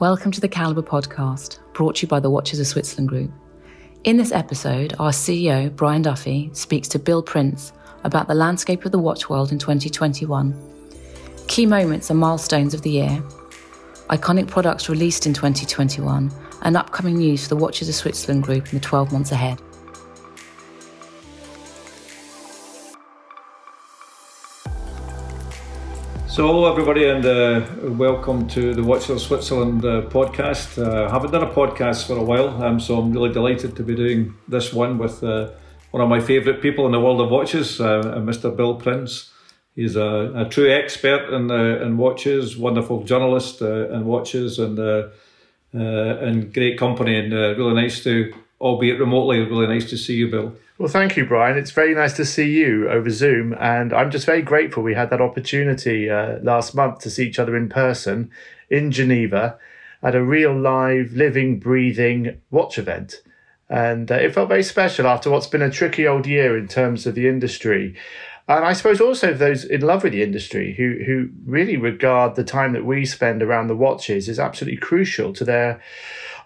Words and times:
Welcome 0.00 0.30
to 0.30 0.40
the 0.40 0.48
Calibre 0.48 0.84
podcast, 0.84 1.58
brought 1.72 1.96
to 1.96 2.02
you 2.02 2.08
by 2.08 2.20
the 2.20 2.30
Watches 2.30 2.60
of 2.60 2.68
Switzerland 2.68 3.08
Group. 3.08 3.32
In 4.04 4.16
this 4.16 4.30
episode, 4.30 4.94
our 5.00 5.10
CEO, 5.10 5.74
Brian 5.74 6.02
Duffy, 6.02 6.50
speaks 6.52 6.86
to 6.90 7.00
Bill 7.00 7.20
Prince 7.20 7.72
about 8.04 8.28
the 8.28 8.34
landscape 8.36 8.84
of 8.84 8.92
the 8.92 8.98
watch 9.00 9.28
world 9.28 9.50
in 9.50 9.58
2021, 9.58 10.54
key 11.48 11.66
moments 11.66 12.10
and 12.10 12.20
milestones 12.20 12.74
of 12.74 12.82
the 12.82 12.90
year, 12.90 13.20
iconic 14.08 14.46
products 14.46 14.88
released 14.88 15.26
in 15.26 15.34
2021, 15.34 16.30
and 16.62 16.76
upcoming 16.76 17.16
news 17.16 17.42
for 17.42 17.48
the 17.48 17.56
Watches 17.56 17.88
of 17.88 17.96
Switzerland 17.96 18.44
Group 18.44 18.72
in 18.72 18.78
the 18.78 18.84
12 18.84 19.10
months 19.10 19.32
ahead. 19.32 19.60
So, 26.38 26.46
hello 26.46 26.70
everybody, 26.70 27.04
and 27.04 27.26
uh, 27.26 27.66
welcome 27.82 28.46
to 28.50 28.72
the 28.72 28.84
Watches 28.84 29.10
of 29.10 29.20
Switzerland 29.20 29.84
uh, 29.84 30.02
podcast. 30.02 30.78
Uh, 30.80 31.08
I 31.08 31.10
haven't 31.10 31.32
done 31.32 31.42
a 31.42 31.52
podcast 31.52 32.06
for 32.06 32.16
a 32.16 32.22
while, 32.22 32.62
um, 32.62 32.78
so 32.78 32.96
I'm 32.96 33.12
really 33.12 33.32
delighted 33.32 33.74
to 33.74 33.82
be 33.82 33.96
doing 33.96 34.36
this 34.46 34.72
one 34.72 34.98
with 34.98 35.24
uh, 35.24 35.50
one 35.90 36.00
of 36.00 36.08
my 36.08 36.20
favourite 36.20 36.62
people 36.62 36.86
in 36.86 36.92
the 36.92 37.00
world 37.00 37.20
of 37.20 37.32
watches, 37.32 37.80
uh, 37.80 38.02
Mr. 38.18 38.56
Bill 38.56 38.76
Prince. 38.76 39.32
He's 39.74 39.96
a, 39.96 40.32
a 40.36 40.48
true 40.48 40.72
expert 40.72 41.28
in, 41.34 41.50
uh, 41.50 41.84
in 41.84 41.96
watches, 41.96 42.56
wonderful 42.56 43.02
journalist 43.02 43.60
in 43.60 44.04
watches, 44.06 44.60
and 44.60 44.78
and 45.72 46.54
great 46.54 46.78
company, 46.78 47.18
and 47.18 47.32
really 47.32 47.74
nice 47.74 48.04
to, 48.04 48.32
albeit 48.60 49.00
remotely, 49.00 49.40
really 49.40 49.66
nice 49.66 49.90
to 49.90 49.96
see 49.96 50.14
you, 50.14 50.30
Bill. 50.30 50.54
Well, 50.78 50.88
thank 50.88 51.16
you, 51.16 51.26
Brian. 51.26 51.58
It's 51.58 51.72
very 51.72 51.92
nice 51.92 52.12
to 52.14 52.24
see 52.24 52.52
you 52.52 52.88
over 52.88 53.10
Zoom, 53.10 53.52
and 53.58 53.92
I'm 53.92 54.12
just 54.12 54.26
very 54.26 54.42
grateful 54.42 54.84
we 54.84 54.94
had 54.94 55.10
that 55.10 55.20
opportunity 55.20 56.08
uh, 56.08 56.38
last 56.40 56.72
month 56.72 57.00
to 57.00 57.10
see 57.10 57.26
each 57.26 57.40
other 57.40 57.56
in 57.56 57.68
person 57.68 58.30
in 58.70 58.92
Geneva 58.92 59.58
at 60.04 60.14
a 60.14 60.22
real 60.22 60.56
live, 60.56 61.14
living, 61.14 61.58
breathing 61.58 62.40
watch 62.52 62.78
event. 62.78 63.22
And 63.68 64.12
uh, 64.12 64.14
it 64.14 64.32
felt 64.32 64.50
very 64.50 64.62
special 64.62 65.08
after 65.08 65.30
what's 65.30 65.48
been 65.48 65.62
a 65.62 65.70
tricky 65.70 66.06
old 66.06 66.28
year 66.28 66.56
in 66.56 66.68
terms 66.68 67.08
of 67.08 67.16
the 67.16 67.26
industry. 67.26 67.96
And 68.46 68.64
I 68.64 68.72
suppose 68.72 69.00
also 69.00 69.34
those 69.34 69.64
in 69.64 69.80
love 69.80 70.04
with 70.04 70.12
the 70.12 70.22
industry 70.22 70.74
who, 70.74 71.02
who 71.04 71.30
really 71.44 71.76
regard 71.76 72.36
the 72.36 72.44
time 72.44 72.72
that 72.74 72.84
we 72.84 73.04
spend 73.04 73.42
around 73.42 73.66
the 73.66 73.74
watches 73.74 74.28
is 74.28 74.38
absolutely 74.38 74.78
crucial 74.78 75.32
to 75.32 75.44
their 75.44 75.82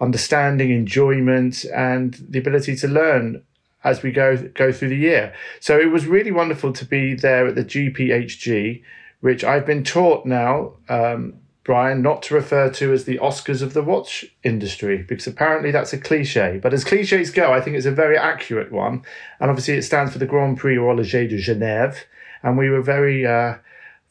understanding, 0.01 0.71
enjoyment, 0.71 1.67
and 1.67 2.15
the 2.31 2.39
ability 2.39 2.77
to 2.77 2.89
learn 2.89 3.43
as 3.84 4.02
we 4.02 4.11
go 4.11 4.36
go 4.36 4.72
through 4.72 4.88
the 4.88 4.97
year. 4.97 5.34
So 5.61 5.78
it 5.78 5.91
was 5.91 6.06
really 6.06 6.30
wonderful 6.30 6.72
to 6.72 6.84
be 6.84 7.14
there 7.14 7.47
at 7.47 7.55
the 7.55 7.64
GPHG, 7.64 8.83
which 9.20 9.44
I've 9.44 9.66
been 9.66 9.84
taught 9.84 10.27
now, 10.27 10.75
um, 10.88 11.34
Brian, 11.64 12.03
not 12.03 12.22
to 12.25 12.34
refer 12.34 12.70
to 12.70 12.92
as 12.92 13.05
the 13.05 13.19
Oscars 13.19 13.62
of 13.62 13.72
the 13.72 13.83
watch 13.83 14.25
industry 14.42 14.98
because 14.98 15.27
apparently 15.27 15.70
that's 15.70 15.92
a 15.92 15.98
cliche. 15.98 16.58
But 16.62 16.75
as 16.75 16.84
cliches 16.84 17.30
go, 17.30 17.53
I 17.53 17.60
think 17.60 17.77
it's 17.77 17.86
a 17.86 17.92
very 17.92 18.19
accurate 18.19 18.72
one, 18.72 19.03
and 19.41 19.50
obviously 19.50 19.75
it 19.75 19.83
stands 19.83 20.12
for 20.12 20.19
the 20.19 20.27
Grand 20.27 20.58
Prix 20.58 20.77
Horloger 20.77 21.28
de 21.28 21.38
Genève, 21.38 22.05
and 22.42 22.58
we 22.58 22.69
were 22.69 22.83
very. 22.83 23.27
Uh, 23.27 23.56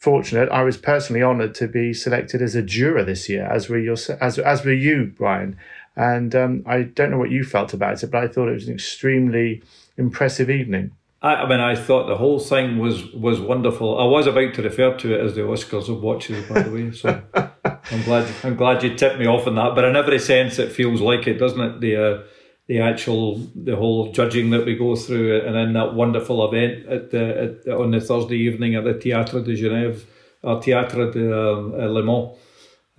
fortunate. 0.02 0.50
I 0.50 0.64
was 0.64 0.78
personally 0.78 1.22
honoured 1.22 1.54
to 1.56 1.68
be 1.68 1.94
selected 1.94 2.42
as 2.42 2.56
a 2.56 2.64
juror 2.64 3.04
this 3.04 3.30
year, 3.30 3.46
as 3.46 3.70
were 3.70 3.78
your, 3.78 3.98
as 4.20 4.40
as 4.40 4.66
were 4.66 4.74
you, 4.74 5.14
Brian. 5.16 5.56
And 5.96 6.34
um, 6.36 6.64
I 6.66 6.84
don't 6.84 7.12
know 7.12 7.18
what 7.18 7.32
you 7.32 7.44
felt 7.44 7.74
about 7.74 8.02
it, 8.02 8.12
but 8.12 8.24
I 8.24 8.28
thought 8.28 8.48
it 8.48 8.54
was 8.54 8.68
an 8.68 8.74
extremely 8.74 9.62
impressive 9.98 10.50
evening. 10.50 10.92
I, 11.22 11.36
I, 11.36 11.50
mean, 11.50 11.60
I 11.60 11.76
thought 11.76 12.08
the 12.08 12.18
whole 12.18 12.40
thing 12.40 12.80
was 12.80 13.12
was 13.14 13.40
wonderful. 13.40 14.00
I 14.00 14.06
was 14.06 14.26
about 14.26 14.54
to 14.56 14.64
refer 14.64 14.96
to 14.98 15.14
it 15.14 15.22
as 15.22 15.36
the 15.36 15.42
Oscars 15.42 15.90
of 15.90 16.02
watches, 16.02 16.48
by 16.48 16.62
the 16.62 16.72
way. 16.72 16.92
So 16.92 17.22
I'm 17.92 18.04
glad 18.04 18.28
I'm 18.44 18.56
glad 18.56 18.84
you 18.84 18.96
tipped 18.96 19.20
me 19.20 19.28
off 19.28 19.48
on 19.48 19.56
that. 19.56 19.76
But 19.76 19.86
in 19.86 19.96
every 19.96 20.20
sense, 20.20 20.58
it 20.58 20.72
feels 20.72 21.02
like 21.02 21.28
it, 21.28 21.38
doesn't 21.38 21.62
it? 21.62 21.82
The 21.82 21.96
uh, 21.96 22.24
the 22.68 22.80
actual 22.80 23.38
the 23.54 23.76
whole 23.76 24.12
judging 24.12 24.50
that 24.52 24.66
we 24.66 24.76
go 24.76 24.96
through, 24.96 25.42
and 25.42 25.54
then 25.54 25.74
that 25.74 25.94
wonderful 25.94 26.48
event 26.48 26.88
at, 26.88 27.12
the, 27.12 27.58
at 27.68 27.74
on 27.74 27.92
the 27.92 28.02
Thursday 28.02 28.38
evening 28.38 28.76
at 28.76 28.84
the 28.84 28.94
Théâtre 28.94 29.44
de 29.44 29.56
Genève, 29.56 30.06
or 30.42 30.60
Théâtre 30.60 31.14
de 31.14 31.32
uh, 31.32 31.88
Léman. 31.88 32.36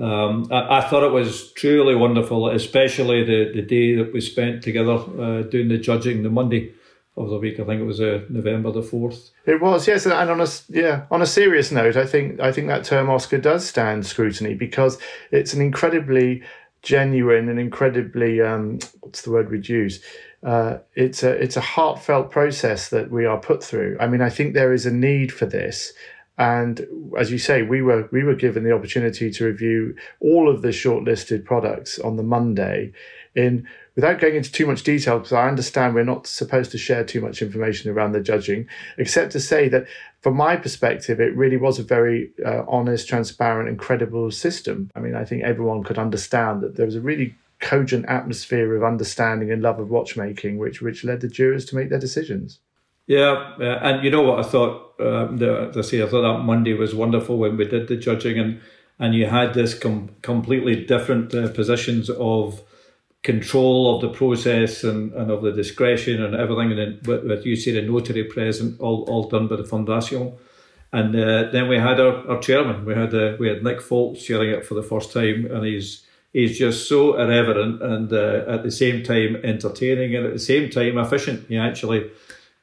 Um, 0.03 0.49
I, 0.51 0.79
I, 0.79 0.81
thought 0.81 1.05
it 1.05 1.13
was 1.13 1.53
truly 1.53 1.95
wonderful, 1.95 2.49
especially 2.49 3.23
the, 3.23 3.53
the 3.55 3.63
day 3.63 3.95
that 3.95 4.13
we 4.13 4.21
spent 4.21 4.61
together 4.61 4.95
uh, 4.95 5.43
doing 5.43 5.69
the 5.69 5.79
judging, 5.79 6.25
the 6.25 6.29
Monday 6.29 6.75
of 7.17 7.31
the 7.31 7.39
week. 7.39 7.61
I 7.61 7.65
think 7.65 7.81
it 7.81 7.85
was 7.85 8.01
uh, 8.01 8.25
November 8.29 8.73
the 8.73 8.83
fourth. 8.83 9.31
It 9.47 9.61
was 9.61 9.87
yes, 9.87 10.05
and 10.05 10.15
on 10.15 10.41
a 10.41 10.49
yeah 10.69 11.07
on 11.13 11.23
a 11.23 11.27
serious 11.27 11.71
note, 11.71 11.97
I 11.97 12.05
think 12.05 12.41
I 12.41 12.51
think 12.51 12.67
that 12.67 12.85
term 12.85 13.11
Oscar 13.11 13.39
does 13.39 13.65
stand 13.65 14.05
scrutiny 14.05 14.55
because 14.55 14.99
it's 15.31 15.55
an 15.55 15.61
incredibly 15.61 16.43
genuine 16.83 17.49
and 17.49 17.61
incredibly 17.61 18.41
um, 18.41 18.81
what's 19.01 19.23
the 19.23 19.31
word 19.31 19.51
we'd 19.51 19.69
use. 19.69 20.03
Uh, 20.43 20.79
it's 20.97 21.23
a 21.23 21.31
it's 21.31 21.57
a 21.57 21.61
heartfelt 21.61 22.33
process 22.33 22.89
that 22.89 23.11
we 23.13 23.25
are 23.25 23.39
put 23.39 23.63
through. 23.63 23.97
I 24.01 24.09
mean, 24.09 24.21
I 24.21 24.31
think 24.31 24.55
there 24.55 24.73
is 24.73 24.85
a 24.85 24.93
need 24.93 25.33
for 25.33 25.47
this, 25.47 25.93
and 26.39 26.87
as 27.19 27.31
you 27.31 27.39
say, 27.39 27.63
we 27.63 27.83
were 27.83 28.09
we 28.11 28.25
were 28.25 28.35
given 28.35 28.65
the 28.65 28.73
opportunity 28.73 29.31
to 29.31 29.45
review 29.45 29.95
all 30.21 30.49
of 30.49 30.63
the 30.63 30.69
shortlisted 30.69 31.45
products 31.45 31.99
on 31.99 32.17
the 32.17 32.23
Monday, 32.23 32.93
in 33.35 33.67
without 33.95 34.19
going 34.19 34.37
into 34.37 34.51
too 34.51 34.67
much 34.67 34.83
detail 34.83 35.19
because 35.19 35.35
I 35.35 35.47
understand 35.47 35.95
we're 35.95 36.05
not 36.05 36.27
supposed 36.27 36.71
to 36.71 36.79
share 36.79 37.05
too 37.05 37.21
much 37.21 37.43
information 37.43 37.91
around 37.91 38.13
the 38.13 38.21
judging, 38.21 38.67
except 38.97 39.33
to 39.33 39.41
say 39.41 39.69
that 39.69 39.87
from 40.21 40.35
my 40.35 40.57
perspective, 40.57 41.21
it 41.21 41.37
really 41.37 41.59
was 41.59 41.79
a 41.79 41.83
very 41.83 42.31
uh, 42.45 42.63
honest, 42.67 43.09
transparent, 43.09 43.69
and 43.69 43.79
credible 43.79 44.31
system. 44.31 44.91
I 44.95 45.01
mean, 45.01 45.15
I 45.15 45.25
think 45.25 45.43
everyone 45.43 45.83
could 45.83 45.99
understand 45.99 46.63
that 46.63 46.77
there 46.77 46.87
was 46.87 46.97
a 46.97 47.01
really 47.01 47.35
cogent 47.61 48.07
atmosphere 48.07 48.75
of 48.75 48.83
understanding 48.83 49.53
and 49.53 49.63
love 49.63 49.79
of 49.79 49.91
watchmaking, 49.91 50.57
which 50.57 50.81
which 50.81 51.05
led 51.05 51.21
the 51.21 51.29
jurors 51.29 51.67
to 51.67 51.77
make 51.77 51.91
their 51.91 51.99
decisions. 51.99 52.61
Yeah, 53.13 53.57
and 53.59 54.03
you 54.03 54.11
know 54.11 54.23
what 54.23 54.39
I 54.39 54.43
thought? 54.43 54.95
Um, 54.99 55.37
the, 55.37 55.71
I 55.77 55.81
say, 55.83 56.03
I 56.03 56.07
thought 56.07 56.23
that 56.23 56.45
Monday 56.45 56.73
was 56.73 56.95
wonderful 56.95 57.37
when 57.37 57.59
we 57.59 57.67
did 57.67 57.89
the 57.89 57.97
judging, 57.97 58.39
and 58.39 58.61
and 58.99 59.15
you 59.15 59.27
had 59.27 59.53
this 59.53 59.79
com- 59.79 60.11
completely 60.23 60.87
different 60.87 61.35
uh, 61.35 61.49
positions 61.49 62.09
of 62.09 62.63
control 63.23 63.95
of 63.95 64.01
the 64.01 64.09
process 64.09 64.83
and, 64.83 65.13
and 65.13 65.31
of 65.31 65.43
the 65.43 65.53
discretion 65.53 66.23
and 66.23 66.35
everything, 66.35 66.71
and 66.71 66.79
then 66.79 67.01
with, 67.05 67.25
with 67.25 67.45
you 67.45 67.55
say 67.55 67.73
the 67.73 67.83
notary 67.83 68.25
present, 68.25 68.81
all, 68.81 69.05
all 69.11 69.29
done 69.29 69.47
by 69.47 69.57
the 69.57 69.63
Fondation. 69.63 70.33
And 70.95 71.15
uh, 71.15 71.51
then 71.53 71.69
we 71.69 71.77
had 71.77 72.01
our, 72.01 72.27
our 72.31 72.41
chairman. 72.41 72.87
We 72.87 72.95
had 72.95 73.15
uh, 73.15 73.37
we 73.39 73.49
had 73.49 73.63
Nick 73.63 73.83
Foulkes 73.83 74.25
chairing 74.25 74.51
it 74.51 74.65
for 74.65 74.75
the 74.75 74.83
first 74.83 75.13
time, 75.13 75.47
and 75.51 75.67
he's 75.67 76.07
he's 76.33 76.59
just 76.59 76.89
so 76.89 77.21
irreverent 77.21 77.83
and 77.83 78.11
uh, 78.11 78.45
at 78.49 78.63
the 78.63 78.71
same 78.71 79.03
time 79.03 79.37
entertaining 79.45 80.17
and 80.17 80.25
at 80.25 80.33
the 80.33 80.39
same 80.39 80.71
time 80.71 80.97
efficient. 80.97 81.47
He 81.49 81.59
actually 81.59 82.11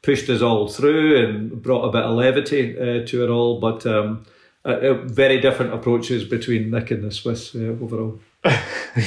pushed 0.02 0.30
us 0.30 0.42
all 0.42 0.68
through 0.68 1.26
and 1.26 1.62
brought 1.62 1.84
a 1.84 1.92
bit 1.92 2.04
of 2.04 2.16
levity 2.16 2.78
uh, 2.78 3.06
to 3.06 3.24
it 3.24 3.30
all. 3.30 3.60
But 3.60 3.86
um, 3.86 4.26
uh, 4.66 4.70
uh, 4.70 4.94
very 5.06 5.40
different 5.40 5.74
approaches 5.74 6.26
between 6.26 6.70
Nick 6.70 6.92
and 6.92 7.04
the 7.04 7.12
Swiss 7.12 7.56
uh, 7.56 7.60
overall. 7.82 8.20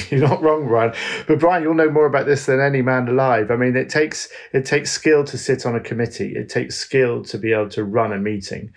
You're 0.09 0.27
not 0.27 0.41
wrong, 0.41 0.67
Brian. 0.67 0.93
But 1.27 1.39
Brian, 1.39 1.63
you'll 1.63 1.73
know 1.73 1.89
more 1.89 2.05
about 2.05 2.25
this 2.25 2.45
than 2.45 2.59
any 2.59 2.81
man 2.81 3.07
alive. 3.07 3.49
I 3.51 3.55
mean, 3.55 3.75
it 3.75 3.89
takes 3.89 4.29
it 4.51 4.65
takes 4.65 4.91
skill 4.91 5.23
to 5.25 5.37
sit 5.37 5.65
on 5.65 5.75
a 5.75 5.79
committee. 5.79 6.35
It 6.35 6.49
takes 6.49 6.75
skill 6.75 7.23
to 7.25 7.37
be 7.37 7.51
able 7.51 7.69
to 7.69 7.83
run 7.83 8.13
a 8.13 8.19
meeting, 8.19 8.73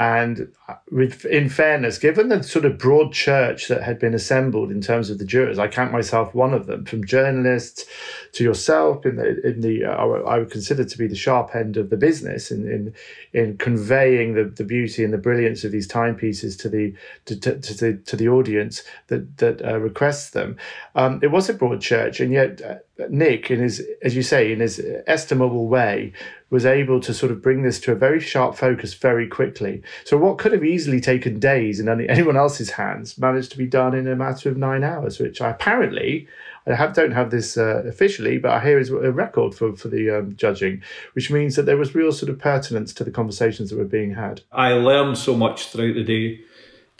and 0.00 0.50
in 0.90 1.50
fairness, 1.50 1.98
given 1.98 2.30
the 2.30 2.42
sort 2.42 2.64
of 2.64 2.78
broad 2.78 3.12
church 3.12 3.68
that 3.68 3.82
had 3.82 3.98
been 3.98 4.14
assembled 4.14 4.70
in 4.70 4.80
terms 4.80 5.10
of 5.10 5.18
the 5.18 5.26
jurors, 5.26 5.58
I 5.58 5.68
count 5.68 5.92
myself 5.92 6.34
one 6.34 6.54
of 6.54 6.64
them, 6.64 6.86
from 6.86 7.04
journalists 7.04 7.84
to 8.32 8.42
yourself 8.42 9.04
in 9.04 9.16
the 9.16 9.46
in 9.46 9.60
the 9.60 9.84
uh, 9.84 9.90
I 9.90 10.38
would 10.38 10.50
consider 10.50 10.86
to 10.86 10.98
be 10.98 11.06
the 11.06 11.14
sharp 11.14 11.54
end 11.54 11.76
of 11.76 11.90
the 11.90 11.98
business 11.98 12.50
in 12.50 12.66
in, 12.66 12.94
in 13.34 13.58
conveying 13.58 14.32
the, 14.32 14.44
the 14.44 14.64
beauty 14.64 15.04
and 15.04 15.12
the 15.12 15.18
brilliance 15.18 15.64
of 15.64 15.72
these 15.72 15.86
timepieces 15.86 16.56
to 16.56 16.70
the 16.70 16.94
to, 17.26 17.38
to, 17.38 17.58
to 17.60 17.74
the 17.74 17.98
to 18.06 18.16
the 18.16 18.28
audience 18.28 18.82
that 19.08 19.36
that 19.36 19.62
uh, 19.62 19.78
requests 19.78 20.30
them. 20.30 20.56
Um, 20.94 21.20
it 21.22 21.30
was 21.30 21.50
a 21.50 21.52
broad 21.52 21.82
church, 21.82 22.20
and 22.20 22.32
yet 22.32 22.62
uh, 22.62 22.76
Nick, 23.08 23.50
in 23.50 23.60
his 23.60 23.86
as 24.02 24.14
you 24.14 24.22
say, 24.22 24.52
in 24.52 24.60
his 24.60 24.80
estimable 25.06 25.68
way, 25.68 26.12
was 26.50 26.66
able 26.66 27.00
to 27.00 27.14
sort 27.14 27.30
of 27.30 27.40
bring 27.40 27.62
this 27.62 27.80
to 27.80 27.92
a 27.92 27.94
very 27.94 28.20
sharp 28.20 28.56
focus 28.56 28.94
very 28.94 29.28
quickly. 29.28 29.82
So 30.04 30.16
what 30.16 30.38
could 30.38 30.52
have 30.52 30.64
easily 30.64 31.00
taken 31.00 31.38
days 31.38 31.78
in 31.80 31.88
any, 31.88 32.08
anyone 32.08 32.36
else's 32.36 32.70
hands 32.70 33.16
managed 33.18 33.52
to 33.52 33.58
be 33.58 33.66
done 33.66 33.94
in 33.94 34.08
a 34.08 34.16
matter 34.16 34.48
of 34.48 34.56
nine 34.56 34.82
hours, 34.82 35.18
which 35.18 35.40
I 35.40 35.50
apparently 35.50 36.28
I 36.66 36.74
have, 36.74 36.92
don't 36.92 37.12
have 37.12 37.30
this 37.30 37.56
uh, 37.56 37.82
officially, 37.86 38.38
but 38.38 38.50
I 38.50 38.60
hear 38.60 38.78
is 38.78 38.90
a 38.90 39.12
record 39.12 39.54
for 39.54 39.74
for 39.76 39.88
the 39.88 40.10
um, 40.10 40.36
judging, 40.36 40.82
which 41.14 41.30
means 41.30 41.56
that 41.56 41.62
there 41.62 41.76
was 41.76 41.94
real 41.94 42.12
sort 42.12 42.30
of 42.30 42.38
pertinence 42.38 42.92
to 42.94 43.04
the 43.04 43.10
conversations 43.10 43.70
that 43.70 43.78
were 43.78 43.84
being 43.84 44.14
had. 44.14 44.42
I 44.52 44.72
learned 44.72 45.18
so 45.18 45.34
much 45.34 45.68
throughout 45.68 45.94
the 45.94 46.04
day 46.04 46.40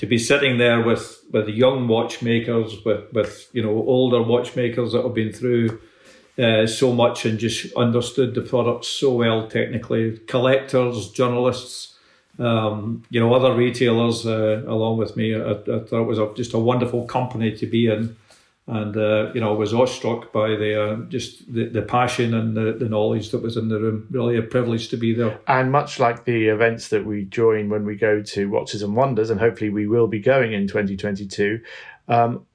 to 0.00 0.06
be 0.06 0.16
sitting 0.16 0.56
there 0.56 0.80
with 0.82 1.22
with 1.30 1.46
young 1.48 1.86
watchmakers, 1.86 2.82
with 2.86 3.12
with 3.12 3.50
you 3.52 3.62
know 3.62 3.84
older 3.86 4.22
watchmakers 4.22 4.92
that 4.92 5.02
have 5.02 5.12
been 5.12 5.30
through 5.30 5.78
uh, 6.38 6.66
so 6.66 6.90
much 6.94 7.26
and 7.26 7.38
just 7.38 7.70
understood 7.74 8.34
the 8.34 8.40
products 8.40 8.88
so 8.88 9.12
well 9.12 9.46
technically. 9.46 10.16
Collectors, 10.26 11.10
journalists, 11.10 11.98
um, 12.38 13.02
you 13.10 13.20
know, 13.20 13.34
other 13.34 13.54
retailers 13.54 14.26
uh, 14.26 14.62
along 14.66 14.96
with 14.96 15.18
me. 15.18 15.34
I, 15.34 15.50
I, 15.50 15.54
thought 15.84 16.00
it 16.00 16.06
was 16.06 16.18
a, 16.18 16.32
just 16.34 16.54
a 16.54 16.58
wonderful 16.58 17.04
company 17.04 17.54
to 17.58 17.66
be 17.66 17.86
in. 17.86 18.16
And 18.70 18.96
uh, 18.96 19.32
you 19.34 19.40
know, 19.40 19.52
I 19.52 19.58
was 19.58 19.74
awestruck 19.74 20.32
by 20.32 20.50
the 20.50 20.82
uh, 20.82 20.96
just 21.08 21.52
the, 21.52 21.64
the 21.64 21.82
passion 21.82 22.34
and 22.34 22.56
the, 22.56 22.72
the 22.78 22.88
knowledge 22.88 23.30
that 23.30 23.42
was 23.42 23.56
in 23.56 23.68
the 23.68 23.80
room. 23.80 24.06
Really 24.10 24.36
a 24.36 24.42
privilege 24.42 24.88
to 24.90 24.96
be 24.96 25.12
there. 25.12 25.40
And 25.48 25.72
much 25.72 25.98
like 25.98 26.24
the 26.24 26.46
events 26.46 26.88
that 26.88 27.04
we 27.04 27.24
join 27.24 27.68
when 27.68 27.84
we 27.84 27.96
go 27.96 28.22
to 28.22 28.48
Watches 28.48 28.82
and 28.82 28.94
Wonders, 28.94 29.28
and 29.28 29.40
hopefully 29.40 29.70
we 29.70 29.88
will 29.88 30.06
be 30.06 30.20
going 30.20 30.52
in 30.52 30.68
2022. 30.68 31.60
Um, 32.06 32.46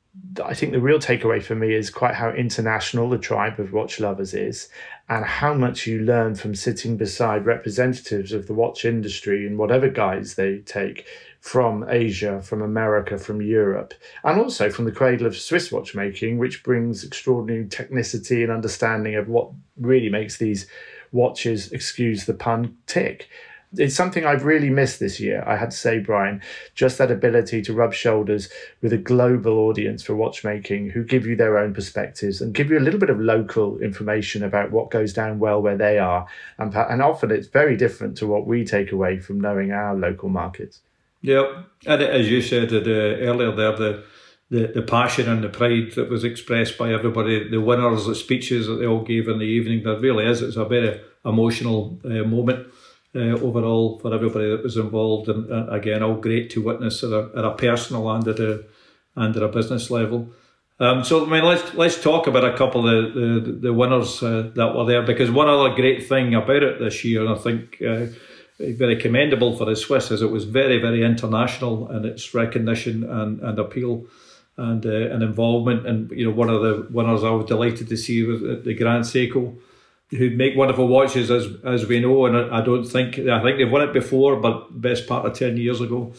I 0.42 0.54
think 0.54 0.72
the 0.72 0.80
real 0.80 1.00
takeaway 1.00 1.44
for 1.44 1.56
me 1.56 1.74
is 1.74 1.90
quite 1.90 2.16
how 2.16 2.30
international 2.30 3.10
the 3.10 3.18
tribe 3.18 3.60
of 3.60 3.74
watch 3.74 4.00
lovers 4.00 4.34
is, 4.34 4.70
and 5.10 5.26
how 5.26 5.54
much 5.54 5.86
you 5.86 6.00
learn 6.00 6.36
from 6.36 6.56
sitting 6.56 6.96
beside 6.96 7.46
representatives 7.46 8.32
of 8.32 8.48
the 8.48 8.54
watch 8.54 8.86
industry 8.86 9.46
in 9.46 9.58
whatever 9.58 9.90
guise 9.90 10.36
they 10.36 10.60
take 10.60 11.06
from 11.46 11.86
Asia, 11.88 12.42
from 12.42 12.64
America, 12.64 13.20
from 13.20 13.40
Europe, 13.40 13.94
and 14.24 14.42
also 14.42 14.68
from 14.72 14.86
the 14.86 14.92
cradle 14.92 15.28
of 15.28 15.38
Swiss 15.38 15.72
watchmaking, 15.72 16.40
which 16.40 16.64
brings 16.64 17.04
extraordinary 17.04 17.66
technicity 17.66 18.42
and 18.42 18.52
understanding 18.52 19.14
of 19.14 19.28
what 19.30 19.52
really 19.80 20.10
makes 20.10 20.38
these 20.38 20.66
watches, 21.12 21.72
excuse 21.72 22.26
the 22.26 22.34
pun, 22.34 22.76
tick. 22.88 23.30
It's 23.78 23.94
something 23.94 24.26
I've 24.26 24.44
really 24.44 24.72
missed 24.72 25.00
this 25.00 25.20
year, 25.20 25.44
I 25.46 25.56
had 25.56 25.70
to 25.70 25.78
say, 25.78 26.00
Brian. 26.00 26.42
Just 26.74 26.98
that 26.98 27.12
ability 27.12 27.62
to 27.62 27.74
rub 27.74 27.94
shoulders 27.94 28.50
with 28.82 28.92
a 28.92 28.98
global 28.98 29.60
audience 29.60 30.02
for 30.02 30.16
watchmaking 30.16 30.90
who 30.90 31.04
give 31.04 31.28
you 31.28 31.36
their 31.36 31.60
own 31.60 31.76
perspectives 31.76 32.42
and 32.42 32.56
give 32.56 32.72
you 32.72 32.80
a 32.80 32.86
little 32.86 33.00
bit 33.00 33.12
of 33.12 33.20
local 33.20 33.78
information 33.82 34.44
about 34.44 34.72
what 34.72 34.90
goes 34.90 35.14
down 35.14 35.38
well 35.38 35.62
where 35.62 35.78
they 35.78 36.00
are. 36.00 36.26
And, 36.58 36.74
and 36.74 37.04
often 37.04 37.30
it's 37.30 37.50
very 37.50 37.78
different 37.78 38.18
to 38.18 38.26
what 38.26 38.48
we 38.48 38.66
take 38.66 38.92
away 38.92 39.20
from 39.20 39.40
knowing 39.40 39.72
our 39.72 39.94
local 39.94 40.30
markets. 40.30 40.82
Yeah, 41.26 41.64
and 41.88 42.02
as 42.04 42.30
you 42.30 42.42
said 42.42 42.72
uh, 42.72 42.78
earlier 42.78 43.52
there, 43.52 43.76
the, 43.76 44.04
the 44.52 44.68
the 44.68 44.82
passion 44.84 45.28
and 45.28 45.44
the 45.44 45.50
pride 45.50 45.94
that 45.96 46.10
was 46.10 46.24
expressed 46.24 46.78
by 46.78 46.94
everybody, 46.94 47.50
the 47.50 47.60
winners, 47.60 48.06
the 48.06 48.14
speeches 48.14 48.68
that 48.68 48.76
they 48.76 48.86
all 48.86 49.02
gave 49.04 49.28
in 49.28 49.40
the 49.40 49.46
evening, 49.46 49.84
there 49.84 50.00
really 50.00 50.26
is. 50.26 50.44
It's 50.44 50.56
a 50.56 50.66
very 50.66 51.02
emotional 51.26 52.00
uh, 52.06 52.24
moment 52.24 52.68
uh, 53.16 53.40
overall 53.42 53.98
for 54.00 54.14
everybody 54.14 54.52
that 54.52 54.64
was 54.64 54.78
involved, 54.78 55.28
and 55.30 55.52
uh, 55.52 55.66
again, 55.72 56.04
all 56.04 56.16
great 56.16 56.52
to 56.52 56.62
witness 56.62 57.04
at 57.04 57.12
a, 57.12 57.32
at 57.36 57.44
a 57.44 57.56
personal 57.56 58.10
and 58.12 58.28
at 58.28 58.40
a 58.40 58.64
and 59.16 59.36
at 59.36 59.42
a 59.44 59.48
business 59.48 59.90
level. 59.90 60.30
Um, 60.80 61.04
so 61.04 61.26
I 61.26 61.30
mean, 61.30 61.44
let's 61.44 61.74
let's 61.74 62.04
talk 62.04 62.28
about 62.28 62.46
a 62.46 62.56
couple 62.56 62.88
of 62.88 63.14
the 63.14 63.20
the, 63.20 63.52
the 63.52 63.74
winners 63.74 64.22
uh, 64.22 64.52
that 64.56 64.76
were 64.76 64.86
there 64.86 65.02
because 65.02 65.32
one 65.32 65.50
other 65.50 65.74
great 65.74 66.08
thing 66.08 66.36
about 66.36 66.62
it 66.62 66.80
this 66.80 67.04
year, 67.04 67.22
and 67.22 67.30
I 67.30 67.42
think 67.42 67.82
uh, 67.82 68.08
very 68.60 68.96
commendable 68.96 69.56
for 69.56 69.66
the 69.66 69.76
Swiss 69.76 70.12
as 70.12 70.22
it 70.22 70.32
was 70.32 70.46
very, 70.46 70.80
very 70.80 71.04
international 71.04 71.92
in 71.92 72.06
its 72.06 72.34
recognition 72.34 73.04
and, 73.04 73.40
and 73.42 73.60
appeal 73.60 74.06
and 74.58 74.86
uh, 74.86 74.90
and 74.90 75.24
involvement. 75.24 75.86
And 75.86 76.12
you 76.12 76.26
know, 76.26 76.32
one 76.32 76.50
of 76.50 76.62
the 76.62 76.88
winners 76.90 77.24
I 77.24 77.32
was 77.32 77.46
delighted 77.46 77.90
to 77.90 77.98
see 77.98 78.24
was 78.24 78.42
the 78.42 78.74
Grand 78.74 79.04
Seiko, 79.04 79.58
who 80.12 80.30
make 80.30 80.56
wonderful 80.56 80.88
watches 80.88 81.30
as 81.32 81.48
as 81.64 81.86
we 81.86 82.00
know. 82.00 82.26
And 82.26 82.38
I, 82.38 82.60
I 82.60 82.62
don't 82.62 82.86
think 82.86 83.20
I 83.20 83.42
think 83.42 83.58
they've 83.58 83.72
won 83.72 83.82
it 83.82 83.94
before, 83.94 84.38
but 84.38 84.82
best 84.82 85.08
part 85.08 85.26
of 85.26 85.34
ten 85.34 85.58
years 85.58 85.82
ago. 85.82 86.14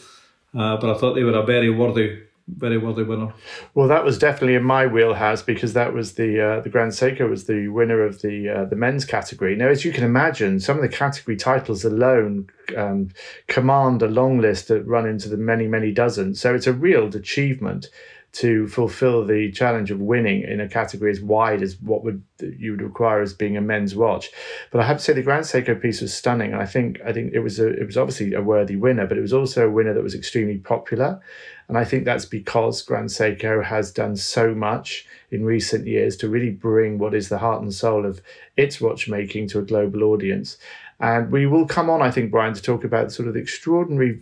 Uh, 0.53 0.77
but 0.77 0.89
I 0.89 0.97
thought 0.97 1.13
they 1.13 1.23
were 1.23 1.37
a 1.37 1.43
very 1.43 1.69
worthy 1.69 2.21
very 2.47 2.77
worthy 2.77 3.03
winner. 3.03 3.33
Well, 3.73 3.87
that 3.89 4.05
was 4.05 4.17
definitely 4.17 4.55
in 4.55 4.63
my 4.63 4.87
wheelhouse 4.87 5.41
because 5.41 5.73
that 5.73 5.93
was 5.93 6.13
the 6.13 6.41
uh, 6.41 6.59
the 6.61 6.69
Grand 6.69 6.91
Seiko 6.91 7.29
was 7.29 7.45
the 7.45 7.67
winner 7.67 8.01
of 8.01 8.21
the 8.21 8.49
uh, 8.49 8.65
the 8.65 8.75
men's 8.75 9.05
category. 9.05 9.55
Now, 9.55 9.67
as 9.67 9.83
you 9.83 9.91
can 9.91 10.03
imagine, 10.03 10.59
some 10.59 10.77
of 10.77 10.81
the 10.81 10.89
category 10.89 11.35
titles 11.35 11.83
alone 11.83 12.49
um, 12.75 13.09
command 13.47 14.01
a 14.01 14.07
long 14.07 14.39
list 14.39 14.69
that 14.69 14.83
run 14.83 15.07
into 15.07 15.29
the 15.29 15.37
many 15.37 15.67
many 15.67 15.91
dozens. 15.91 16.39
So 16.39 16.55
it's 16.55 16.67
a 16.67 16.73
real 16.73 17.07
achievement 17.07 17.89
to 18.33 18.67
fulfill 18.67 19.25
the 19.25 19.51
challenge 19.51 19.89
of 19.89 19.99
winning 19.99 20.43
in 20.43 20.59
a 20.59 20.69
category 20.69 21.09
as 21.09 21.21
wide 21.21 21.63
as 21.63 21.81
what 21.81 22.03
would 22.03 22.21
you 22.39 22.71
would 22.71 22.81
require 22.81 23.21
as 23.21 23.33
being 23.33 23.57
a 23.57 23.61
men's 23.61 23.95
watch. 23.95 24.29
But 24.71 24.81
I 24.81 24.85
have 24.85 24.97
to 24.97 25.03
say 25.03 25.13
the 25.13 25.23
Grand 25.23 25.45
Seiko 25.45 25.81
piece 25.81 26.01
was 26.01 26.13
stunning. 26.13 26.53
I 26.53 26.65
think 26.65 26.99
I 27.05 27.13
think 27.13 27.33
it 27.33 27.39
was 27.39 27.59
a 27.59 27.67
it 27.67 27.85
was 27.85 27.97
obviously 27.97 28.33
a 28.33 28.41
worthy 28.41 28.75
winner, 28.75 29.07
but 29.07 29.17
it 29.17 29.21
was 29.21 29.33
also 29.33 29.67
a 29.67 29.71
winner 29.71 29.93
that 29.93 30.03
was 30.03 30.13
extremely 30.13 30.57
popular. 30.57 31.19
And 31.67 31.77
I 31.77 31.83
think 31.83 32.05
that's 32.05 32.25
because 32.25 32.81
Grand 32.81 33.09
Seiko 33.09 33.63
has 33.63 33.91
done 33.91 34.15
so 34.15 34.55
much 34.55 35.05
in 35.31 35.43
recent 35.43 35.85
years 35.85 36.15
to 36.17 36.29
really 36.29 36.49
bring 36.49 36.97
what 36.97 37.13
is 37.13 37.27
the 37.27 37.39
heart 37.39 37.61
and 37.61 37.73
soul 37.73 38.05
of 38.05 38.21
its 38.55 38.79
watchmaking 38.79 39.49
to 39.49 39.59
a 39.59 39.63
global 39.63 40.03
audience. 40.03 40.57
And 40.99 41.31
we 41.31 41.45
will 41.45 41.67
come 41.67 41.89
on, 41.89 42.01
I 42.01 42.09
think, 42.09 42.31
Brian, 42.31 42.53
to 42.53 42.61
talk 42.61 42.83
about 42.83 43.11
sort 43.11 43.27
of 43.27 43.33
the 43.33 43.41
extraordinary 43.41 44.21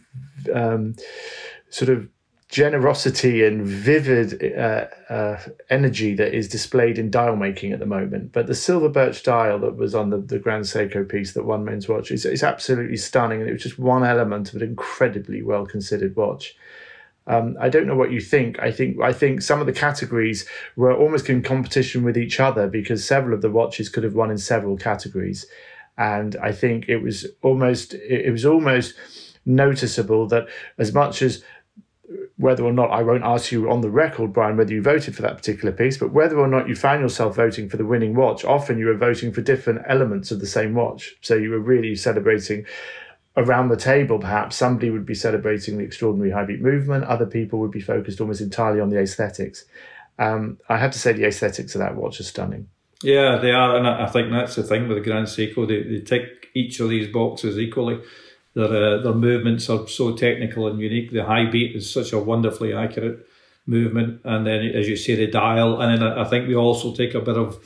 um, 0.53 0.95
sort 1.69 1.89
of 1.89 2.09
generosity 2.50 3.44
and 3.44 3.65
vivid 3.65 4.56
uh, 4.56 4.86
uh, 5.09 5.39
energy 5.69 6.13
that 6.15 6.33
is 6.33 6.48
displayed 6.48 6.98
in 6.98 7.09
dial 7.09 7.36
making 7.36 7.71
at 7.71 7.80
the 7.80 7.86
moment. 7.86 8.31
But 8.31 8.48
the 8.48 8.56
silver 8.56 8.89
birch 8.89 9.24
dial 9.24 9.59
that 9.59 9.75
was 9.75 9.95
on 9.95 10.09
the, 10.09 10.18
the 10.18 10.39
Grand 10.39 10.65
Seiko 10.65 11.07
piece 11.07 11.33
that 11.33 11.45
one 11.45 11.65
men's 11.65 11.88
watch 11.88 12.12
is, 12.12 12.25
is 12.25 12.44
absolutely 12.44 12.98
stunning. 12.98 13.41
And 13.41 13.50
it 13.50 13.53
was 13.53 13.63
just 13.63 13.80
one 13.80 14.03
element 14.03 14.50
of 14.50 14.62
an 14.62 14.68
incredibly 14.68 15.41
well 15.41 15.65
considered 15.65 16.15
watch. 16.15 16.56
Um, 17.27 17.57
I 17.60 17.69
don't 17.69 17.88
know 17.88 17.95
what 17.95 18.12
you 18.12 18.22
think. 18.22 18.60
I 18.60 18.72
think 18.72 19.01
I 19.01 19.12
think 19.12 19.42
some 19.42 19.60
of 19.60 19.66
the 19.66 19.74
categories 19.74 20.45
were 20.75 20.95
almost 20.95 21.30
in 21.30 21.42
competition 21.42 22.04
with 22.04 22.18
each 22.18 22.39
other 22.39 22.68
because 22.68 23.06
several 23.06 23.33
of 23.33 23.42
the 23.42 23.50
watches 23.50 23.89
could 23.89 24.04
have 24.04 24.13
won 24.13 24.30
in 24.30 24.38
several 24.38 24.77
categories, 24.77 25.48
and 25.98 26.36
I 26.42 26.51
think 26.51 26.88
it 26.88 26.98
was 26.98 27.25
almost 27.42 27.94
it 27.94 28.31
was 28.31 28.45
almost 28.45 28.94
noticeable 29.45 30.27
that 30.27 30.48
as 30.77 30.94
much 30.94 31.22
as 31.22 31.44
whether 32.38 32.63
or 32.63 32.74
not 32.74 32.92
I 32.92 33.01
won't 33.01 33.24
ask 33.24 33.51
you 33.51 33.69
on 33.72 33.81
the 33.81 33.89
record, 33.89 34.33
Brian, 34.33 34.57
whether 34.57 34.74
you 34.74 34.81
voted 34.81 35.16
for 35.16 35.22
that 35.24 35.38
particular 35.38 35.72
piece, 35.72 35.98
but 35.98 36.12
whether 36.12 36.38
or 36.38 36.48
not 36.48 36.68
you 36.68 36.75
found 36.75 37.01
yourself 37.01 37.36
voting 37.36 37.69
for 37.69 37.77
the 37.77 37.86
winning 37.86 38.13
watch, 38.13 38.44
often 38.45 38.77
you 38.77 38.86
were 38.88 38.98
voting 38.98 39.31
for 39.31 39.42
different 39.42 39.81
elements 39.88 40.31
of 40.31 40.39
the 40.39 40.45
same 40.45 40.75
watch. 40.75 41.16
So 41.22 41.36
you 41.36 41.50
were 41.50 41.60
really 41.60 41.95
celebrating 41.95 42.66
around 43.38 43.70
the 43.70 43.78
table, 43.78 44.18
perhaps 44.20 44.56
somebody 44.56 44.90
would 44.90 45.06
be 45.06 45.16
celebrating 45.16 45.78
the 45.78 45.84
extraordinary 45.84 46.32
high 46.32 46.46
beat 46.46 46.62
movement. 46.62 47.04
Other 47.06 47.26
people 47.26 47.60
would 47.60 47.72
be 47.72 47.82
focused 47.82 48.22
almost 48.22 48.42
entirely 48.42 48.80
on 48.80 48.90
the 48.90 49.00
aesthetics. 49.00 49.66
Um, 50.18 50.60
I 50.70 50.78
have 50.78 50.92
to 50.92 51.00
say, 51.00 51.12
the 51.12 51.26
aesthetics 51.26 51.76
of 51.76 51.80
that 51.80 51.96
watch 51.96 52.20
are 52.20 52.24
stunning. 52.24 52.70
Yeah, 53.04 53.38
they 53.38 53.52
are, 53.52 53.76
and 53.76 53.88
I 53.88 54.08
think 54.08 54.32
that's 54.32 54.56
the 54.56 54.64
thing 54.64 54.88
with 54.88 54.98
the 54.98 55.04
Grand 55.04 55.28
Seiko. 55.28 55.68
They, 55.68 55.84
they 55.84 56.00
tick 56.00 56.48
each 56.54 56.80
of 56.80 56.90
these 56.90 57.12
boxes 57.12 57.60
equally. 57.60 58.02
Their 58.54 58.66
uh, 58.66 59.02
their 59.02 59.14
movements 59.14 59.70
are 59.70 59.86
so 59.88 60.16
technical 60.16 60.68
and 60.68 60.80
unique. 60.80 61.12
The 61.12 61.26
high 61.26 61.50
beat 61.50 61.76
is 61.76 61.92
such 61.92 62.14
a 62.14 62.20
wonderfully 62.20 62.74
accurate 62.74 63.28
movement, 63.68 64.22
and 64.24 64.48
then 64.48 64.63
as 64.68 64.88
you 64.88 64.96
say, 64.96 65.15
the 65.15 65.27
dial, 65.27 65.82
and 65.82 66.01
then 66.01 66.08
I 66.08 66.24
think 66.24 66.48
we 66.48 66.56
also 66.56 66.96
take 66.96 67.13
a 67.13 67.20
bit 67.20 67.38
of 67.38 67.60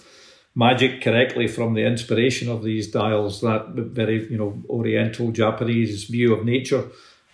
magic 0.55 1.01
correctly 1.01 1.47
from 1.47 1.73
the 1.73 1.85
inspiration 1.85 2.49
of 2.49 2.63
these 2.63 2.87
dials, 2.87 3.41
that 3.41 3.69
very 3.75 4.29
you 4.29 4.37
know 4.37 4.61
Oriental 4.69 5.31
Japanese 5.31 6.05
view 6.05 6.33
of 6.33 6.45
nature 6.45 6.85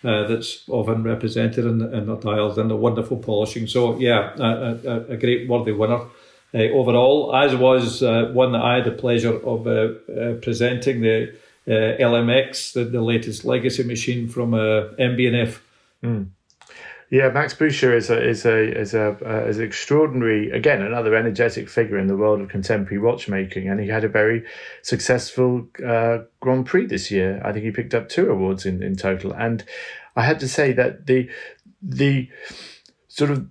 uh, 0.04 0.28
that's 0.28 0.68
often 0.70 1.04
represented 1.04 1.66
in, 1.66 1.82
in 1.94 2.06
the 2.06 2.16
dials 2.18 2.58
and 2.58 2.70
the 2.70 2.76
wonderful 2.76 3.18
polishing. 3.18 3.68
So 3.68 3.98
yeah, 3.98 4.36
a, 4.38 4.80
a, 4.86 5.06
a 5.14 5.18
great 5.18 5.50
worthy 5.50 5.72
winner. 5.72 6.02
Uh, 6.54 6.70
overall, 6.72 7.36
as 7.36 7.54
was 7.56 8.02
uh, 8.02 8.30
one 8.32 8.54
that 8.54 8.62
I 8.62 8.76
had 8.76 8.86
the 8.86 8.92
pleasure 8.92 9.36
of 9.46 9.68
uh, 9.68 9.72
uh, 9.72 10.34
presenting 10.42 11.02
the 11.02 11.34
uh, 11.68 11.98
LMX, 12.00 12.74
the, 12.74 12.86
the 12.86 13.02
latest 13.02 13.44
legacy 13.44 13.84
machine 13.84 14.30
from 14.30 14.52
MB&F. 14.52 15.62
Mm. 16.04 16.28
Yeah, 17.12 17.30
Max 17.30 17.54
Büsser 17.54 17.96
is 17.96 18.10
a 18.10 18.28
is 18.28 18.46
a 18.46 18.80
is 18.80 18.94
a 18.96 19.16
uh, 19.24 19.48
is 19.48 19.60
extraordinary 19.60 20.50
again 20.50 20.82
another 20.82 21.16
energetic 21.16 21.70
figure 21.70 22.00
in 22.00 22.08
the 22.08 22.18
world 22.18 22.42
of 22.42 22.50
contemporary 22.50 23.00
watchmaking, 23.00 23.70
and 23.70 23.80
he 23.80 23.88
had 23.88 24.04
a 24.04 24.10
very 24.10 24.44
successful 24.82 25.68
uh, 25.86 26.20
Grand 26.40 26.66
Prix 26.66 26.88
this 26.88 27.12
year. 27.12 27.42
I 27.46 27.54
think 27.54 27.66
he 27.66 27.72
picked 27.72 27.94
up 27.94 28.10
two 28.10 28.32
awards 28.32 28.66
in, 28.66 28.82
in 28.82 28.96
total, 28.96 29.34
and 29.34 29.64
I 30.16 30.24
had 30.24 30.40
to 30.40 30.48
say 30.48 30.74
that 30.74 31.06
the 31.06 31.30
the 31.82 32.30
sort 33.08 33.30
of 33.30 33.48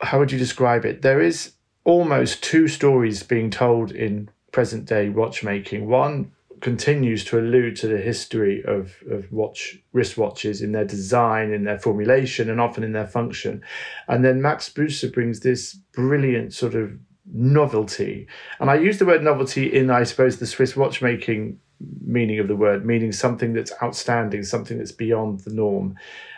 how 0.00 0.18
would 0.18 0.30
you 0.30 0.38
describe 0.38 0.84
it? 0.84 1.00
There 1.00 1.20
is 1.20 1.52
almost 1.84 2.42
two 2.42 2.68
stories 2.68 3.22
being 3.22 3.50
told 3.50 3.90
in 3.90 4.28
present 4.52 4.84
day 4.84 5.08
watchmaking. 5.08 5.88
One 5.88 6.32
continues 6.60 7.24
to 7.26 7.38
allude 7.38 7.76
to 7.76 7.88
the 7.88 7.98
history 7.98 8.62
of, 8.64 8.96
of 9.10 9.30
watch 9.32 9.78
wristwatches 9.94 10.62
in 10.62 10.72
their 10.72 10.84
design, 10.84 11.52
in 11.52 11.64
their 11.64 11.78
formulation, 11.78 12.50
and 12.50 12.60
often 12.60 12.84
in 12.84 12.92
their 12.92 13.06
function. 13.06 13.62
And 14.06 14.24
then 14.24 14.42
Max 14.42 14.68
Büsser 14.68 15.12
brings 15.12 15.40
this 15.40 15.74
brilliant 15.92 16.54
sort 16.54 16.74
of 16.74 16.92
novelty. 17.32 18.26
And 18.60 18.70
I 18.70 18.76
use 18.76 18.98
the 18.98 19.06
word 19.06 19.22
novelty 19.22 19.66
in, 19.66 19.90
I 19.90 20.04
suppose, 20.04 20.38
the 20.38 20.46
Swiss 20.46 20.76
watchmaking 20.76 21.58
meaning 22.04 22.38
of 22.38 22.48
the 22.48 22.56
word, 22.56 22.84
meaning 22.84 23.12
something 23.12 23.52
that's 23.52 23.72
outstanding, 23.82 24.42
something 24.42 24.78
that's 24.78 24.92
beyond 24.92 25.40
the 25.40 25.54
norm. 25.54 25.94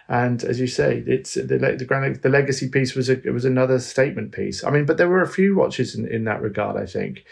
And 0.08 0.42
as 0.42 0.58
you 0.58 0.66
say, 0.66 1.04
it's 1.06 1.34
the 1.34 1.76
the, 1.78 1.84
grand, 1.84 2.16
the 2.16 2.28
legacy 2.28 2.68
piece 2.68 2.94
was 2.94 3.08
a, 3.08 3.12
it 3.26 3.32
was 3.32 3.44
another 3.44 3.78
statement 3.78 4.32
piece. 4.32 4.64
I 4.64 4.70
mean, 4.70 4.84
but 4.84 4.96
there 4.96 5.08
were 5.08 5.22
a 5.22 5.28
few 5.28 5.56
watches 5.56 5.94
in, 5.94 6.06
in 6.06 6.24
that 6.24 6.42
regard. 6.42 6.76
I 6.76 6.84
think 6.84 7.24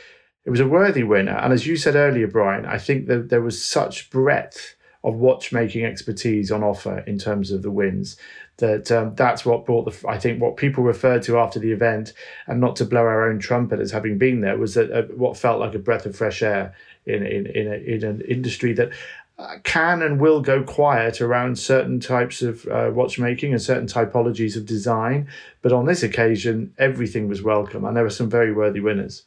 it 0.49 0.51
was 0.51 0.61
a 0.61 0.67
worthy 0.67 1.03
winner. 1.03 1.37
And 1.37 1.53
as 1.53 1.67
you 1.67 1.77
said 1.77 1.95
earlier, 1.95 2.27
Brian, 2.27 2.65
I 2.65 2.79
think 2.79 3.07
that 3.09 3.29
there 3.29 3.43
was 3.43 3.63
such 3.63 4.09
breadth 4.09 4.77
of 5.05 5.17
watchmaking 5.17 5.85
expertise 5.85 6.51
on 6.51 6.63
offer 6.63 7.01
in 7.01 7.19
terms 7.19 7.51
of 7.51 7.61
the 7.61 7.71
wins 7.71 8.17
that 8.57 8.91
um, 8.91 9.15
that's 9.15 9.45
what 9.45 9.67
brought 9.67 9.85
the 9.85 10.09
I 10.09 10.19
think 10.19 10.41
what 10.41 10.57
people 10.57 10.83
referred 10.85 11.23
to 11.25 11.39
after 11.39 11.59
the 11.59 11.71
event, 11.71 12.15
and 12.47 12.63
not 12.63 12.77
to 12.77 12.87
blow 12.87 13.03
our 13.03 13.29
own 13.29 13.41
trumpet 13.41 13.79
as 13.79 13.91
having 13.91 14.17
been 14.17 14.41
there, 14.41 14.57
was 14.57 14.73
that 14.73 14.91
uh, 14.91 15.03
what 15.15 15.37
felt 15.37 15.61
like 15.61 15.75
a 15.75 15.79
breath 15.79 16.07
of 16.07 16.17
fresh 16.17 16.41
air 16.41 16.75
in 17.05 17.27
in 17.27 17.47
in, 17.49 17.67
a, 17.71 17.77
in 17.77 18.03
an 18.03 18.23
industry 18.23 18.73
that 18.73 18.91
uh, 19.39 19.57
can 19.65 20.01
and 20.01 20.19
will 20.19 20.41
go 20.41 20.63
quiet 20.63 21.21
around 21.21 21.59
certain 21.59 22.01
types 22.01 22.41
of 22.41 22.67
uh, 22.69 22.91
watchmaking 22.91 23.53
and 23.53 23.61
certain 23.61 23.87
typologies 23.87 24.57
of 24.57 24.65
design. 24.65 25.29
But 25.61 25.75
on 25.75 25.85
this 25.85 26.03
occasion, 26.03 26.73
everything 26.79 27.29
was 27.29 27.43
welcome, 27.43 27.85
and 27.85 27.95
there 27.95 28.05
were 28.05 28.19
some 28.19 28.31
very 28.31 28.55
worthy 28.55 28.81
winners. 28.81 29.25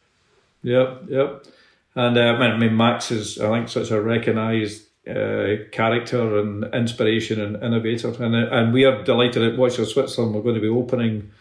Yep, 0.63 1.03
yep. 1.09 1.45
And 1.95 2.17
uh, 2.17 2.21
I 2.21 2.57
mean, 2.57 2.77
Max 2.77 3.11
is, 3.11 3.39
I 3.39 3.49
think, 3.49 3.69
such 3.69 3.91
a 3.91 4.01
recognised 4.01 4.83
uh, 5.07 5.67
character 5.71 6.39
and 6.39 6.63
inspiration 6.73 7.41
and 7.41 7.61
innovator. 7.63 8.09
And, 8.23 8.35
uh, 8.35 8.55
and 8.55 8.73
we 8.73 8.85
are 8.85 9.03
delighted 9.03 9.43
at 9.43 9.57
Watch 9.57 9.79
of 9.79 9.89
Switzerland. 9.89 10.35
We're 10.35 10.41
going 10.43 10.55
to 10.55 10.61
be 10.61 10.67
opening 10.67 11.31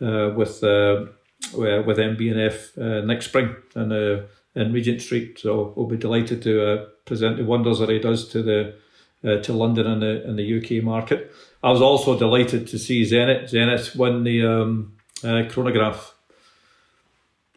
uh, 0.00 0.32
with 0.36 0.62
uh, 0.62 1.06
with 1.54 1.98
MB&F 1.98 2.78
uh, 2.78 3.00
next 3.04 3.26
spring 3.26 3.54
in, 3.74 3.92
uh, 3.92 4.26
in 4.54 4.72
Regent 4.72 5.02
Street. 5.02 5.38
So 5.38 5.72
we'll 5.76 5.86
be 5.86 5.96
delighted 5.96 6.42
to 6.42 6.66
uh, 6.66 6.84
present 7.04 7.36
the 7.36 7.44
wonders 7.44 7.78
that 7.78 7.88
he 7.88 7.98
does 7.98 8.28
to 8.28 8.42
the 8.42 8.74
uh, 9.24 9.40
to 9.42 9.52
London 9.52 9.86
and 9.86 10.02
the, 10.02 10.24
and 10.24 10.38
the 10.38 10.58
UK 10.58 10.84
market. 10.84 11.32
I 11.62 11.70
was 11.70 11.80
also 11.80 12.18
delighted 12.18 12.66
to 12.68 12.78
see 12.78 13.04
Zenith 13.04 13.50
Zenith 13.50 13.96
win 13.96 14.24
the 14.24 14.46
um, 14.46 14.96
chronograph. 15.22 16.14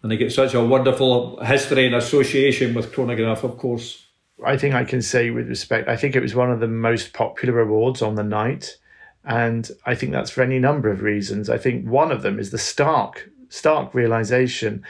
And 0.01 0.11
they 0.11 0.17
get 0.17 0.31
such 0.31 0.53
a 0.53 0.63
wonderful 0.63 1.43
history 1.43 1.85
and 1.85 1.95
association 1.95 2.73
with 2.73 2.93
chronograph, 2.93 3.43
of 3.43 3.57
course. 3.57 4.05
I 4.45 4.57
think 4.57 4.73
I 4.73 4.85
can 4.85 5.01
say 5.01 5.29
with 5.29 5.49
respect, 5.49 5.89
I 5.89 5.97
think 5.97 6.15
it 6.15 6.21
was 6.21 6.35
one 6.35 6.51
of 6.51 6.61
the 6.61 6.67
most 6.67 7.13
popular 7.13 7.59
awards 7.59 8.01
on 8.01 8.15
the 8.15 8.23
night. 8.23 8.77
And 9.25 9.69
I 9.85 9.95
think 9.95 10.11
that's 10.13 10.31
for 10.31 10.41
any 10.41 10.59
number 10.59 10.89
of 10.89 11.01
reasons. 11.01 11.49
I 11.49 11.57
think 11.57 11.85
one 11.85 12.11
of 12.11 12.21
them 12.21 12.39
is 12.39 12.51
the 12.51 12.57
stark, 12.57 13.29
stark 13.49 13.93
realization 13.93 14.83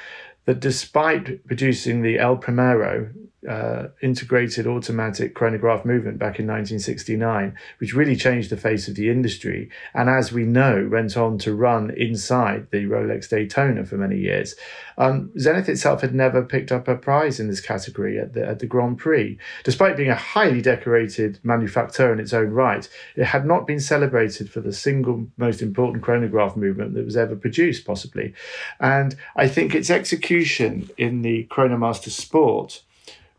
that 0.46 0.60
despite 0.60 1.46
producing 1.48 2.02
the 2.02 2.20
El 2.20 2.38
Primero, 2.38 3.10
uh, 3.48 3.88
integrated 4.02 4.68
automatic 4.68 5.34
chronograph 5.34 5.86
movement 5.86 6.18
back 6.18 6.40
in 6.40 6.48
1969, 6.48 7.56
which 7.78 7.94
really 7.94 8.16
changed 8.16 8.50
the 8.50 8.58
face 8.58 8.88
of 8.88 8.96
the 8.96 9.10
industry. 9.10 9.70
And 9.94 10.10
as 10.10 10.32
we 10.32 10.44
know, 10.44 10.90
went 10.92 11.16
on 11.16 11.38
to 11.40 11.54
run 11.54 11.92
inside 11.92 12.68
the 12.72 12.86
Rolex 12.86 13.30
Daytona 13.30 13.86
for 13.86 13.96
many 13.96 14.18
years. 14.18 14.56
Um, 14.98 15.32
Zenith 15.40 15.70
itself 15.70 16.02
had 16.02 16.14
never 16.14 16.44
picked 16.44 16.72
up 16.72 16.88
a 16.88 16.96
prize 16.96 17.40
in 17.40 17.48
this 17.48 17.62
category 17.62 18.20
at 18.20 18.34
the, 18.34 18.46
at 18.46 18.60
the 18.60 18.66
Grand 18.66 18.98
Prix. 18.98 19.38
Despite 19.64 19.96
being 19.96 20.10
a 20.10 20.16
highly 20.16 20.62
decorated 20.62 21.40
manufacturer 21.44 22.12
in 22.12 22.20
its 22.20 22.34
own 22.34 22.50
right, 22.50 22.88
it 23.16 23.26
had 23.26 23.46
not 23.46 23.66
been 23.66 23.80
celebrated 23.80 24.50
for 24.52 24.60
the 24.60 24.74
single 24.74 25.28
most 25.38 25.62
important 25.62 26.04
chronograph 26.04 26.58
movement 26.58 26.94
that 26.96 27.06
was 27.06 27.16
ever 27.16 27.38
produced, 27.38 27.86
possibly. 27.86 28.34
And 28.82 29.16
I 29.38 29.48
think 29.48 29.74
its 29.74 29.90
execution 29.90 30.90
in 30.98 31.22
the 31.22 31.48
Chronomaster 31.50 32.10
Sport 32.10 32.84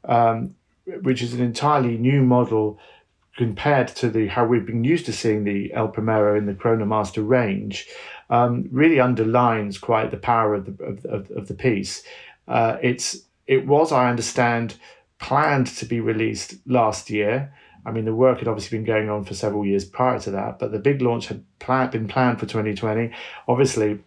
um, 0.04 0.54
which 1.02 1.23
is 1.23 1.35
an 1.35 1.40
entirely 1.40 1.97
new 1.97 2.23
model 2.23 2.78
compared 3.37 3.88
to 3.88 4.11
the 4.11 4.26
how 4.26 4.45
we've 4.45 4.66
been 4.66 4.85
used 4.85 5.07
to 5.07 5.12
seeing 5.12 5.45
the 5.45 5.73
El 5.73 5.88
Primero 5.88 6.37
in 6.37 6.47
the 6.47 6.54
Chronomaster 6.54 7.26
range, 7.26 7.87
um, 8.28 8.69
really 8.71 9.00
underlines 9.00 9.78
quite 9.78 10.11
the 10.11 10.16
power 10.16 10.54
of 10.54 10.66
the 10.66 10.85
of, 10.85 11.30
of, 11.30 11.49
the 11.49 11.54
piece. 11.54 12.02
Uh, 12.49 12.76
it's 12.83 13.19
it 13.47 13.66
was, 13.66 13.92
I 13.92 14.11
understand, 14.11 14.76
planned 15.19 15.69
to 15.69 15.87
be 15.87 16.00
released 16.00 16.54
last 16.66 17.11
year. 17.11 17.52
I 17.85 17.92
mean, 17.92 18.04
the 18.04 18.14
work 18.14 18.38
had 18.38 18.49
obviously 18.49 18.76
been 18.76 18.85
going 18.85 19.09
on 19.09 19.25
for 19.25 19.35
several 19.35 19.64
years 19.64 19.85
prior 19.85 20.19
to 20.21 20.30
that, 20.33 20.59
but 20.59 20.71
the 20.71 20.78
big 20.78 21.00
launch 21.00 21.28
had 21.28 21.42
plan- 21.59 21.90
been 21.90 22.09
planned 22.09 22.38
for 22.38 22.47
2020. 22.47 23.11
Obviously, 23.49 24.00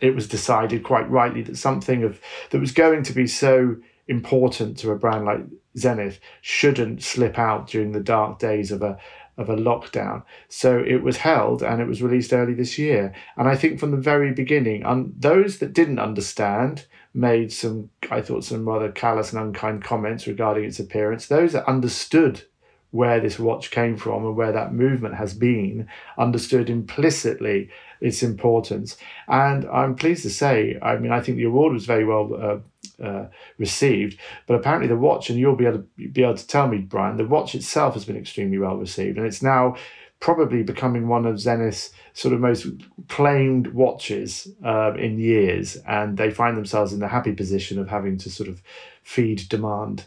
it 0.00 0.14
was 0.14 0.28
decided 0.28 0.84
quite 0.84 1.10
rightly 1.10 1.42
that 1.42 1.56
something 1.56 2.04
of 2.04 2.20
that 2.50 2.60
was 2.60 2.72
going 2.72 3.02
to 3.02 3.12
be 3.12 3.26
so 3.26 3.76
important 4.08 4.78
to 4.78 4.90
a 4.90 4.96
brand 4.96 5.24
like 5.24 5.40
Zenith 5.76 6.18
shouldn't 6.40 7.02
slip 7.02 7.38
out 7.38 7.68
during 7.68 7.92
the 7.92 8.00
dark 8.00 8.38
days 8.38 8.72
of 8.72 8.82
a 8.82 8.98
of 9.36 9.48
a 9.48 9.56
lockdown. 9.56 10.24
So 10.48 10.78
it 10.84 11.02
was 11.02 11.18
held 11.18 11.62
and 11.62 11.80
it 11.80 11.86
was 11.86 12.02
released 12.02 12.32
early 12.32 12.54
this 12.54 12.76
year. 12.76 13.14
And 13.36 13.48
I 13.48 13.54
think 13.54 13.78
from 13.78 13.92
the 13.92 13.96
very 13.96 14.32
beginning, 14.32 14.84
um, 14.84 15.14
those 15.16 15.58
that 15.58 15.72
didn't 15.72 16.00
understand 16.00 16.86
made 17.14 17.52
some, 17.52 17.88
I 18.10 18.20
thought, 18.20 18.44
some 18.44 18.68
rather 18.68 18.90
callous 18.90 19.32
and 19.32 19.40
unkind 19.40 19.84
comments 19.84 20.26
regarding 20.26 20.64
its 20.64 20.80
appearance. 20.80 21.28
Those 21.28 21.52
that 21.52 21.68
understood 21.68 22.42
where 22.90 23.20
this 23.20 23.38
watch 23.38 23.70
came 23.70 23.96
from 23.96 24.24
and 24.24 24.36
where 24.36 24.52
that 24.52 24.72
movement 24.72 25.14
has 25.14 25.34
been 25.34 25.86
understood 26.16 26.68
implicitly 26.68 27.70
its 28.00 28.22
importance. 28.22 28.96
And 29.28 29.66
I'm 29.66 29.94
pleased 29.94 30.22
to 30.22 30.30
say, 30.30 30.78
I 30.82 30.96
mean, 30.96 31.12
I 31.12 31.20
think 31.20 31.36
the 31.36 31.44
award 31.44 31.74
was 31.74 31.86
very 31.86 32.04
well 32.04 32.34
uh, 32.34 32.58
uh, 33.02 33.26
received, 33.58 34.18
but 34.46 34.54
apparently 34.54 34.88
the 34.88 34.96
watch, 34.96 35.30
and 35.30 35.38
you'll 35.38 35.56
be 35.56 35.66
able 35.66 35.78
to 35.78 36.08
be 36.08 36.22
able 36.22 36.36
to 36.36 36.46
tell 36.46 36.68
me, 36.68 36.78
Brian, 36.78 37.16
the 37.16 37.24
watch 37.24 37.54
itself 37.54 37.94
has 37.94 38.04
been 38.04 38.16
extremely 38.16 38.58
well 38.58 38.76
received, 38.76 39.18
and 39.18 39.26
it's 39.26 39.42
now 39.42 39.76
probably 40.20 40.62
becoming 40.62 41.06
one 41.06 41.24
of 41.26 41.36
Zenith's 41.36 41.92
sort 42.12 42.34
of 42.34 42.40
most 42.40 42.66
claimed 43.08 43.68
watches 43.68 44.48
uh, 44.64 44.92
in 44.94 45.18
years, 45.18 45.76
and 45.86 46.16
they 46.16 46.30
find 46.30 46.56
themselves 46.56 46.92
in 46.92 47.00
the 47.00 47.08
happy 47.08 47.32
position 47.32 47.78
of 47.78 47.88
having 47.88 48.18
to 48.18 48.30
sort 48.30 48.48
of 48.48 48.62
feed 49.02 49.48
demand. 49.48 50.04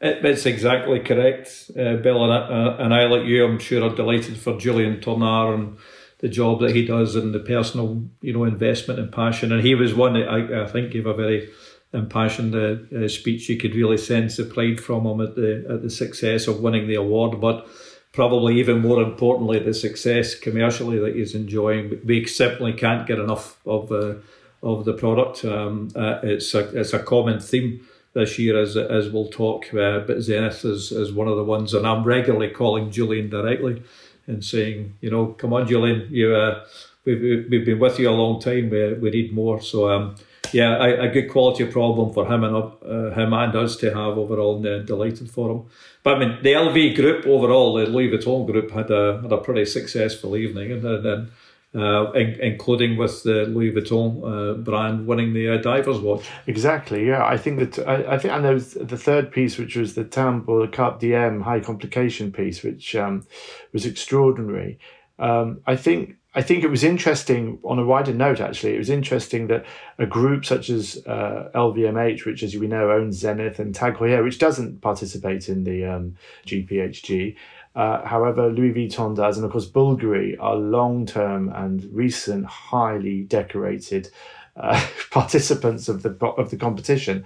It's 0.00 0.46
exactly 0.46 0.98
correct, 0.98 1.70
uh, 1.78 1.94
Bill, 1.96 2.24
and 2.24 2.32
I, 2.32 2.36
uh, 2.38 2.76
and 2.80 2.92
I, 2.92 3.04
like 3.04 3.24
you, 3.24 3.44
I'm 3.44 3.60
sure, 3.60 3.84
are 3.84 3.94
delighted 3.94 4.36
for 4.36 4.58
Julien 4.58 5.00
Tornare 5.00 5.54
and 5.54 5.78
the 6.18 6.28
job 6.28 6.60
that 6.60 6.74
he 6.74 6.84
does 6.84 7.14
and 7.14 7.32
the 7.32 7.38
personal, 7.38 8.02
you 8.20 8.32
know, 8.32 8.42
investment 8.42 8.98
and 8.98 9.12
passion. 9.12 9.52
And 9.52 9.64
he 9.64 9.76
was 9.76 9.94
one 9.94 10.14
that 10.14 10.28
I, 10.28 10.64
I 10.64 10.66
think 10.66 10.92
gave 10.92 11.06
a 11.06 11.14
very 11.14 11.50
impassioned 11.92 12.54
uh, 12.54 13.08
speech. 13.08 13.48
You 13.48 13.56
could 13.56 13.74
really 13.74 13.98
sense 13.98 14.36
the 14.36 14.44
pride 14.44 14.80
from 14.80 15.06
him 15.06 15.20
at 15.20 15.34
the 15.34 15.66
at 15.68 15.82
the 15.82 15.90
success 15.90 16.46
of 16.46 16.60
winning 16.60 16.86
the 16.86 16.94
award, 16.94 17.40
but 17.40 17.66
probably 18.12 18.58
even 18.58 18.80
more 18.80 19.02
importantly, 19.02 19.58
the 19.58 19.74
success 19.74 20.34
commercially 20.34 20.98
that 20.98 21.16
he's 21.16 21.34
enjoying. 21.34 22.00
We 22.04 22.26
simply 22.26 22.72
can't 22.72 23.06
get 23.06 23.18
enough 23.18 23.58
of 23.66 23.90
uh, 23.92 24.14
of 24.62 24.84
the 24.84 24.94
product. 24.94 25.44
Um, 25.44 25.90
uh, 25.94 26.20
it's 26.22 26.54
a 26.54 26.68
it's 26.78 26.92
a 26.92 26.98
common 26.98 27.40
theme 27.40 27.86
this 28.14 28.38
year 28.38 28.60
as 28.60 28.76
as 28.76 29.10
we'll 29.10 29.28
talk. 29.28 29.72
Uh, 29.74 30.00
but 30.00 30.22
Zenith 30.22 30.64
is, 30.64 30.92
is 30.92 31.12
one 31.12 31.28
of 31.28 31.36
the 31.36 31.44
ones, 31.44 31.74
and 31.74 31.86
I'm 31.86 32.04
regularly 32.04 32.50
calling 32.50 32.90
Julien 32.90 33.30
directly 33.30 33.82
and 34.26 34.44
saying, 34.44 34.96
you 35.00 35.10
know, 35.10 35.26
come 35.26 35.52
on, 35.52 35.66
Julien, 35.66 36.06
you, 36.10 36.34
uh, 36.34 36.64
we've, 37.04 37.20
we've 37.50 37.64
been 37.64 37.78
with 37.78 37.98
you 37.98 38.08
a 38.08 38.12
long 38.12 38.40
time. 38.40 38.70
We, 38.70 38.94
we 38.94 39.10
need 39.10 39.32
more. 39.32 39.60
So, 39.60 39.90
um, 39.90 40.14
yeah, 40.50 40.84
a, 40.84 41.02
a 41.02 41.08
good 41.08 41.30
quality 41.30 41.64
problem 41.64 42.12
for 42.12 42.26
him 42.26 42.44
and 42.44 42.56
uh, 42.56 43.14
him 43.14 43.32
and 43.32 43.56
us 43.56 43.76
to 43.76 43.86
have 43.86 44.18
overall. 44.18 44.56
And, 44.56 44.66
uh, 44.66 44.78
delighted 44.80 45.30
for 45.30 45.50
him. 45.50 45.64
But 46.02 46.16
I 46.16 46.18
mean, 46.18 46.38
the 46.42 46.52
LV 46.52 46.96
group 46.96 47.26
overall, 47.26 47.74
the 47.74 47.86
Louis 47.86 48.10
Vuitton 48.10 48.46
group, 48.46 48.70
had 48.70 48.90
a 48.90 49.20
had 49.22 49.32
a 49.32 49.38
pretty 49.38 49.64
successful 49.64 50.36
evening, 50.36 50.72
and 50.72 50.82
then 50.82 51.30
uh, 51.74 52.12
in, 52.12 52.38
including 52.40 52.96
with 52.96 53.22
the 53.22 53.44
Louis 53.46 53.72
Vuitton 53.72 54.22
uh, 54.24 54.54
brand 54.58 55.06
winning 55.06 55.32
the 55.32 55.54
uh, 55.54 55.56
divers 55.58 56.00
watch. 56.00 56.28
Exactly, 56.46 57.06
yeah. 57.06 57.24
I 57.24 57.38
think 57.38 57.58
that 57.60 57.88
I, 57.88 58.14
I 58.14 58.18
think 58.18 58.34
and 58.34 58.44
there 58.44 58.54
was 58.54 58.74
the 58.74 58.98
third 58.98 59.30
piece, 59.30 59.58
which 59.58 59.76
was 59.76 59.94
the 59.94 60.04
Tambour 60.04 60.66
Carpe 60.66 61.00
Diem 61.00 61.40
high 61.42 61.60
complication 61.60 62.32
piece, 62.32 62.62
which 62.62 62.94
um, 62.94 63.26
was 63.72 63.86
extraordinary. 63.86 64.78
Um, 65.18 65.60
I 65.66 65.76
think 65.76 66.16
I 66.34 66.40
think 66.40 66.64
it 66.64 66.68
was 66.68 66.82
interesting 66.82 67.58
on 67.62 67.78
a 67.78 67.84
wider 67.84 68.14
note. 68.14 68.40
Actually, 68.40 68.74
it 68.74 68.78
was 68.78 68.88
interesting 68.88 69.48
that 69.48 69.66
a 69.98 70.06
group 70.06 70.46
such 70.46 70.70
as 70.70 71.02
uh, 71.06 71.50
LVMH, 71.54 72.24
which 72.24 72.42
as 72.42 72.56
we 72.56 72.66
know 72.66 72.90
owns 72.90 73.18
Zenith 73.18 73.58
and 73.58 73.74
Tag 73.74 73.94
Heuer, 73.94 74.24
which 74.24 74.38
doesn't 74.38 74.80
participate 74.80 75.50
in 75.50 75.64
the 75.64 75.84
um, 75.84 76.16
GPHG, 76.46 77.36
uh, 77.74 78.04
however, 78.06 78.50
Louis 78.50 78.72
Vuitton 78.72 79.16
does, 79.16 79.36
and 79.36 79.44
of 79.44 79.52
course, 79.52 79.68
Bulgari 79.68 80.36
are 80.40 80.56
long 80.56 81.06
term 81.06 81.50
and 81.54 81.84
recent, 81.92 82.46
highly 82.46 83.22
decorated 83.22 84.10
uh, 84.56 84.86
participants 85.10 85.88
of 85.88 86.02
the 86.02 86.10
of 86.26 86.50
the 86.50 86.56
competition. 86.56 87.24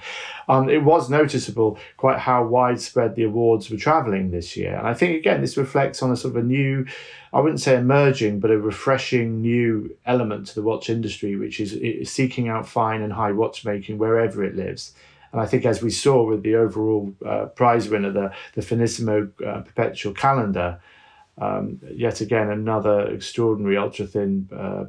Um, 0.49 0.69
it 0.69 0.85
was 0.85 1.11
noticeable 1.11 1.79
quite 1.97 2.19
how 2.19 2.47
widespread 2.47 3.17
the 3.17 3.25
awards 3.25 3.71
were 3.71 3.77
travelling 3.77 4.31
this 4.31 4.57
year, 4.57 4.77
and 4.77 4.87
I 4.87 4.95
think 4.95 5.17
again 5.17 5.41
this 5.41 5.57
reflects 5.57 6.03
on 6.03 6.13
a 6.13 6.17
sort 6.17 6.37
of 6.37 6.45
a 6.45 6.47
new, 6.47 6.87
I 7.37 7.41
wouldn't 7.41 7.61
say 7.61 7.77
emerging, 7.77 8.41
but 8.41 8.51
a 8.51 8.57
refreshing 8.57 9.43
new 9.43 9.95
element 10.07 10.47
to 10.47 10.55
the 10.55 10.63
watch 10.63 10.89
industry, 10.89 11.37
which 11.37 11.61
is 11.61 12.11
seeking 12.11 12.49
out 12.49 12.67
fine 12.67 13.03
and 13.03 13.13
high 13.13 13.33
watchmaking 13.33 13.99
wherever 13.99 14.43
it 14.43 14.57
lives. 14.57 14.95
And 15.33 15.43
I 15.43 15.45
think, 15.45 15.67
as 15.67 15.83
we 15.83 15.91
saw 15.91 16.25
with 16.25 16.43
the 16.43 16.55
overall 16.55 17.15
uh, 17.27 17.45
prize 17.61 17.91
winner, 17.91 18.11
the, 18.11 18.33
the 18.55 18.63
Finissimo 18.63 19.31
uh, 19.47 19.61
Perpetual 19.61 20.15
Calendar, 20.15 20.81
um, 21.37 21.79
yet 21.91 22.23
again, 22.23 22.49
another 22.49 23.07
extraordinary 23.09 23.77
ultra 23.77 24.07
thin 24.07 24.49
uh, 24.57 24.85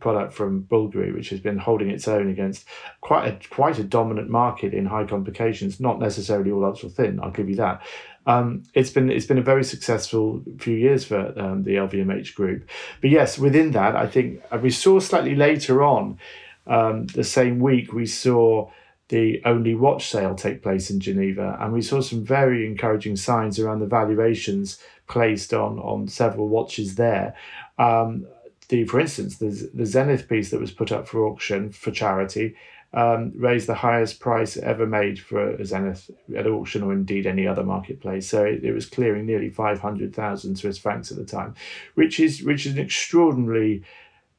product 0.00 0.32
from 0.32 0.62
Bulgari, 0.62 1.14
which 1.14 1.28
has 1.28 1.40
been 1.40 1.58
holding 1.58 1.90
its 1.90 2.08
own 2.08 2.30
against 2.30 2.64
quite 3.02 3.28
a, 3.28 3.48
quite 3.50 3.78
a 3.78 3.84
dominant 3.84 4.30
market 4.30 4.72
in 4.72 4.86
high 4.86 5.04
complications, 5.04 5.78
not 5.78 6.00
necessarily 6.00 6.50
all 6.52 6.64
ultra 6.64 6.88
thin, 6.88 7.20
I'll 7.22 7.30
give 7.30 7.50
you 7.50 7.56
that. 7.56 7.82
Um, 8.26 8.62
it's 8.74 8.90
been 8.90 9.10
it's 9.10 9.26
been 9.26 9.38
a 9.38 9.42
very 9.42 9.64
successful 9.64 10.42
few 10.58 10.76
years 10.76 11.04
for 11.04 11.38
um, 11.38 11.64
the 11.64 11.76
LVMH 11.76 12.34
group. 12.34 12.68
But 13.00 13.10
yes, 13.10 13.38
within 13.38 13.72
that, 13.72 13.96
I 13.96 14.06
think 14.06 14.42
uh, 14.50 14.58
we 14.58 14.70
saw 14.70 15.00
slightly 15.00 15.34
later 15.34 15.82
on 15.82 16.18
um, 16.66 17.06
the 17.08 17.24
same 17.24 17.58
week 17.58 17.92
we 17.92 18.06
saw 18.06 18.70
the 19.08 19.42
only 19.44 19.74
watch 19.74 20.08
sale 20.08 20.34
take 20.34 20.62
place 20.62 20.88
in 20.88 21.00
Geneva, 21.00 21.58
and 21.60 21.72
we 21.72 21.82
saw 21.82 22.00
some 22.00 22.24
very 22.24 22.66
encouraging 22.66 23.16
signs 23.16 23.58
around 23.58 23.80
the 23.80 23.86
valuations 23.86 24.78
placed 25.08 25.52
on 25.52 25.78
on 25.80 26.06
several 26.08 26.48
watches 26.48 26.94
there. 26.94 27.34
Um, 27.78 28.26
the, 28.68 28.84
for 28.84 29.00
instance, 29.00 29.36
the, 29.36 29.70
the 29.74 29.84
Zenith 29.84 30.28
piece 30.28 30.50
that 30.50 30.60
was 30.60 30.70
put 30.70 30.92
up 30.92 31.06
for 31.08 31.26
auction 31.26 31.72
for 31.72 31.90
charity 31.90 32.54
um, 32.94 33.32
raised 33.34 33.66
the 33.66 33.74
highest 33.74 34.20
price 34.20 34.56
ever 34.56 34.86
made 34.86 35.18
for 35.18 35.50
a 35.50 35.64
Zenith 35.64 36.10
at 36.36 36.46
auction 36.46 36.82
or 36.82 36.92
indeed 36.92 37.26
any 37.26 37.46
other 37.46 37.64
marketplace. 37.64 38.28
So 38.28 38.44
it, 38.44 38.64
it 38.64 38.72
was 38.72 38.86
clearing 38.86 39.24
nearly 39.24 39.48
500,000 39.48 40.56
Swiss 40.56 40.78
francs 40.78 41.10
at 41.10 41.16
the 41.16 41.24
time, 41.24 41.54
which 41.94 42.20
is, 42.20 42.42
which 42.42 42.66
is 42.66 42.74
an 42.74 42.78
extraordinary 42.78 43.82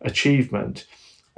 achievement, 0.01 0.85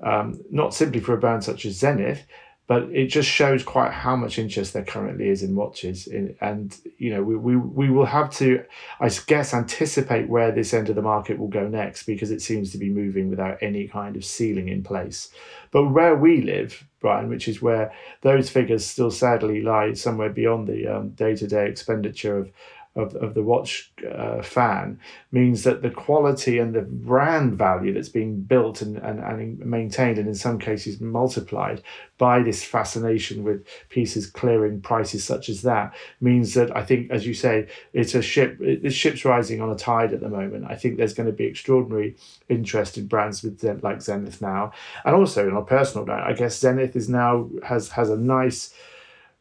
um, 0.04 0.42
not 0.52 0.74
simply 0.74 1.00
for 1.00 1.14
a 1.14 1.18
brand 1.18 1.44
such 1.44 1.66
as 1.66 1.78
Zenith, 1.78 2.26
but 2.68 2.84
it 2.92 3.08
just 3.08 3.30
shows 3.30 3.64
quite 3.64 3.92
how 3.92 4.16
much 4.16 4.40
interest 4.40 4.74
there 4.74 4.84
currently 4.84 5.30
is 5.30 5.44
in 5.44 5.56
watches. 5.56 6.08
In, 6.08 6.36
and 6.42 6.76
you 6.98 7.14
know 7.14 7.22
we, 7.22 7.36
we 7.36 7.56
we 7.56 7.90
will 7.90 8.06
have 8.06 8.32
to 8.32 8.64
i 9.00 9.10
guess 9.28 9.54
anticipate 9.54 10.30
where 10.30 10.52
this 10.52 10.74
end 10.74 10.90
of 10.90 10.96
the 10.96 11.02
market 11.02 11.38
will 11.38 11.48
go 11.48 11.68
next 11.68 12.04
because 12.04 12.32
it 12.32 12.42
seems 12.42 12.72
to 12.72 12.78
be 12.78 12.90
moving 12.90 13.30
without 13.30 13.58
any 13.62 13.88
kind 13.88 14.16
of 14.16 14.26
ceiling 14.26 14.70
in 14.70 14.84
place. 14.84 15.30
But 15.72 15.90
where 15.90 16.16
we 16.16 16.42
live 16.42 16.86
brian 17.02 17.30
which 17.30 17.48
is 17.48 17.62
where 17.62 17.92
those 18.22 18.50
figures 18.50 18.84
still 18.84 19.12
sadly 19.12 19.62
lie 19.62 19.94
somewhere 19.94 20.30
beyond 20.30 20.68
the 20.68 20.88
um, 20.88 21.10
day-to-day 21.10 21.68
expenditure 21.70 22.40
of 22.40 22.52
of, 22.96 23.14
of 23.16 23.34
the 23.34 23.44
watch 23.44 23.92
uh, 24.10 24.42
fan 24.42 25.00
means 25.32 25.64
that 25.64 25.82
the 25.82 25.90
quality 25.90 26.60
and 26.60 26.74
the 26.74 26.82
brand 26.82 27.58
value 27.58 27.94
that's 27.94 28.10
being 28.10 28.40
built 28.40 28.82
and, 28.82 28.98
and, 28.98 29.20
and 29.20 29.60
maintained 29.60 30.18
and 30.18 30.28
in 30.28 30.36
some 30.36 30.58
cases 30.58 31.02
multiplied 31.02 31.84
by 32.18 32.42
this 32.42 32.64
fascination 32.64 33.44
with 33.44 33.68
pieces 33.90 34.28
clearing 34.28 34.80
prices 34.80 35.24
such 35.26 35.50
as 35.50 35.62
that 35.62 35.94
means 36.22 36.54
that 36.54 36.76
I 36.76 36.84
think, 36.84 37.12
as 37.12 37.28
you 37.28 37.34
say, 37.34 37.68
it's 37.92 38.16
a 38.16 38.22
ship, 38.22 38.58
this 38.60 38.94
ship's 38.94 39.26
rising 39.26 39.62
on 39.62 39.70
a 39.70 39.76
tide 39.76 40.14
at 40.14 40.22
the 40.22 40.30
moment. 40.30 40.66
I 40.70 40.76
think 40.76 40.96
there's 40.96 41.14
going 41.14 41.28
to 41.28 41.34
be 41.34 41.46
extraordinary 41.46 42.16
interest 42.48 42.98
in 42.98 43.08
brands 43.08 43.44
with 43.44 43.62
like 43.84 44.02
Zenith 44.02 44.42
now. 44.42 44.72
And 45.04 45.16
also 45.16 45.50
on 45.50 45.58
a 45.58 45.66
personal 45.66 46.06
note, 46.06 46.24
I 46.24 46.32
guess 46.32 46.58
Zenith 46.58 46.96
is 46.96 47.10
now 47.10 47.50
has 47.64 47.90
has 47.90 48.10
a 48.10 48.18
nice 48.18 48.74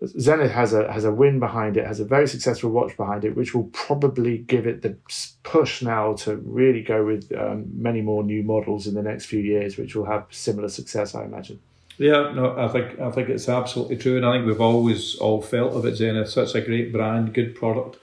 Zenith 0.07 0.53
has 0.53 0.73
a 0.73 0.91
has 0.93 1.05
a 1.05 1.13
win 1.13 1.39
behind 1.39 1.77
it, 1.77 1.87
has 1.87 2.01
a 2.01 2.05
very 2.05 2.27
successful 2.27 2.71
watch 2.71 2.97
behind 2.97 3.25
it, 3.25 3.37
which 3.37 3.55
will 3.55 3.65
probably 3.73 4.39
give 4.39 4.67
it 4.67 4.83
the 4.83 4.97
push 5.43 5.83
now 5.83 6.15
to 6.15 6.37
really 6.37 6.83
go 6.83 7.05
with 7.05 7.31
um, 7.37 7.67
many 7.75 8.01
more 8.01 8.23
new 8.23 8.43
models 8.43 8.87
in 8.87 8.95
the 8.95 9.03
next 9.03 9.27
few 9.27 9.41
years, 9.41 9.77
which 9.77 9.95
will 9.95 10.07
have 10.07 10.27
similar 10.31 10.69
success, 10.69 11.15
I 11.15 11.25
imagine. 11.25 11.61
Yeah, 11.99 12.33
no, 12.33 12.57
I 12.59 12.69
think 12.69 12.99
I 12.99 13.11
think 13.11 13.29
it's 13.29 13.49
absolutely 13.49 13.97
true, 13.97 14.17
and 14.17 14.27
I 14.27 14.33
think 14.33 14.47
we've 14.47 14.61
always 14.61 15.17
all 15.17 15.43
felt 15.43 15.75
of 15.75 15.85
it. 15.85 15.97
Zenith, 15.97 16.29
such 16.29 16.55
a 16.55 16.61
great 16.61 16.93
brand, 16.93 17.35
good 17.35 17.55
product, 17.55 17.99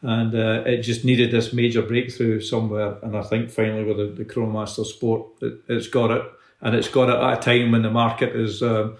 and 0.00 0.34
uh, 0.34 0.62
it 0.64 0.82
just 0.82 1.04
needed 1.04 1.30
this 1.30 1.52
major 1.52 1.82
breakthrough 1.82 2.40
somewhere. 2.40 2.96
And 3.02 3.16
I 3.16 3.22
think 3.22 3.50
finally 3.50 3.84
with 3.84 3.98
the, 3.98 4.06
the 4.06 4.24
Chronomaster 4.24 4.86
Sport, 4.86 5.26
it, 5.42 5.60
has 5.68 5.88
got 5.88 6.10
it, 6.10 6.22
and 6.60 6.74
it's 6.74 6.88
got 6.88 7.10
it 7.10 7.22
at 7.22 7.38
a 7.38 7.42
time 7.42 7.72
when 7.72 7.82
the 7.82 7.90
market 7.90 8.34
is. 8.34 8.62
Uh, 8.62 8.90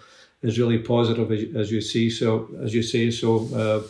is 0.42 0.58
really 0.58 0.78
positive 0.78 1.30
as, 1.32 1.44
as 1.54 1.72
you 1.72 1.80
see. 1.80 2.10
So 2.10 2.48
as 2.62 2.74
you 2.74 2.82
say, 2.82 3.10
so 3.10 3.86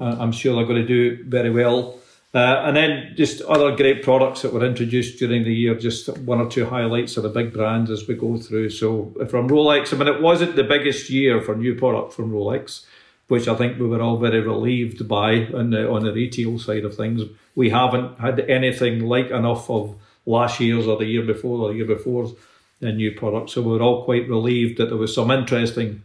uh, 0.00 0.04
I'm 0.04 0.32
sure 0.32 0.56
they're 0.56 0.64
going 0.64 0.82
to 0.82 0.86
do 0.86 1.24
very 1.24 1.50
well. 1.50 1.98
Uh, 2.34 2.62
and 2.64 2.74
then 2.74 3.12
just 3.14 3.42
other 3.42 3.76
great 3.76 4.02
products 4.02 4.40
that 4.40 4.54
were 4.54 4.64
introduced 4.64 5.18
during 5.18 5.44
the 5.44 5.54
year, 5.54 5.74
just 5.74 6.08
one 6.20 6.40
or 6.40 6.48
two 6.48 6.64
highlights 6.64 7.18
of 7.18 7.24
the 7.24 7.28
big 7.28 7.52
brands 7.52 7.90
as 7.90 8.08
we 8.08 8.14
go 8.14 8.38
through. 8.38 8.70
So 8.70 9.12
from 9.28 9.48
Rolex, 9.48 9.92
I 9.92 9.98
mean, 9.98 10.08
it 10.08 10.22
wasn't 10.22 10.56
the 10.56 10.64
biggest 10.64 11.10
year 11.10 11.42
for 11.42 11.54
new 11.54 11.74
product 11.74 12.14
from 12.14 12.32
Rolex, 12.32 12.86
which 13.28 13.48
I 13.48 13.54
think 13.54 13.78
we 13.78 13.86
were 13.86 14.00
all 14.00 14.16
very 14.16 14.40
relieved 14.40 15.06
by 15.06 15.46
on 15.48 15.70
the, 15.70 15.90
on 15.90 16.04
the 16.04 16.12
retail 16.12 16.58
side 16.58 16.86
of 16.86 16.96
things. 16.96 17.22
We 17.54 17.68
haven't 17.68 18.18
had 18.18 18.40
anything 18.40 19.00
like 19.00 19.30
enough 19.30 19.68
of 19.68 19.94
last 20.24 20.58
year's 20.58 20.86
or 20.86 20.96
the 20.96 21.04
year 21.04 21.24
before 21.24 21.58
or 21.58 21.68
the 21.68 21.76
year 21.76 21.86
before 21.86 22.32
new 22.90 23.12
product. 23.12 23.50
So 23.50 23.62
we 23.62 23.72
were 23.72 23.82
all 23.82 24.04
quite 24.04 24.28
relieved 24.28 24.78
that 24.78 24.86
there 24.86 24.96
was 24.96 25.14
some 25.14 25.30
interesting 25.30 26.02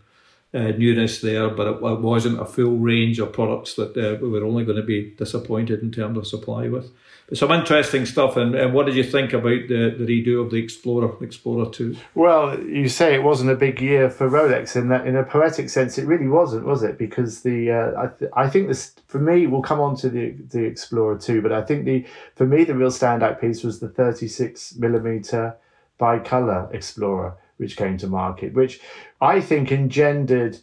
uh, 0.53 0.71
newness 0.77 1.19
there, 1.21 1.49
but 1.49 1.67
it, 1.67 1.75
it, 1.83 1.99
wasn't 1.99 2.39
a 2.39 2.45
full 2.45 2.77
range 2.77 3.19
of 3.19 3.33
products 3.33 3.73
that 3.73 3.97
uh, 3.97 4.17
we 4.21 4.29
were 4.29 4.45
only 4.45 4.63
going 4.63 4.77
to 4.77 4.83
be 4.83 5.11
disappointed 5.17 5.81
in 5.81 5.91
terms 5.91 6.17
of 6.17 6.25
supply 6.25 6.69
with. 6.69 6.89
But 7.27 7.37
some 7.37 7.51
interesting 7.51 8.05
stuff. 8.05 8.37
And, 8.37 8.55
and 8.55 8.73
what 8.73 8.85
did 8.85 8.95
you 8.95 9.03
think 9.03 9.33
about 9.33 9.67
the, 9.67 9.93
the 9.97 10.05
redo 10.05 10.41
of 10.41 10.49
the 10.49 10.57
Explorer, 10.57 11.21
Explorer 11.21 11.69
2? 11.69 11.97
Well, 12.15 12.57
you 12.63 12.87
say 12.87 13.13
it 13.13 13.23
wasn't 13.23 13.51
a 13.51 13.55
big 13.55 13.81
year 13.81 14.09
for 14.09 14.29
Rolex 14.29 14.77
in 14.77 14.87
that, 14.87 15.05
in 15.05 15.17
a 15.17 15.23
poetic 15.23 15.69
sense, 15.69 15.97
it 15.97 16.07
really 16.07 16.27
wasn't, 16.27 16.65
was 16.65 16.81
it? 16.81 16.97
Because 16.97 17.41
the 17.41 17.71
uh, 17.71 18.03
I, 18.03 18.07
th- 18.07 18.31
I 18.33 18.49
think 18.49 18.69
this 18.69 18.95
for 19.07 19.19
me 19.19 19.47
we'll 19.47 19.61
come 19.61 19.81
on 19.81 19.97
to 19.97 20.09
the 20.09 20.31
the 20.49 20.63
Explorer 20.63 21.17
2, 21.17 21.41
but 21.41 21.51
I 21.51 21.61
think 21.61 21.83
the 21.83 22.05
for 22.35 22.45
me 22.45 22.63
the 22.63 22.75
real 22.75 22.89
standout 22.89 23.41
piece 23.41 23.63
was 23.63 23.79
the 23.79 23.89
36 23.89 24.75
millimeter 24.75 25.57
Bicolor 25.99 26.73
Explorer, 26.73 27.37
which 27.57 27.77
came 27.77 27.97
to 27.97 28.07
market, 28.07 28.53
which 28.53 28.79
I 29.19 29.41
think 29.41 29.71
engendered 29.71 30.57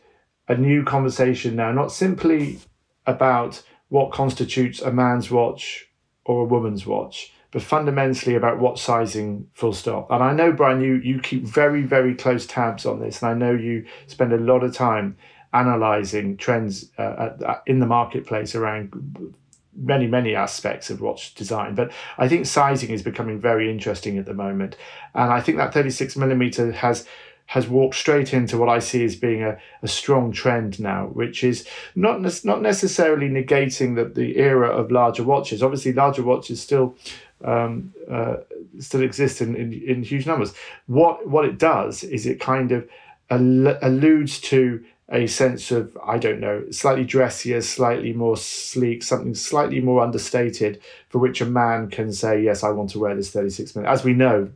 a 0.49 0.57
new 0.57 0.85
conversation 0.85 1.57
now, 1.57 1.73
not 1.73 1.91
simply 1.93 2.61
about 3.07 3.63
what 3.89 4.13
constitutes 4.13 4.81
a 4.81 4.93
man's 4.93 5.31
watch 5.31 5.87
or 6.25 6.43
a 6.43 6.47
woman's 6.47 6.87
watch, 6.87 7.33
but 7.51 7.63
fundamentally 7.63 8.35
about 8.35 8.59
what 8.59 8.79
sizing 8.79 9.49
full 9.55 9.73
stop. 9.73 10.11
And 10.11 10.23
I 10.23 10.33
know, 10.33 10.53
Brian, 10.53 10.81
you, 10.81 10.95
you 10.97 11.21
keep 11.21 11.45
very, 11.45 11.83
very 11.83 12.15
close 12.15 12.47
tabs 12.47 12.87
on 12.87 13.01
this, 13.01 13.23
and 13.23 13.31
I 13.31 13.35
know 13.35 13.53
you 13.55 13.87
spend 14.07 14.33
a 14.33 14.39
lot 14.39 14.65
of 14.65 14.75
time 14.75 15.17
analyzing 15.53 16.37
trends 16.37 16.91
uh, 16.99 17.31
at, 17.47 17.63
in 17.67 17.79
the 17.79 17.87
marketplace 17.87 18.55
around 18.55 19.35
many 19.77 20.07
many 20.07 20.35
aspects 20.35 20.91
of 20.91 21.01
watch 21.01 21.35
design 21.35 21.75
but 21.75 21.93
i 22.19 22.29
think 22.29 22.47
sizing 22.47 22.91
is 22.91 23.03
becoming 23.03 23.41
very 23.41 23.71
interesting 23.71 24.19
at 24.19 24.27
the 24.27 24.35
moment 24.35 24.77
and 25.15 25.33
i 25.33 25.41
think 25.41 25.59
that 25.59 25.75
36 25.75 26.17
millimeter 26.17 26.73
has 26.73 27.07
has 27.47 27.69
walked 27.69 27.95
straight 27.95 28.33
into 28.33 28.57
what 28.57 28.69
I 28.69 28.79
see 28.79 29.05
as 29.05 29.17
being 29.17 29.43
a, 29.43 29.59
a 29.83 29.89
strong 29.89 30.33
trend 30.33 30.81
now, 30.81 31.07
which 31.09 31.45
is 31.45 31.67
not 31.95 32.21
not 32.45 32.63
necessarily 32.63 33.29
negating 33.29 33.97
that 33.97 34.15
the 34.15 34.39
era 34.39 34.71
of 34.71 34.91
larger 34.91 35.23
watches. 35.23 35.63
Obviously, 35.63 35.93
larger 35.93 36.23
watches 36.23 36.63
still 36.63 36.97
um, 37.45 37.93
uh, 38.11 38.37
still 38.79 39.03
exist 39.03 39.41
in, 39.41 39.55
in, 39.55 39.73
in 39.73 40.03
huge 40.03 40.27
numbers. 40.27 40.55
What 40.87 41.29
what 41.29 41.45
it 41.45 41.59
does 41.59 42.03
is 42.03 42.27
it 42.27 42.41
kind 42.41 42.73
of 42.73 42.89
alludes 43.31 44.39
to 44.39 44.85
a 45.11 45.27
sense 45.27 45.71
of 45.71 45.97
I 46.05 46.19
don't 46.19 46.41
know, 46.41 46.65
slightly 46.71 47.05
dressier, 47.05 47.61
slightly 47.61 48.13
more 48.13 48.37
sleek, 48.37 49.03
something 49.03 49.35
slightly 49.35 49.81
more 49.81 50.03
understated, 50.03 50.81
for 51.09 51.19
which 51.19 51.41
a 51.41 51.47
man 51.47 51.91
can 51.91 52.13
say, 52.13 52.43
yes, 52.43 52.63
I 52.65 52.71
want 52.71 52.91
to 52.91 52.99
wear 52.99 53.15
this 53.15 53.31
36 53.31 53.75
millimeter. 53.75 53.93
As 53.93 54.05
we 54.05 54.15
know, 54.15 54.51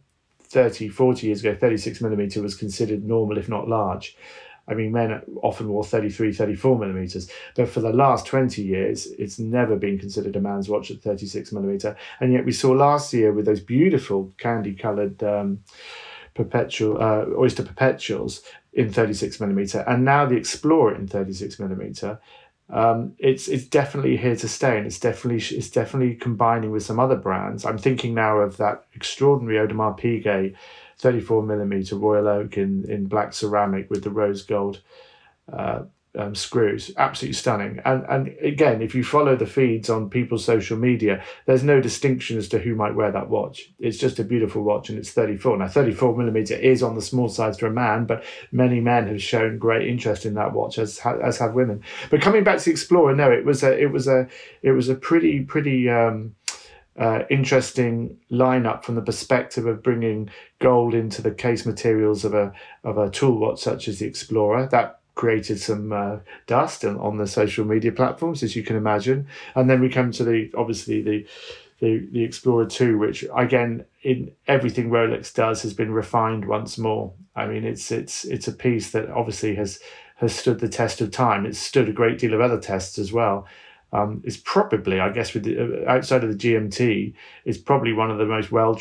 30, 0.44 0.88
40 0.88 1.26
years 1.26 1.40
ago, 1.40 1.54
36 1.54 2.00
millimeter 2.00 2.40
was 2.40 2.54
considered 2.54 3.04
normal, 3.04 3.36
if 3.36 3.48
not 3.48 3.68
large. 3.68 4.16
I 4.66 4.74
mean, 4.74 4.92
men 4.92 5.22
often 5.42 5.68
wore 5.68 5.84
33, 5.84 6.32
34 6.32 6.78
millimeters, 6.78 7.30
but 7.54 7.68
for 7.68 7.80
the 7.80 7.92
last 7.92 8.26
20 8.26 8.62
years, 8.62 9.06
it's 9.18 9.38
never 9.38 9.76
been 9.76 9.98
considered 9.98 10.36
a 10.36 10.40
man's 10.40 10.68
watch 10.68 10.90
at 10.90 11.00
36 11.00 11.52
millimeter. 11.52 11.96
And 12.20 12.32
yet 12.32 12.44
we 12.44 12.52
saw 12.52 12.72
last 12.72 13.12
year 13.14 13.32
with 13.32 13.46
those 13.46 13.60
beautiful 13.60 14.32
candy 14.36 14.74
colored 14.74 15.22
um, 15.22 15.60
perpetual 16.34 17.02
uh, 17.02 17.24
oyster 17.36 17.62
perpetuals 17.62 18.42
in 18.72 18.92
36 18.92 19.40
millimeter, 19.40 19.80
and 19.86 20.04
now 20.04 20.26
the 20.26 20.36
Explorer 20.36 20.94
in 20.94 21.06
36 21.06 21.58
millimeter. 21.58 22.20
Um, 22.70 23.14
it's 23.18 23.48
it's 23.48 23.64
definitely 23.64 24.18
here 24.18 24.36
to 24.36 24.48
stay, 24.48 24.76
and 24.76 24.86
it's 24.86 25.00
definitely 25.00 25.56
it's 25.56 25.70
definitely 25.70 26.14
combining 26.14 26.70
with 26.70 26.82
some 26.82 27.00
other 27.00 27.16
brands. 27.16 27.64
I'm 27.64 27.78
thinking 27.78 28.14
now 28.14 28.38
of 28.38 28.58
that 28.58 28.84
extraordinary 28.94 29.66
Audemars 29.66 29.98
Piguet 29.98 30.54
34 30.98 31.44
millimeter 31.44 31.96
Royal 31.96 32.28
Oak 32.28 32.58
in 32.58 32.84
in 32.90 33.06
black 33.06 33.32
ceramic 33.32 33.88
with 33.88 34.04
the 34.04 34.10
rose 34.10 34.42
gold 34.42 34.82
uh, 35.50 35.84
um, 36.18 36.34
screws. 36.34 36.90
Absolutely 36.96 37.34
stunning. 37.34 37.80
And 37.84 38.04
and 38.08 38.36
again, 38.42 38.82
if 38.82 38.94
you 38.94 39.04
follow 39.04 39.36
the 39.36 39.46
feeds 39.46 39.88
on 39.88 40.10
people's 40.10 40.44
social 40.44 40.76
media, 40.76 41.22
there's 41.46 41.62
no 41.62 41.80
distinction 41.80 42.36
as 42.36 42.48
to 42.48 42.58
who 42.58 42.74
might 42.74 42.96
wear 42.96 43.12
that 43.12 43.30
watch. 43.30 43.70
It's 43.78 43.98
just 43.98 44.18
a 44.18 44.24
beautiful 44.24 44.62
watch, 44.62 44.88
and 44.88 44.98
it's 44.98 45.12
34. 45.12 45.58
Now, 45.58 45.68
34 45.68 46.16
millimeter 46.16 46.54
is 46.54 46.82
on 46.82 46.96
the 46.96 47.02
small 47.02 47.28
side 47.28 47.56
for 47.56 47.66
a 47.66 47.72
man, 47.72 48.04
but 48.04 48.24
many 48.50 48.80
men 48.80 49.06
have 49.06 49.22
shown 49.22 49.58
great 49.58 49.88
interest 49.88 50.26
in 50.26 50.34
that 50.34 50.52
watch, 50.52 50.78
as 50.78 50.98
as 50.98 51.38
have 51.38 51.54
women. 51.54 51.82
But 52.10 52.20
coming 52.20 52.44
back 52.44 52.58
to 52.58 52.64
the 52.64 52.70
Explorer, 52.72 53.14
no, 53.14 53.30
it 53.30 53.44
was 53.44 53.62
a 53.62 53.78
it 53.78 53.92
was 53.92 54.08
a 54.08 54.28
it 54.62 54.72
was 54.72 54.88
a 54.88 54.94
pretty 54.94 55.40
pretty. 55.44 55.88
Um, 55.88 56.34
uh, 56.98 57.22
interesting 57.30 58.18
lineup 58.28 58.82
from 58.82 58.96
the 58.96 59.02
perspective 59.02 59.66
of 59.66 59.84
bringing 59.84 60.28
gold 60.58 60.94
into 60.94 61.22
the 61.22 61.30
case 61.30 61.64
materials 61.64 62.24
of 62.24 62.34
a 62.34 62.52
of 62.82 62.98
a 62.98 63.08
tool 63.08 63.38
watch 63.38 63.60
such 63.60 63.86
as 63.86 64.00
the 64.00 64.06
Explorer. 64.06 64.66
That 64.66 64.98
created 65.18 65.60
some 65.60 65.92
uh, 65.92 66.18
dust 66.46 66.84
on, 66.84 67.18
the 67.18 67.26
social 67.26 67.64
media 67.64 67.90
platforms, 67.90 68.44
as 68.44 68.54
you 68.54 68.62
can 68.62 68.76
imagine. 68.76 69.26
And 69.56 69.68
then 69.68 69.80
we 69.80 69.88
come 69.88 70.12
to 70.12 70.24
the 70.24 70.50
obviously 70.56 71.02
the 71.02 71.26
the 71.80 72.08
the 72.12 72.24
Explorer 72.24 72.66
Two, 72.66 72.98
which 72.98 73.26
again 73.36 73.84
in 74.02 74.30
everything 74.46 74.90
Rolex 74.90 75.34
does 75.34 75.60
has 75.62 75.74
been 75.74 75.92
refined 75.92 76.46
once 76.46 76.78
more. 76.78 77.12
I 77.34 77.46
mean, 77.46 77.64
it's 77.64 77.90
it's 77.90 78.24
it's 78.24 78.48
a 78.48 78.52
piece 78.52 78.92
that 78.92 79.10
obviously 79.10 79.56
has 79.56 79.80
has 80.16 80.34
stood 80.34 80.60
the 80.60 80.68
test 80.68 81.00
of 81.00 81.10
time. 81.10 81.44
It's 81.44 81.58
stood 81.58 81.88
a 81.88 81.92
great 81.92 82.18
deal 82.18 82.34
of 82.34 82.40
other 82.40 82.60
tests 82.60 82.96
as 82.98 83.12
well. 83.12 83.46
Um, 83.92 84.22
it's 84.24 84.36
probably, 84.36 85.00
I 85.00 85.08
guess, 85.08 85.32
with 85.32 85.44
the, 85.44 85.58
uh, 85.58 85.90
outside 85.90 86.22
of 86.22 86.30
the 86.30 86.36
GMT, 86.36 87.14
it's 87.46 87.56
probably 87.56 87.94
one 87.94 88.10
of 88.10 88.18
the 88.18 88.26
most 88.26 88.52
well 88.52 88.74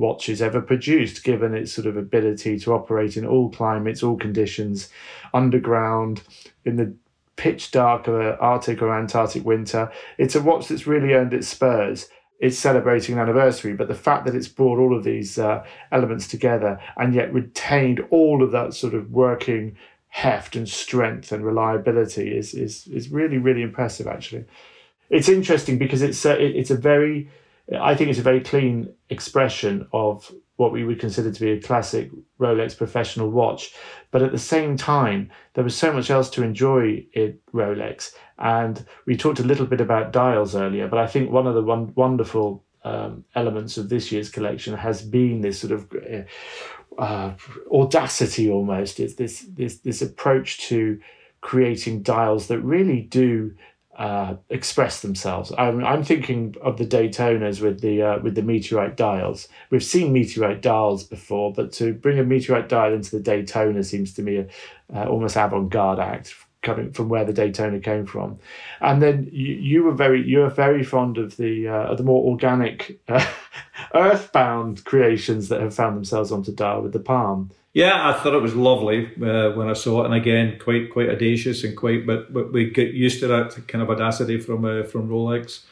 watches 0.00 0.42
ever 0.42 0.60
produced, 0.60 1.22
given 1.22 1.54
its 1.54 1.72
sort 1.72 1.86
of 1.86 1.96
ability 1.96 2.58
to 2.58 2.72
operate 2.72 3.16
in 3.16 3.24
all 3.24 3.50
climates, 3.50 4.02
all 4.02 4.16
conditions, 4.16 4.88
underground, 5.32 6.22
in 6.64 6.76
the 6.76 6.92
pitch 7.36 7.70
dark 7.70 8.08
of 8.08 8.14
an 8.14 8.36
Arctic 8.40 8.82
or 8.82 8.92
Antarctic 8.92 9.44
winter. 9.44 9.92
It's 10.18 10.34
a 10.34 10.42
watch 10.42 10.68
that's 10.68 10.86
really 10.86 11.12
earned 11.12 11.32
its 11.32 11.48
spurs. 11.48 12.08
It's 12.40 12.58
celebrating 12.58 13.14
an 13.14 13.20
anniversary, 13.20 13.74
but 13.74 13.88
the 13.88 13.94
fact 13.94 14.24
that 14.24 14.34
it's 14.34 14.48
brought 14.48 14.78
all 14.78 14.96
of 14.96 15.04
these 15.04 15.38
uh, 15.38 15.64
elements 15.92 16.26
together 16.26 16.80
and 16.96 17.14
yet 17.14 17.32
retained 17.32 18.00
all 18.10 18.42
of 18.42 18.50
that 18.52 18.74
sort 18.74 18.94
of 18.94 19.10
working 19.10 19.76
heft 20.08 20.56
and 20.56 20.68
strength 20.68 21.30
and 21.30 21.44
reliability 21.44 22.36
is 22.36 22.52
is 22.52 22.86
is 22.88 23.10
really 23.10 23.38
really 23.38 23.62
impressive. 23.62 24.06
Actually, 24.06 24.44
it's 25.08 25.28
interesting 25.28 25.78
because 25.78 26.02
it's 26.02 26.24
a, 26.24 26.58
it's 26.58 26.70
a 26.70 26.76
very 26.76 27.30
I 27.78 27.94
think 27.94 28.10
it's 28.10 28.18
a 28.18 28.22
very 28.22 28.40
clean 28.40 28.92
expression 29.10 29.86
of 29.92 30.32
what 30.56 30.72
we 30.72 30.84
would 30.84 31.00
consider 31.00 31.32
to 31.32 31.40
be 31.40 31.52
a 31.52 31.60
classic 31.60 32.10
Rolex 32.38 32.76
professional 32.76 33.30
watch. 33.30 33.74
But 34.10 34.22
at 34.22 34.32
the 34.32 34.38
same 34.38 34.76
time, 34.76 35.30
there 35.54 35.64
was 35.64 35.76
so 35.76 35.92
much 35.92 36.10
else 36.10 36.28
to 36.30 36.42
enjoy 36.42 37.06
in 37.14 37.38
Rolex. 37.54 38.12
And 38.38 38.84
we 39.06 39.16
talked 39.16 39.40
a 39.40 39.44
little 39.44 39.66
bit 39.66 39.80
about 39.80 40.12
dials 40.12 40.54
earlier, 40.54 40.88
but 40.88 40.98
I 40.98 41.06
think 41.06 41.30
one 41.30 41.46
of 41.46 41.54
the 41.54 41.62
one, 41.62 41.94
wonderful 41.94 42.64
um, 42.84 43.24
elements 43.34 43.78
of 43.78 43.88
this 43.88 44.10
year's 44.12 44.30
collection 44.30 44.76
has 44.76 45.02
been 45.02 45.40
this 45.40 45.58
sort 45.60 45.72
of 45.72 45.90
uh, 45.92 47.02
uh, 47.02 47.34
audacity 47.72 48.50
almost. 48.50 49.00
It's 49.00 49.14
this, 49.14 49.46
this, 49.54 49.78
this 49.78 50.02
approach 50.02 50.58
to 50.68 51.00
creating 51.40 52.02
dials 52.02 52.48
that 52.48 52.60
really 52.60 53.00
do 53.00 53.54
uh, 53.96 54.36
express 54.48 55.02
themselves. 55.02 55.52
I'm, 55.58 55.84
I'm 55.84 56.04
thinking 56.04 56.54
of 56.62 56.78
the 56.78 56.86
Daytonas 56.86 57.60
with 57.60 57.80
the 57.80 58.02
uh, 58.02 58.18
with 58.20 58.34
the 58.34 58.42
meteorite 58.42 58.96
dials. 58.96 59.48
We've 59.70 59.84
seen 59.84 60.12
meteorite 60.12 60.62
dials 60.62 61.04
before, 61.04 61.52
but 61.52 61.72
to 61.74 61.92
bring 61.92 62.18
a 62.18 62.24
meteorite 62.24 62.68
dial 62.68 62.94
into 62.94 63.10
the 63.10 63.22
Daytona 63.22 63.84
seems 63.84 64.14
to 64.14 64.22
me 64.22 64.38
a 64.38 64.46
uh, 64.94 65.06
almost 65.06 65.36
avant-garde 65.36 65.98
act 65.98 66.34
coming 66.62 66.92
from 66.92 67.08
where 67.08 67.24
the 67.24 67.32
Daytona 67.32 67.80
came 67.80 68.06
from. 68.06 68.38
And 68.80 69.00
then 69.02 69.28
you, 69.32 69.54
you 69.54 69.82
were 69.82 69.94
very 69.94 70.26
you 70.26 70.40
were 70.40 70.50
very 70.50 70.84
fond 70.84 71.18
of 71.18 71.36
the 71.36 71.68
uh, 71.68 71.94
the 71.94 72.02
more 72.02 72.24
organic 72.30 73.00
uh, 73.08 73.26
earthbound 73.94 74.84
creations 74.84 75.48
that 75.48 75.60
have 75.60 75.74
found 75.74 75.96
themselves 75.96 76.32
onto 76.32 76.52
dial 76.52 76.82
with 76.82 76.92
the 76.92 77.00
Palm. 77.00 77.50
Yeah, 77.72 78.08
I 78.08 78.20
thought 78.20 78.34
it 78.34 78.42
was 78.42 78.56
lovely 78.56 79.06
uh, 79.22 79.52
when 79.52 79.68
I 79.68 79.74
saw 79.74 80.02
it, 80.02 80.06
and 80.06 80.14
again, 80.14 80.58
quite 80.58 80.90
quite 80.90 81.08
audacious 81.08 81.62
and 81.62 81.76
quite, 81.76 82.04
but, 82.04 82.32
but 82.32 82.52
we 82.52 82.70
get 82.70 82.94
used 82.94 83.20
to 83.20 83.28
that 83.28 83.68
kind 83.68 83.82
of 83.82 83.90
audacity 83.90 84.40
from 84.40 84.64
uh, 84.64 84.82
from 84.82 85.08
Rolex. 85.08 85.64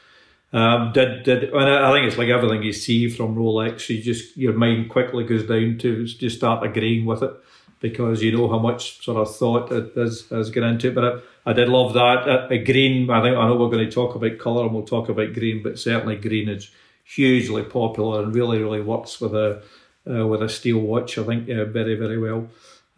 Um, 0.52 0.92
did 0.92 1.24
did 1.24 1.44
and 1.52 1.68
I 1.68 1.92
think 1.92 2.06
it's 2.06 2.16
like 2.16 2.28
everything 2.28 2.62
you 2.62 2.72
see 2.72 3.08
from 3.08 3.34
Rolex, 3.34 3.88
you 3.88 4.00
just 4.00 4.36
your 4.36 4.52
mind 4.52 4.90
quickly 4.90 5.24
goes 5.24 5.46
down 5.46 5.78
to 5.78 6.06
just 6.06 6.36
start 6.36 6.64
agreeing 6.64 7.04
with 7.04 7.22
it 7.22 7.32
because 7.80 8.22
you 8.22 8.30
know 8.30 8.48
how 8.48 8.58
much 8.60 9.04
sort 9.04 9.18
of 9.18 9.36
thought 9.36 9.72
it 9.72 9.92
has 9.96 10.26
has 10.30 10.50
gone 10.50 10.64
into 10.64 10.88
it. 10.88 10.94
But 10.94 11.04
I, 11.04 11.50
I 11.50 11.52
did 11.52 11.68
love 11.68 11.94
that. 11.94 12.28
Uh, 12.28 12.46
green, 12.64 13.10
I 13.10 13.22
think 13.22 13.36
I 13.36 13.48
know 13.48 13.56
we're 13.56 13.70
going 13.70 13.84
to 13.84 13.90
talk 13.90 14.14
about 14.14 14.38
colour 14.38 14.64
and 14.64 14.72
we'll 14.72 14.84
talk 14.84 15.08
about 15.08 15.34
green, 15.34 15.64
but 15.64 15.80
certainly 15.80 16.16
green 16.16 16.48
is 16.48 16.70
hugely 17.04 17.64
popular 17.64 18.22
and 18.22 18.34
really 18.34 18.62
really 18.62 18.82
works 18.82 19.20
with 19.20 19.34
a 19.34 19.62
uh, 20.08 20.26
with 20.26 20.42
a 20.42 20.48
steel 20.48 20.78
watch. 20.78 21.18
I 21.18 21.24
think 21.24 21.48
uh, 21.48 21.64
very 21.64 21.94
very 21.94 22.18
well. 22.18 22.48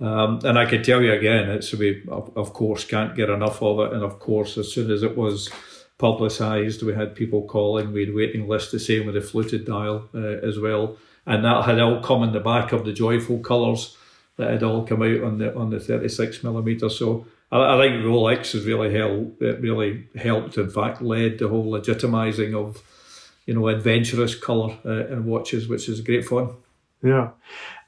Um, 0.00 0.40
and 0.44 0.58
I 0.58 0.64
can 0.64 0.82
tell 0.82 1.02
you 1.02 1.12
again, 1.12 1.50
it's 1.50 1.74
we 1.74 2.02
of, 2.08 2.52
course 2.54 2.84
can't 2.84 3.14
get 3.14 3.28
enough 3.28 3.62
of 3.62 3.80
it. 3.80 3.92
And 3.92 4.02
of 4.02 4.18
course, 4.18 4.56
as 4.56 4.72
soon 4.72 4.90
as 4.90 5.02
it 5.02 5.14
was 5.14 5.50
publicised, 5.98 6.82
we 6.82 6.94
had 6.94 7.14
people 7.14 7.42
calling. 7.46 7.92
We 7.92 8.06
had 8.06 8.14
waiting 8.14 8.48
lists. 8.48 8.72
The 8.72 8.80
same 8.80 9.04
with 9.04 9.14
the 9.14 9.20
fluted 9.20 9.66
dial 9.66 10.08
uh, 10.14 10.38
as 10.48 10.58
well, 10.58 10.96
and 11.26 11.44
that 11.44 11.64
had 11.64 11.80
all 11.80 12.00
come 12.00 12.22
in 12.22 12.32
the 12.32 12.40
back 12.40 12.72
of 12.72 12.84
the 12.84 12.94
joyful 12.94 13.40
colours 13.40 13.96
that 14.36 14.50
had 14.50 14.62
all 14.62 14.86
come 14.86 15.02
out 15.02 15.22
on 15.22 15.38
the 15.38 15.54
on 15.54 15.68
the 15.68 15.78
thirty 15.78 16.08
six 16.08 16.42
millimeter. 16.42 16.88
So 16.88 17.26
I, 17.52 17.74
I 17.74 17.78
think 17.78 18.02
Rolex 18.02 18.52
has 18.52 18.64
really 18.64 18.94
helped. 18.94 19.42
It 19.42 19.60
really 19.60 20.08
helped. 20.16 20.56
In 20.56 20.70
fact, 20.70 21.02
led 21.02 21.38
the 21.38 21.48
whole 21.48 21.70
legitimising 21.70 22.54
of 22.54 22.82
you 23.44 23.52
know 23.52 23.68
adventurous 23.68 24.34
colour 24.34 24.78
uh, 24.86 25.08
in 25.08 25.26
watches, 25.26 25.68
which 25.68 25.90
is 25.90 26.00
great 26.00 26.24
fun. 26.24 26.54
Yeah. 27.02 27.30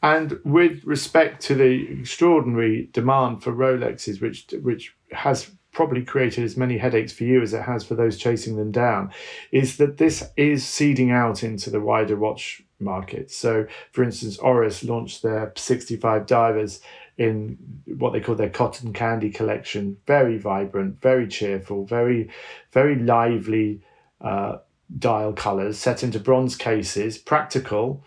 And 0.03 0.41
with 0.45 0.85
respect 0.85 1.43
to 1.43 1.55
the 1.55 2.01
extraordinary 2.01 2.89
demand 2.93 3.43
for 3.43 3.53
Rolexes, 3.53 4.21
which 4.21 4.47
which 4.63 4.95
has 5.13 5.51
probably 5.73 6.05
created 6.05 6.45
as 6.45 6.57
many 6.57 6.77
headaches 6.77 7.13
for 7.13 7.25
you 7.25 7.41
as 7.41 7.55
it 7.55 7.63
has 7.63 7.83
for 7.85 7.95
those 7.95 8.19
chasing 8.19 8.57
them 8.57 8.71
down, 8.71 9.11
is 9.53 9.79
that 9.79 9.97
this 9.97 10.31
is 10.37 10.67
seeding 10.67 11.11
out 11.11 11.43
into 11.43 11.71
the 11.71 11.81
wider 11.81 12.17
watch 12.17 12.63
market. 12.79 13.31
So, 13.31 13.67
for 13.93 14.03
instance, 14.03 14.39
Oris 14.39 14.85
launched 14.85 15.23
their 15.23 15.53
65 15.57 16.27
divers 16.27 16.81
in 17.17 17.57
what 17.87 18.13
they 18.13 18.21
call 18.21 18.35
their 18.35 18.51
cotton 18.51 18.93
candy 18.93 19.31
collection. 19.31 19.97
Very 20.07 20.37
vibrant, 20.37 21.01
very 21.01 21.27
cheerful, 21.27 21.87
very, 21.87 22.29
very 22.73 22.97
lively 22.97 23.81
uh, 24.21 24.59
dial 24.99 25.33
colors 25.33 25.79
set 25.79 26.03
into 26.03 26.19
bronze 26.19 26.57
cases, 26.57 27.17
practical 27.19 28.05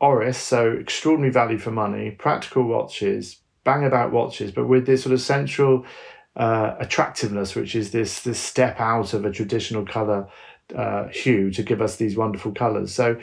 Oris, 0.00 0.38
so 0.38 0.72
extraordinary 0.72 1.32
value 1.32 1.58
for 1.58 1.70
money, 1.70 2.10
practical 2.10 2.64
watches, 2.64 3.40
bang 3.64 3.84
about 3.84 4.12
watches, 4.12 4.52
but 4.52 4.66
with 4.66 4.86
this 4.86 5.02
sort 5.02 5.12
of 5.12 5.20
central 5.20 5.84
uh, 6.36 6.74
attractiveness, 6.78 7.54
which 7.54 7.74
is 7.74 7.92
this 7.92 8.20
this 8.20 8.38
step 8.38 8.78
out 8.78 9.14
of 9.14 9.24
a 9.24 9.30
traditional 9.30 9.86
color 9.86 10.28
uh, 10.74 11.08
hue 11.08 11.50
to 11.50 11.62
give 11.62 11.80
us 11.80 11.96
these 11.96 12.16
wonderful 12.16 12.52
colors. 12.52 12.92
So, 12.92 13.18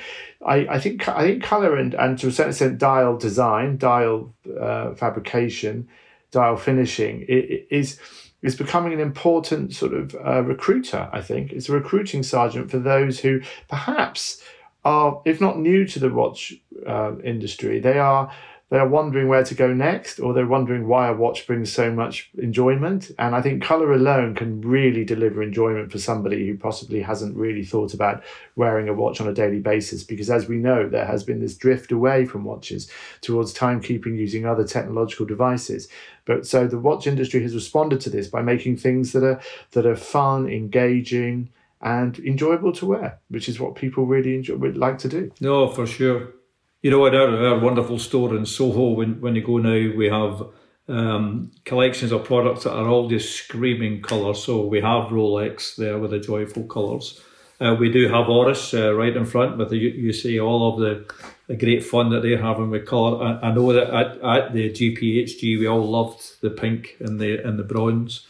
I, 0.46 0.68
I 0.68 0.80
think 0.80 1.08
I 1.08 1.22
think 1.22 1.44
color 1.44 1.78
and 1.78 1.94
and 1.94 2.18
to 2.20 2.28
a 2.28 2.32
certain 2.32 2.52
extent 2.52 2.80
dial 2.80 3.18
design, 3.18 3.78
dial 3.78 4.34
uh, 4.60 4.96
fabrication, 4.96 5.88
dial 6.32 6.58
finishing 6.58 7.22
it, 7.30 7.52
it 7.52 7.68
is 7.70 8.00
is 8.42 8.56
becoming 8.56 8.94
an 8.94 9.00
important 9.00 9.74
sort 9.74 9.94
of 9.94 10.16
uh, 10.16 10.44
recruiter. 10.44 11.10
I 11.14 11.22
think 11.22 11.52
it's 11.54 11.70
a 11.70 11.74
recruiting 11.74 12.24
sergeant 12.24 12.70
for 12.70 12.80
those 12.80 13.20
who 13.20 13.42
perhaps 13.70 14.44
are, 14.86 15.22
if 15.26 15.40
not 15.40 15.60
new 15.60 15.86
to 15.86 16.00
the 16.00 16.10
watch 16.10 16.54
uh, 16.86 17.14
industry, 17.24 17.80
they 17.80 18.00
are 18.00 18.32
they 18.74 18.80
are 18.80 18.88
wondering 18.88 19.28
where 19.28 19.44
to 19.44 19.54
go 19.54 19.72
next, 19.72 20.20
or 20.20 20.34
they're 20.34 20.48
wondering 20.48 20.88
why 20.88 21.08
a 21.08 21.14
watch 21.14 21.46
brings 21.46 21.72
so 21.72 21.92
much 21.92 22.32
enjoyment. 22.40 23.12
And 23.20 23.36
I 23.36 23.42
think 23.44 23.62
color 23.62 23.94
alone 23.94 24.34
can 24.34 24.62
really 24.62 25.06
deliver 25.06 25.44
enjoyment 25.44 25.92
for 25.92 26.00
somebody 26.00 26.48
who 26.48 26.58
possibly 26.58 27.00
hasn't 27.00 27.38
really 27.38 27.64
thought 27.64 27.94
about 27.94 28.24
wearing 28.56 28.90
a 28.90 28.94
watch 28.96 29.22
on 29.22 29.28
a 29.28 29.34
daily 29.34 29.60
basis. 29.60 30.04
Because 30.04 30.32
as 30.32 30.48
we 30.48 30.58
know, 30.58 30.90
there 30.90 31.06
has 31.06 31.24
been 31.24 31.40
this 31.40 31.56
drift 31.56 31.92
away 31.92 32.26
from 32.26 32.46
watches 32.46 32.90
towards 33.22 33.54
timekeeping 33.54 34.18
using 34.18 34.48
other 34.48 34.66
technological 34.66 35.28
devices. 35.28 35.88
But 36.26 36.48
so 36.48 36.66
the 36.66 36.80
watch 36.80 37.06
industry 37.06 37.44
has 37.44 37.54
responded 37.54 38.02
to 38.02 38.10
this 38.10 38.28
by 38.28 38.42
making 38.42 38.78
things 38.78 39.12
that 39.12 39.24
are 39.24 39.40
that 39.74 39.86
are 39.86 39.96
fun, 39.96 40.50
engaging 40.50 41.50
and 41.84 42.18
enjoyable 42.20 42.72
to 42.72 42.86
wear, 42.86 43.20
which 43.28 43.50
is 43.50 43.60
what 43.60 43.76
people 43.76 44.06
really 44.06 44.36
enjoy, 44.36 44.56
would 44.56 44.78
like 44.78 44.98
to 45.00 45.10
do. 45.10 45.32
No, 45.42 45.68
for 45.68 45.86
sure. 45.86 46.34
You 46.82 46.92
know, 46.92 47.06
at 47.06 47.16
our, 47.16 47.48
our 47.48 47.60
wonderful 47.60 48.00
store 48.00 48.36
in 48.36 48.46
Soho, 48.46 48.92
when, 48.92 49.20
when 49.22 49.36
you 49.36 49.44
go 49.44 49.58
now, 49.58 49.96
we 49.96 50.10
have 50.10 50.44
um, 50.88 51.52
collections 51.66 52.12
of 52.12 52.24
products 52.24 52.64
that 52.64 52.74
are 52.74 52.88
all 52.88 53.10
just 53.10 53.36
screaming 53.36 54.02
colour. 54.02 54.34
So 54.34 54.66
we 54.66 54.82
have 54.82 55.10
Rolex 55.10 55.76
there 55.76 55.98
with 56.00 56.12
the 56.12 56.20
joyful 56.20 56.64
colours. 56.64 57.22
Uh, 57.60 57.76
we 57.80 57.92
do 57.92 58.10
have 58.10 58.28
Oris 58.28 58.74
uh, 58.74 58.94
right 58.94 59.16
in 59.16 59.26
front 59.26 59.58
with 59.58 59.70
the, 59.70 59.78
you 59.78 60.12
see 60.12 60.40
all 60.40 60.74
of 60.74 60.80
the, 60.80 61.06
the 61.48 61.56
great 61.56 61.84
fun 61.84 62.10
that 62.10 62.22
they're 62.22 62.42
having 62.42 62.70
with 62.70 62.86
colour. 62.86 63.24
I, 63.24 63.50
I 63.50 63.54
know 63.54 63.72
that 63.72 63.90
at, 63.90 64.18
at 64.22 64.54
the 64.54 64.70
GPHG 64.72 65.60
we 65.60 65.68
all 65.68 65.90
loved 65.90 66.42
the 66.42 66.50
pink 66.50 66.98
and 67.00 67.20
the 67.20 67.42
and 67.46 67.58
the 67.58 67.64
bronze 67.64 68.28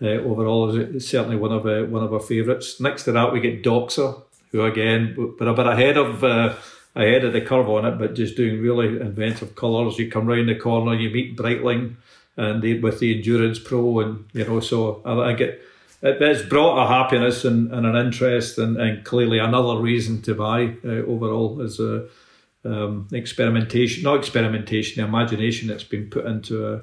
overall 0.00 0.74
is 0.76 1.08
certainly 1.08 1.36
one 1.36 1.52
of 1.52 1.66
uh, 1.66 1.84
one 1.84 2.02
of 2.02 2.12
our 2.12 2.20
favourites. 2.20 2.80
Next 2.80 3.04
to 3.04 3.12
that, 3.12 3.32
we 3.32 3.40
get 3.40 3.62
Doxa, 3.62 4.22
who 4.52 4.64
again, 4.64 5.14
but 5.38 5.48
a 5.48 5.54
bit 5.54 5.66
ahead 5.66 5.96
of 5.96 6.24
uh, 6.24 6.54
ahead 6.94 7.24
of 7.24 7.32
the 7.32 7.40
curve 7.40 7.68
on 7.68 7.84
it, 7.84 7.98
but 7.98 8.14
just 8.14 8.36
doing 8.36 8.60
really 8.60 9.00
inventive 9.00 9.54
colours. 9.54 9.98
You 9.98 10.10
come 10.10 10.26
round 10.26 10.48
the 10.48 10.54
corner, 10.54 10.94
you 10.94 11.10
meet 11.10 11.36
Breitling, 11.36 11.96
and 12.36 12.62
the, 12.62 12.80
with 12.80 13.00
the 13.00 13.16
Endurance 13.16 13.58
Pro, 13.58 14.00
and 14.00 14.24
you 14.32 14.44
know, 14.44 14.60
so 14.60 15.02
I, 15.04 15.30
I 15.30 15.32
get. 15.34 15.60
It, 16.02 16.20
it's 16.20 16.42
brought 16.42 16.84
a 16.84 16.88
happiness 16.88 17.44
and, 17.44 17.72
and 17.72 17.86
an 17.86 17.96
interest, 17.96 18.58
and, 18.58 18.76
and 18.76 19.04
clearly 19.04 19.38
another 19.38 19.80
reason 19.80 20.22
to 20.22 20.34
buy 20.34 20.74
uh, 20.84 21.02
overall 21.06 21.60
is 21.60 21.80
a 21.80 22.06
um, 22.64 23.08
experimentation, 23.12 24.02
not 24.02 24.18
experimentation, 24.18 25.02
the 25.02 25.08
imagination 25.08 25.68
that's 25.68 25.84
been 25.84 26.10
put 26.10 26.26
into 26.26 26.66
a, 26.66 26.82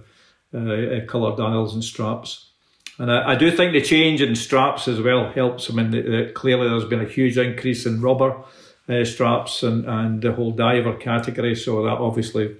uh, 0.54 1.06
colour 1.06 1.36
dials 1.36 1.74
and 1.74 1.84
straps. 1.84 2.51
And 3.02 3.12
I, 3.12 3.32
I, 3.32 3.36
do 3.36 3.50
think 3.50 3.74
the 3.74 3.82
change 3.82 4.22
in 4.22 4.36
straps 4.36 4.88
as 4.88 5.02
well 5.02 5.32
helps. 5.32 5.72
I 5.72 5.74
mean, 5.74 5.90
the, 5.90 6.02
the, 6.04 6.32
clearly 6.36 6.70
there's 6.70 6.86
been 6.86 7.02
a 7.02 7.10
huge 7.10 7.36
increase 7.36 7.88
in 7.88 8.00
rubber 8.00 8.44
uh, 8.88 9.04
straps 9.06 9.64
and, 9.64 9.86
and 9.86 10.22
the 10.22 10.34
whole 10.34 10.52
diver 10.52 10.94
category. 10.94 11.56
So 11.56 11.82
that 11.82 11.98
obviously, 11.98 12.56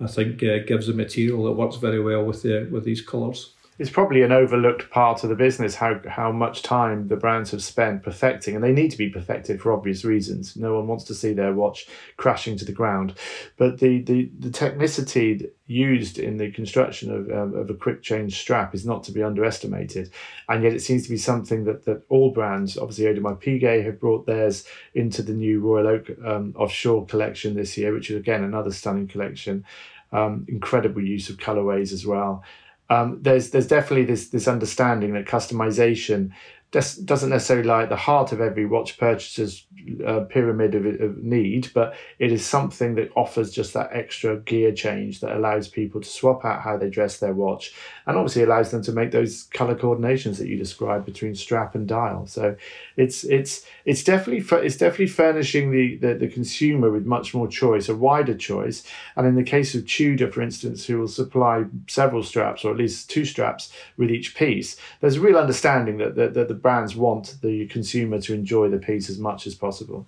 I 0.00 0.08
think, 0.08 0.42
uh, 0.42 0.58
gives 0.66 0.88
a 0.88 0.94
material 0.94 1.44
that 1.44 1.52
works 1.52 1.76
very 1.76 2.00
well 2.00 2.24
with 2.24 2.42
the 2.42 2.68
with 2.72 2.82
these 2.82 3.02
colours 3.02 3.52
it's 3.78 3.90
probably 3.90 4.22
an 4.22 4.30
overlooked 4.30 4.88
part 4.90 5.24
of 5.24 5.28
the 5.28 5.34
business 5.34 5.74
how 5.74 6.00
how 6.08 6.30
much 6.30 6.62
time 6.62 7.08
the 7.08 7.16
brands 7.16 7.50
have 7.50 7.62
spent 7.62 8.04
perfecting 8.04 8.54
and 8.54 8.62
they 8.62 8.72
need 8.72 8.90
to 8.90 8.96
be 8.96 9.08
perfected 9.08 9.60
for 9.60 9.72
obvious 9.72 10.04
reasons. 10.04 10.56
No 10.56 10.74
one 10.74 10.86
wants 10.86 11.04
to 11.04 11.14
see 11.14 11.32
their 11.32 11.52
watch 11.52 11.86
crashing 12.16 12.56
to 12.58 12.64
the 12.64 12.72
ground. 12.72 13.14
But 13.56 13.80
the 13.80 14.02
the, 14.02 14.30
the 14.38 14.50
technicity 14.50 15.50
used 15.66 16.18
in 16.18 16.36
the 16.36 16.52
construction 16.52 17.10
of, 17.10 17.30
um, 17.30 17.54
of 17.54 17.68
a 17.68 17.74
quick 17.74 18.02
change 18.02 18.38
strap 18.38 18.74
is 18.74 18.86
not 18.86 19.02
to 19.04 19.12
be 19.12 19.22
underestimated. 19.22 20.10
And 20.48 20.62
yet 20.62 20.74
it 20.74 20.80
seems 20.80 21.02
to 21.04 21.10
be 21.10 21.16
something 21.16 21.64
that 21.64 21.84
that 21.86 22.02
all 22.08 22.30
brands 22.30 22.78
obviously 22.78 23.06
Audemars 23.06 23.42
Piguet 23.42 23.84
have 23.84 23.98
brought 23.98 24.26
theirs 24.26 24.64
into 24.94 25.22
the 25.22 25.32
new 25.32 25.60
Royal 25.60 25.88
Oak 25.88 26.10
um, 26.24 26.54
offshore 26.56 27.06
collection 27.06 27.54
this 27.54 27.76
year 27.76 27.92
which 27.92 28.10
is 28.10 28.16
again 28.16 28.44
another 28.44 28.72
stunning 28.72 29.08
collection. 29.08 29.64
Um, 30.12 30.46
incredible 30.46 31.02
use 31.02 31.28
of 31.28 31.38
colorways 31.38 31.92
as 31.92 32.06
well 32.06 32.44
um, 32.90 33.18
there's 33.22 33.50
there's 33.50 33.66
definitely 33.66 34.04
this 34.04 34.28
this 34.28 34.48
understanding 34.48 35.14
that 35.14 35.26
customization 35.26 36.32
doesn't 36.74 37.30
necessarily 37.30 37.66
lie 37.66 37.84
at 37.84 37.88
the 37.88 37.96
heart 37.96 38.32
of 38.32 38.40
every 38.40 38.66
watch 38.66 38.98
purchaser's 38.98 39.66
uh, 40.06 40.20
pyramid 40.20 40.74
of, 40.74 40.86
of, 41.00 41.18
need, 41.18 41.70
but 41.74 41.94
it 42.18 42.32
is 42.32 42.44
something 42.44 42.94
that 42.94 43.10
offers 43.16 43.52
just 43.52 43.74
that 43.74 43.90
extra 43.92 44.38
gear 44.38 44.72
change 44.72 45.20
that 45.20 45.36
allows 45.36 45.68
people 45.68 46.00
to 46.00 46.08
swap 46.08 46.44
out 46.44 46.62
how 46.62 46.76
they 46.76 46.88
dress 46.88 47.18
their 47.18 47.34
watch 47.34 47.72
and 48.06 48.16
obviously 48.16 48.42
allows 48.42 48.70
them 48.70 48.82
to 48.82 48.92
make 48.92 49.10
those 49.10 49.44
color 49.54 49.74
coordinations 49.74 50.38
that 50.38 50.48
you 50.48 50.56
described 50.56 51.04
between 51.04 51.34
strap 51.34 51.74
and 51.74 51.86
dial. 51.86 52.26
So 52.26 52.56
it's 52.96 53.24
it's 53.24 53.64
it's 53.84 54.02
definitely 54.02 54.44
it's 54.64 54.76
definitely 54.76 55.08
furnishing 55.08 55.70
the, 55.70 55.96
the, 55.96 56.14
the 56.14 56.28
consumer 56.28 56.90
with 56.90 57.06
much 57.06 57.34
more 57.34 57.48
choice, 57.48 57.88
a 57.88 57.94
wider 57.94 58.34
choice. 58.34 58.84
And 59.16 59.26
in 59.26 59.34
the 59.34 59.42
case 59.42 59.74
of 59.74 59.86
Tudor, 59.86 60.30
for 60.30 60.42
instance, 60.42 60.86
who 60.86 60.98
will 60.98 61.08
supply 61.08 61.64
several 61.88 62.22
straps 62.22 62.64
or 62.64 62.72
at 62.72 62.78
least 62.78 63.10
two 63.10 63.24
straps 63.24 63.72
with 63.96 64.10
each 64.10 64.34
piece, 64.34 64.76
there's 65.00 65.16
a 65.16 65.20
real 65.20 65.38
understanding 65.38 65.98
that, 65.98 66.16
that, 66.16 66.34
that 66.34 66.48
the 66.48 66.54
brands 66.64 66.96
want 66.96 67.36
the 67.42 67.66
consumer 67.66 68.18
to 68.22 68.32
enjoy 68.32 68.70
the 68.70 68.78
piece 68.78 69.10
as 69.10 69.18
much 69.18 69.46
as 69.46 69.54
possible. 69.54 70.06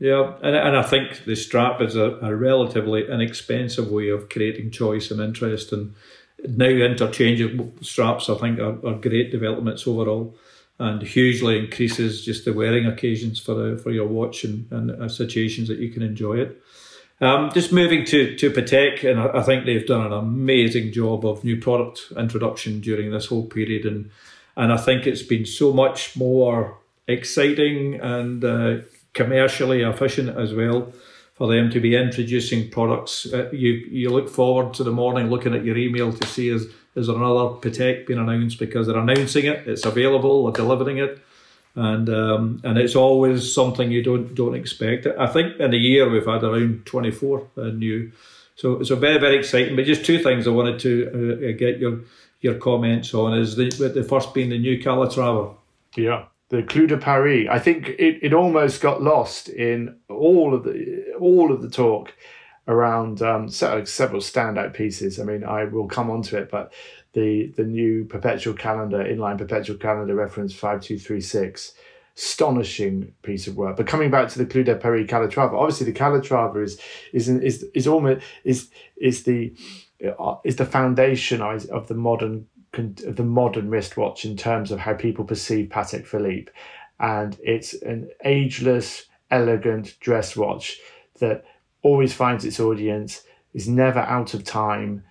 Yeah, 0.00 0.32
and, 0.42 0.56
and 0.56 0.74
I 0.74 0.82
think 0.82 1.26
the 1.26 1.36
strap 1.36 1.82
is 1.82 1.94
a, 1.96 2.18
a 2.22 2.34
relatively 2.34 3.06
inexpensive 3.06 3.90
way 3.90 4.08
of 4.08 4.30
creating 4.30 4.70
choice 4.70 5.10
and 5.10 5.20
interest. 5.20 5.72
And 5.72 5.94
now 6.48 6.64
interchangeable 6.64 7.74
straps, 7.82 8.30
I 8.30 8.36
think, 8.36 8.58
are, 8.58 8.78
are 8.86 8.94
great 8.94 9.30
developments 9.30 9.86
overall 9.86 10.34
and 10.78 11.02
hugely 11.02 11.58
increases 11.58 12.24
just 12.24 12.46
the 12.46 12.54
wearing 12.54 12.86
occasions 12.86 13.38
for 13.38 13.54
the, 13.54 13.76
for 13.76 13.90
your 13.90 14.06
watch 14.06 14.44
and, 14.44 14.66
and 14.72 14.90
uh, 14.90 15.08
situations 15.08 15.68
that 15.68 15.78
you 15.78 15.90
can 15.90 16.02
enjoy 16.02 16.38
it. 16.38 16.62
Um, 17.20 17.50
just 17.52 17.70
moving 17.70 18.06
to, 18.06 18.34
to 18.36 18.50
Patek, 18.50 19.04
and 19.04 19.20
I, 19.20 19.40
I 19.40 19.42
think 19.42 19.64
they've 19.64 19.86
done 19.86 20.06
an 20.06 20.12
amazing 20.12 20.92
job 20.92 21.26
of 21.26 21.44
new 21.44 21.60
product 21.60 22.12
introduction 22.16 22.80
during 22.80 23.10
this 23.10 23.26
whole 23.26 23.46
period. 23.46 23.84
And 23.84 24.10
and 24.56 24.72
I 24.72 24.76
think 24.76 25.06
it's 25.06 25.22
been 25.22 25.46
so 25.46 25.72
much 25.72 26.16
more 26.16 26.78
exciting 27.06 28.00
and 28.00 28.44
uh, 28.44 28.76
commercially 29.12 29.82
efficient 29.82 30.36
as 30.36 30.54
well 30.54 30.92
for 31.34 31.48
them 31.48 31.70
to 31.70 31.80
be 31.80 31.94
introducing 31.94 32.70
products. 32.70 33.32
Uh, 33.32 33.50
you 33.52 33.72
you 33.90 34.10
look 34.10 34.28
forward 34.28 34.72
to 34.74 34.84
the 34.84 34.90
morning 34.90 35.28
looking 35.28 35.54
at 35.54 35.64
your 35.64 35.76
email 35.76 36.12
to 36.12 36.26
see 36.26 36.48
is 36.48 36.66
is 36.94 37.08
there 37.08 37.16
another 37.16 37.56
Patek 37.60 38.06
being 38.06 38.18
announced 38.18 38.58
because 38.58 38.86
they're 38.86 38.96
announcing 38.96 39.44
it, 39.44 39.68
it's 39.68 39.84
available, 39.84 40.44
they're 40.44 40.64
delivering 40.64 40.96
it, 40.96 41.18
and 41.74 42.08
um, 42.08 42.60
and 42.64 42.78
it's 42.78 42.96
always 42.96 43.52
something 43.52 43.90
you 43.90 44.02
don't 44.02 44.34
don't 44.34 44.54
expect. 44.54 45.06
I 45.06 45.26
think 45.26 45.60
in 45.60 45.74
a 45.74 45.76
year 45.76 46.08
we've 46.08 46.26
had 46.26 46.42
around 46.42 46.86
twenty 46.86 47.10
four 47.10 47.48
uh, 47.58 47.64
new, 47.64 48.12
so 48.54 48.82
so 48.82 48.96
very 48.96 49.18
very 49.18 49.36
exciting. 49.36 49.76
But 49.76 49.84
just 49.84 50.06
two 50.06 50.18
things 50.18 50.46
I 50.46 50.50
wanted 50.50 50.78
to 50.80 50.92
uh, 51.52 51.58
get 51.58 51.78
your 51.78 52.00
your 52.46 52.54
comments 52.54 53.12
on 53.12 53.38
is 53.38 53.56
the 53.56 53.68
the 53.68 54.02
first 54.02 54.32
being 54.32 54.48
the 54.48 54.58
new 54.58 54.82
Calatrava. 54.82 55.54
Yeah, 55.96 56.24
the 56.48 56.62
Clou 56.62 56.86
de 56.86 56.96
Paris. 56.96 57.48
I 57.50 57.58
think 57.58 57.88
it, 57.88 58.20
it 58.22 58.32
almost 58.32 58.80
got 58.80 59.02
lost 59.02 59.48
in 59.48 59.96
all 60.08 60.54
of 60.54 60.64
the 60.64 61.12
all 61.20 61.52
of 61.52 61.60
the 61.60 61.70
talk 61.70 62.14
around 62.68 63.22
um, 63.22 63.48
several 63.48 64.20
standout 64.20 64.74
pieces. 64.74 65.20
I 65.20 65.24
mean, 65.24 65.44
I 65.44 65.64
will 65.64 65.86
come 65.86 66.10
on 66.10 66.22
to 66.22 66.38
it, 66.38 66.50
but 66.50 66.72
the 67.12 67.52
the 67.56 67.64
new 67.64 68.04
perpetual 68.04 68.54
calendar, 68.54 68.98
inline 68.98 69.38
perpetual 69.38 69.76
calendar 69.76 70.14
reference 70.14 70.54
five 70.54 70.80
two 70.80 70.98
three 70.98 71.20
six, 71.20 71.72
astonishing 72.16 73.12
piece 73.22 73.46
of 73.46 73.56
work. 73.56 73.76
But 73.76 73.86
coming 73.86 74.10
back 74.10 74.28
to 74.30 74.38
the 74.38 74.46
Clou 74.46 74.64
de 74.64 74.76
Paris 74.76 75.06
Calatrava, 75.08 75.54
obviously 75.54 75.90
the 75.90 75.98
Calatrava 75.98 76.62
is 76.62 76.80
is 77.12 77.28
is 77.28 77.64
is 77.74 77.86
almost 77.86 78.24
is 78.44 78.70
is 78.96 79.24
the 79.24 79.54
is 80.44 80.56
the 80.56 80.66
foundation 80.66 81.40
of 81.40 81.88
the 81.88 81.94
modern 81.94 82.46
of 82.72 83.16
the 83.16 83.24
modern 83.24 83.70
wristwatch 83.70 84.26
in 84.26 84.36
terms 84.36 84.70
of 84.70 84.78
how 84.78 84.92
people 84.92 85.24
perceive 85.24 85.68
Patek 85.70 86.06
Philippe, 86.06 86.52
and 87.00 87.38
it's 87.42 87.72
an 87.74 88.10
ageless, 88.24 89.06
elegant 89.30 89.98
dress 90.00 90.36
watch 90.36 90.78
that 91.20 91.44
always 91.82 92.12
finds 92.12 92.44
its 92.44 92.60
audience, 92.60 93.22
is 93.54 93.68
never 93.68 94.00
out 94.00 94.34
of 94.34 94.44
time, 94.44 95.04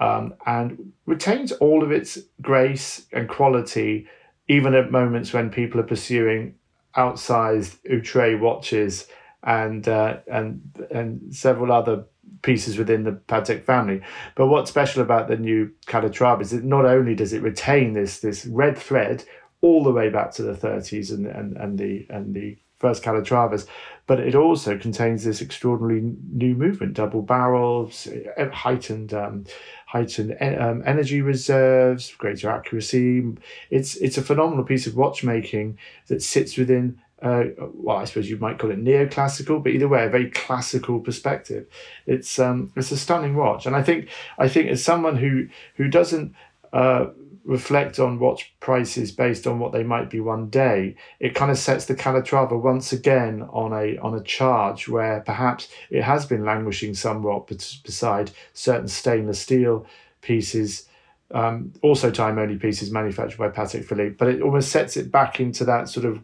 um, 0.00 0.34
and 0.46 0.92
retains 1.06 1.52
all 1.52 1.84
of 1.84 1.92
its 1.92 2.18
grace 2.40 3.06
and 3.12 3.28
quality, 3.28 4.08
even 4.48 4.74
at 4.74 4.90
moments 4.90 5.32
when 5.32 5.50
people 5.50 5.80
are 5.80 5.84
pursuing 5.84 6.56
outsized 6.96 7.76
outre 7.90 8.36
watches 8.36 9.06
and 9.42 9.88
uh, 9.88 10.18
and 10.30 10.60
and 10.90 11.34
several 11.34 11.72
other 11.72 12.04
pieces 12.42 12.76
within 12.76 13.04
the 13.04 13.12
Patek 13.12 13.64
family. 13.64 14.02
But 14.34 14.48
what's 14.48 14.70
special 14.70 15.02
about 15.02 15.28
the 15.28 15.36
new 15.36 15.70
Calatrava 15.86 16.42
is 16.42 16.50
that 16.50 16.64
not 16.64 16.84
only 16.84 17.14
does 17.14 17.32
it 17.32 17.42
retain 17.42 17.92
this 17.94 18.20
this 18.20 18.46
red 18.46 18.76
thread 18.76 19.24
all 19.60 19.84
the 19.84 19.92
way 19.92 20.10
back 20.10 20.32
to 20.32 20.42
the 20.42 20.54
30s 20.54 21.12
and 21.12 21.26
and, 21.26 21.56
and 21.56 21.78
the 21.78 22.06
and 22.10 22.34
the 22.34 22.58
first 22.82 23.04
Calatravas, 23.04 23.66
but 24.08 24.18
it 24.18 24.34
also 24.34 24.76
contains 24.76 25.22
this 25.22 25.40
extraordinary 25.40 26.02
new 26.32 26.54
movement, 26.56 26.94
double 26.94 27.22
barrels, 27.22 28.08
heightened 28.52 29.14
um, 29.14 29.44
heightened 29.86 30.36
um, 30.40 30.82
energy 30.84 31.22
reserves, 31.22 32.12
greater 32.18 32.50
accuracy. 32.50 33.24
It's 33.70 33.94
it's 33.96 34.18
a 34.18 34.22
phenomenal 34.22 34.64
piece 34.64 34.86
of 34.86 34.96
watchmaking 34.96 35.78
that 36.08 36.22
sits 36.22 36.58
within 36.58 36.98
uh, 37.22 37.44
well, 37.58 37.98
I 37.98 38.04
suppose 38.04 38.28
you 38.28 38.36
might 38.36 38.58
call 38.58 38.72
it 38.72 38.82
neoclassical, 38.82 39.62
but 39.62 39.72
either 39.72 39.88
way, 39.88 40.04
a 40.04 40.10
very 40.10 40.28
classical 40.30 40.98
perspective. 40.98 41.66
It's 42.04 42.38
um, 42.38 42.72
it's 42.76 42.90
a 42.90 42.96
stunning 42.96 43.36
watch, 43.36 43.64
and 43.64 43.76
I 43.76 43.82
think 43.82 44.08
I 44.38 44.48
think 44.48 44.70
as 44.70 44.84
someone 44.84 45.16
who 45.16 45.48
who 45.76 45.88
doesn't 45.88 46.34
uh, 46.72 47.06
reflect 47.44 48.00
on 48.00 48.18
watch 48.18 48.52
prices 48.58 49.12
based 49.12 49.46
on 49.46 49.60
what 49.60 49.72
they 49.72 49.84
might 49.84 50.10
be 50.10 50.18
one 50.18 50.48
day, 50.48 50.96
it 51.20 51.34
kind 51.34 51.50
of 51.50 51.58
sets 51.58 51.84
the 51.84 51.94
Calatrava 51.94 52.60
once 52.60 52.92
again 52.92 53.42
on 53.52 53.72
a 53.72 53.98
on 53.98 54.14
a 54.14 54.22
charge 54.22 54.88
where 54.88 55.20
perhaps 55.20 55.68
it 55.90 56.02
has 56.02 56.26
been 56.26 56.44
languishing 56.44 56.92
somewhat 56.92 57.46
beside 57.46 58.32
certain 58.52 58.88
stainless 58.88 59.40
steel 59.40 59.86
pieces. 60.22 60.88
Um, 61.30 61.72
also 61.80 62.10
time 62.10 62.38
only 62.38 62.56
pieces 62.56 62.90
manufactured 62.90 63.38
by 63.38 63.48
Patek 63.48 63.86
Philippe, 63.86 64.16
but 64.18 64.28
it 64.28 64.42
almost 64.42 64.70
sets 64.70 64.98
it 64.98 65.10
back 65.10 65.40
into 65.40 65.64
that 65.64 65.88
sort 65.88 66.04
of 66.04 66.22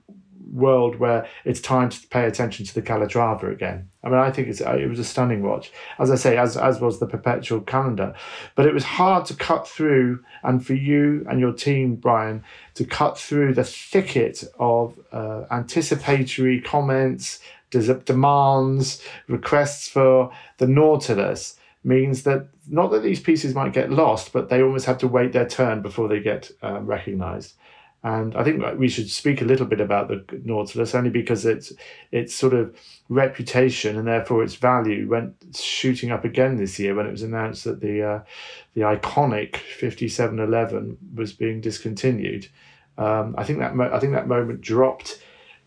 world 0.52 0.96
where 0.96 1.26
it's 1.44 1.61
time 1.61 1.90
to 1.90 2.06
pay 2.08 2.24
attention 2.24 2.64
to 2.66 2.74
the 2.74 2.82
Calatrava 2.82 3.50
again. 3.50 3.88
I 4.02 4.08
mean, 4.08 4.18
I 4.18 4.30
think 4.30 4.48
it's 4.48 4.61
it 4.61 4.88
was 4.88 4.98
a 4.98 5.04
stunning 5.04 5.42
watch, 5.42 5.72
as 5.98 6.11
I 6.11 6.14
say, 6.14 6.37
as 6.37 6.56
as 6.56 6.80
was 6.80 6.98
the 6.98 7.06
perpetual 7.06 7.61
calendar, 7.61 8.14
but 8.54 8.66
it 8.66 8.74
was 8.74 8.84
hard 8.84 9.26
to 9.26 9.34
cut 9.34 9.68
through, 9.68 10.24
and 10.42 10.64
for 10.64 10.74
you 10.74 11.26
and 11.28 11.40
your 11.40 11.52
team, 11.52 11.96
Brian, 11.96 12.44
to 12.74 12.84
cut 12.84 13.18
through 13.18 13.54
the 13.54 13.64
thicket 13.64 14.44
of 14.58 14.98
uh, 15.12 15.44
anticipatory 15.50 16.61
comments, 16.61 17.40
demands, 17.70 19.02
requests 19.26 19.88
for 19.88 20.32
the 20.58 20.66
Nautilus 20.66 21.56
means 21.84 22.22
that 22.24 22.48
not 22.68 22.90
that 22.90 23.02
these 23.02 23.20
pieces 23.20 23.54
might 23.54 23.72
get 23.72 23.90
lost, 23.90 24.32
but 24.32 24.48
they 24.48 24.62
almost 24.62 24.87
have 24.87 24.98
to 24.98 25.08
wait 25.08 25.32
their 25.32 25.48
turn 25.48 25.82
before 25.82 26.08
they 26.08 26.20
get 26.20 26.50
uh, 26.62 26.80
recognized. 26.80 27.54
And 28.04 28.37
I 28.37 28.44
think 28.44 28.62
we 28.78 28.88
should 28.88 29.11
speak 29.11 29.42
a 29.42 29.44
little 29.44 29.66
bit 29.66 29.80
about 29.80 30.08
the 30.08 30.24
Nautilus 30.44 30.94
only 30.94 31.11
because 31.11 31.44
its 31.44 31.72
its 32.12 32.32
sort 32.34 32.54
of 32.54 32.76
reputation 33.08 33.96
and 33.96 34.06
therefore 34.06 34.44
its 34.44 34.54
value 34.54 35.08
went 35.08 35.34
shooting 35.54 36.12
up 36.12 36.24
again 36.24 36.56
this 36.56 36.78
year 36.78 36.94
when 36.94 37.06
it 37.06 37.11
was 37.11 37.22
announced 37.22 37.64
that 37.64 37.80
the 37.80 38.02
uh, 38.02 38.20
the 38.74 38.82
iconic 38.82 39.56
5711 39.56 40.96
was 41.16 41.32
being 41.32 41.61
discontinued. 41.61 42.48
Um, 42.96 43.34
I 43.37 43.42
think 43.42 43.58
that 43.58 43.74
mo- 43.74 43.90
I 43.92 43.98
think 43.98 44.12
that 44.12 44.28
moment 44.28 44.61
dropped. 44.61 45.20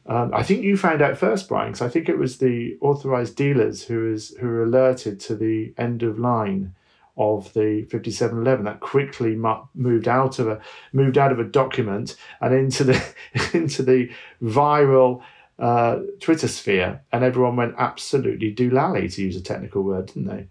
Um, 0.05 0.31
I 0.33 0.41
think 0.41 0.63
you 0.63 0.77
found 0.77 1.01
out 1.01 1.17
first, 1.17 1.49
Brian, 1.49 1.73
because 1.73 1.85
I 1.85 1.89
think 1.89 2.07
it 2.07 2.17
was 2.17 2.37
the 2.37 2.77
authorized 2.81 3.35
dealers 3.35 3.83
who 3.83 4.11
is 4.11 4.35
who 4.39 4.47
were 4.47 4.63
alerted 4.63 5.19
to 5.21 5.35
the 5.35 5.73
end 5.77 6.01
of 6.01 6.17
line 6.17 6.73
of 7.21 7.53
the 7.53 7.83
5711 7.91 8.65
that 8.65 8.79
quickly 8.79 9.35
moved 9.73 10.07
out 10.07 10.39
of 10.39 10.47
a 10.47 10.59
moved 10.93 11.17
out 11.17 11.31
of 11.31 11.39
a 11.39 11.43
document 11.43 12.15
and 12.39 12.53
into 12.53 12.83
the 12.83 13.15
into 13.53 13.83
the 13.83 14.11
viral 14.41 15.21
uh, 15.61 15.99
Twitter 16.19 16.47
sphere, 16.47 17.01
and 17.11 17.23
everyone 17.23 17.55
went 17.55 17.75
absolutely 17.77 18.53
doolally 18.53 19.13
to 19.13 19.21
use 19.21 19.35
a 19.35 19.41
technical 19.41 19.83
word, 19.83 20.07
didn't 20.07 20.25
they? 20.25 20.47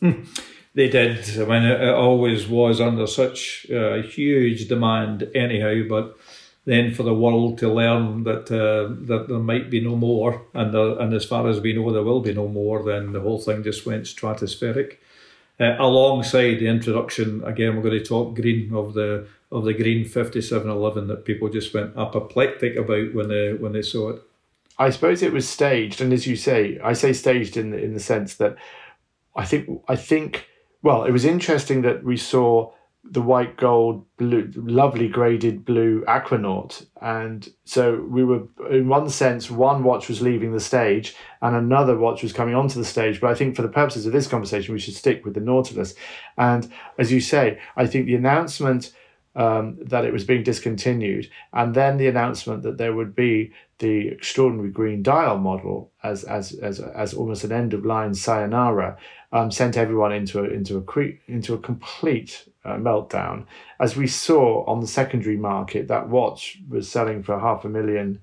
they 0.74 0.88
did. 0.88 1.18
I 1.38 1.44
mean, 1.44 1.62
it, 1.64 1.90
always 1.90 2.48
was 2.48 2.80
under 2.80 3.06
such 3.06 3.70
uh, 3.70 4.02
huge 4.02 4.66
demand, 4.66 5.28
anyhow. 5.34 5.82
But 5.88 6.16
then 6.64 6.94
for 6.94 7.02
the 7.02 7.14
world 7.14 7.58
to 7.58 7.72
learn 7.72 8.24
that 8.24 8.50
uh, 8.50 8.94
that 9.06 9.28
there 9.28 9.38
might 9.38 9.70
be 9.70 9.80
no 9.80 9.94
more, 9.94 10.46
and 10.54 10.74
and 10.74 11.12
as 11.12 11.26
far 11.26 11.46
as 11.48 11.60
we 11.60 11.74
know, 11.74 11.92
there 11.92 12.02
will 12.02 12.20
be 12.20 12.32
no 12.32 12.48
more, 12.48 12.82
then 12.82 13.12
the 13.12 13.20
whole 13.20 13.38
thing 13.38 13.62
just 13.62 13.84
went 13.84 14.04
stratospheric. 14.04 14.96
Uh, 15.58 15.74
alongside 15.78 16.56
the 16.56 16.66
introduction, 16.66 17.42
again, 17.44 17.74
we're 17.74 17.82
going 17.82 17.98
to 17.98 18.04
talk 18.04 18.34
green 18.34 18.74
of 18.74 18.92
the 18.92 19.26
of 19.50 19.64
the 19.64 19.72
green 19.72 20.04
fifty 20.04 20.42
seven 20.42 20.68
eleven 20.68 21.06
that 21.08 21.24
people 21.24 21.48
just 21.48 21.72
went 21.72 21.96
apoplectic 21.96 22.76
about 22.76 23.14
when 23.14 23.28
they 23.28 23.54
when 23.54 23.72
they 23.72 23.82
saw 23.82 24.10
it. 24.10 24.22
I 24.78 24.90
suppose 24.90 25.22
it 25.22 25.32
was 25.32 25.48
staged, 25.48 26.02
and 26.02 26.12
as 26.12 26.26
you 26.26 26.36
say, 26.36 26.78
I 26.84 26.92
say 26.92 27.14
staged 27.14 27.56
in 27.56 27.70
the, 27.70 27.82
in 27.82 27.94
the 27.94 28.00
sense 28.00 28.34
that 28.34 28.56
I 29.34 29.46
think 29.46 29.82
I 29.88 29.96
think 29.96 30.46
well, 30.82 31.04
it 31.04 31.10
was 31.10 31.24
interesting 31.24 31.82
that 31.82 32.04
we 32.04 32.16
saw 32.16 32.72
the 33.10 33.22
white 33.22 33.56
gold 33.56 34.04
blue 34.16 34.50
lovely 34.56 35.08
graded 35.08 35.64
blue 35.64 36.04
aquanaut. 36.06 36.86
And 37.00 37.48
so 37.64 38.04
we 38.08 38.24
were 38.24 38.48
in 38.70 38.88
one 38.88 39.08
sense 39.10 39.50
one 39.50 39.82
watch 39.84 40.08
was 40.08 40.22
leaving 40.22 40.52
the 40.52 40.60
stage 40.60 41.14
and 41.42 41.54
another 41.54 41.96
watch 41.96 42.22
was 42.22 42.32
coming 42.32 42.54
onto 42.54 42.78
the 42.78 42.84
stage. 42.84 43.20
But 43.20 43.30
i 43.30 43.34
think 43.34 43.56
for 43.56 43.62
the 43.62 43.68
purposes 43.68 44.06
of 44.06 44.12
this 44.12 44.26
conversation 44.26 44.74
we 44.74 44.80
should 44.80 44.94
stick 44.94 45.24
with 45.24 45.34
the 45.34 45.40
nautilus. 45.40 45.94
And 46.36 46.70
as 46.98 47.12
you 47.12 47.20
say 47.20 47.60
i 47.76 47.86
think 47.86 48.06
the 48.06 48.16
announcement 48.16 48.92
um, 49.36 49.76
that 49.82 50.06
it 50.06 50.12
was 50.12 50.24
being 50.24 50.42
discontinued, 50.42 51.30
and 51.52 51.74
then 51.74 51.98
the 51.98 52.08
announcement 52.08 52.62
that 52.62 52.78
there 52.78 52.94
would 52.94 53.14
be 53.14 53.52
the 53.78 54.08
extraordinary 54.08 54.70
green 54.70 55.02
dial 55.02 55.36
model 55.36 55.92
as 56.02 56.24
as 56.24 56.52
as, 56.54 56.80
as 56.80 57.12
almost 57.12 57.44
an 57.44 57.52
end 57.52 57.74
of 57.74 57.84
line 57.84 58.14
sayonara, 58.14 58.96
um, 59.32 59.50
sent 59.50 59.76
everyone 59.76 60.12
into 60.12 60.40
a 60.40 60.44
into 60.44 60.78
a 60.78 60.82
cre- 60.82 61.18
into 61.28 61.52
a 61.52 61.58
complete 61.58 62.48
uh, 62.66 62.76
meltdown. 62.76 63.46
As 63.78 63.96
we 63.96 64.06
saw 64.06 64.64
on 64.64 64.80
the 64.80 64.86
secondary 64.86 65.36
market, 65.36 65.88
that 65.88 66.08
watch 66.08 66.58
was 66.68 66.90
selling 66.90 67.22
for 67.22 67.38
half 67.38 67.64
a 67.64 67.68
million 67.68 68.20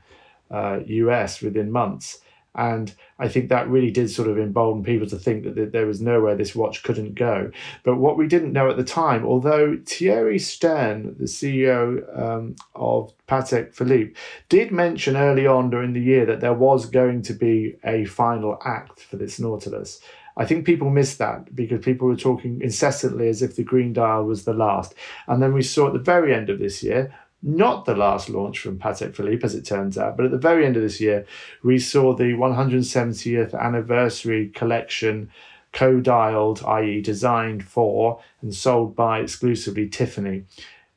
uh, 0.52 0.80
US 0.86 1.42
within 1.42 1.72
months. 1.72 2.20
And 2.56 2.94
I 3.18 3.30
think 3.30 3.50
that 3.50 3.68
really 3.68 3.90
did 3.90 4.12
sort 4.12 4.28
of 4.28 4.38
embolden 4.38 4.84
people 4.84 5.08
to 5.08 5.18
think 5.18 5.44
that 5.44 5.72
there 5.72 5.88
was 5.88 6.02
nowhere 6.02 6.36
this 6.36 6.54
watch 6.54 6.84
couldn't 6.84 7.16
go. 7.16 7.52
But 7.84 7.96
what 7.96 8.16
we 8.16 8.28
didn't 8.28 8.54
know 8.54 8.70
at 8.70 8.78
the 8.78 8.84
time, 8.84 9.26
although 9.26 9.80
Thierry 9.86 10.38
Stern, 10.38 11.16
the 11.18 11.26
CEO 11.26 12.20
um, 12.20 12.56
of 12.76 13.12
Patek 13.28 13.74
Philippe, 13.74 14.14
did 14.50 14.72
mention 14.72 15.18
early 15.18 15.48
on 15.48 15.72
during 15.72 15.94
the 15.94 16.02
year 16.02 16.28
that 16.28 16.42
there 16.42 16.54
was 16.54 16.86
going 16.86 17.24
to 17.24 17.34
be 17.34 17.76
a 17.84 18.06
final 18.06 18.60
act 18.64 19.00
for 19.00 19.18
this 19.18 19.40
Nautilus. 19.40 20.00
I 20.36 20.46
think 20.46 20.66
people 20.66 20.90
missed 20.90 21.20
that 21.20 21.56
because 21.56 21.84
people 21.84 22.08
were 22.08 22.16
talking 22.16 22.62
incessantly 22.62 23.28
as 23.28 23.42
if 23.42 23.56
the 23.56 23.64
green 23.64 23.94
dial 23.94 24.24
was 24.26 24.46
the 24.46 24.54
last. 24.54 24.96
And 25.28 25.42
then 25.42 25.54
we 25.54 25.62
saw 25.62 25.88
at 25.88 25.94
the 25.94 26.00
very 26.00 26.34
end 26.34 26.50
of 26.50 26.60
this 26.60 26.82
year, 26.82 27.14
not 27.42 27.86
the 27.86 27.96
last 27.96 28.30
launch 28.30 28.60
from 28.60 28.80
Patek 28.80 29.16
Philippe, 29.16 29.44
as 29.44 29.54
it 29.54 29.66
turns 29.66 29.98
out, 29.98 30.16
but 30.16 30.26
at 30.26 30.32
the 30.32 30.38
very 30.38 30.66
end 30.66 30.78
of 30.78 30.82
this 30.82 31.02
year, 31.02 31.26
we 31.62 31.78
saw 31.78 32.16
the 32.16 32.34
170th 32.34 33.54
anniversary 33.60 34.50
collection 34.50 35.30
co-dialed, 35.74 36.64
i.e., 36.64 37.02
designed 37.02 37.66
for 37.66 38.22
and 38.42 38.56
sold 38.56 38.96
by 38.96 39.20
exclusively 39.20 39.90
Tiffany, 39.90 40.46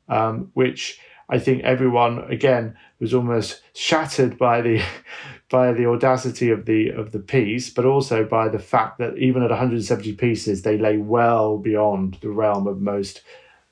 um, 0.09 0.51
which 0.55 1.01
I 1.29 1.39
think 1.39 1.65
everyone 1.65 2.31
again 2.31 2.77
was 2.99 3.15
almost 3.15 3.63
shattered 3.75 4.39
by 4.39 4.61
the 4.61 4.83
by 5.49 5.73
the 5.73 5.87
audacity 5.87 6.51
of 6.51 6.67
the 6.67 6.89
of 6.91 7.13
the 7.13 7.19
piece, 7.19 7.71
but 7.71 7.85
also 7.85 8.25
by 8.25 8.49
the 8.49 8.59
fact 8.59 8.99
that 8.99 9.17
even 9.17 9.43
at 9.43 9.51
170 9.51 10.13
pieces, 10.15 10.63
they 10.63 10.79
lay 10.79 10.97
well 10.97 11.59
beyond 11.59 12.19
the 12.21 12.31
realm 12.31 12.67
of 12.67 12.81
most 12.81 13.23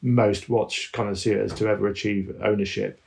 most 0.03 0.49
watch 0.49 0.93
connoisseurs 0.93 1.53
to 1.55 1.67
ever 1.67 1.89
achieve 1.89 2.35
ownership. 2.43 3.01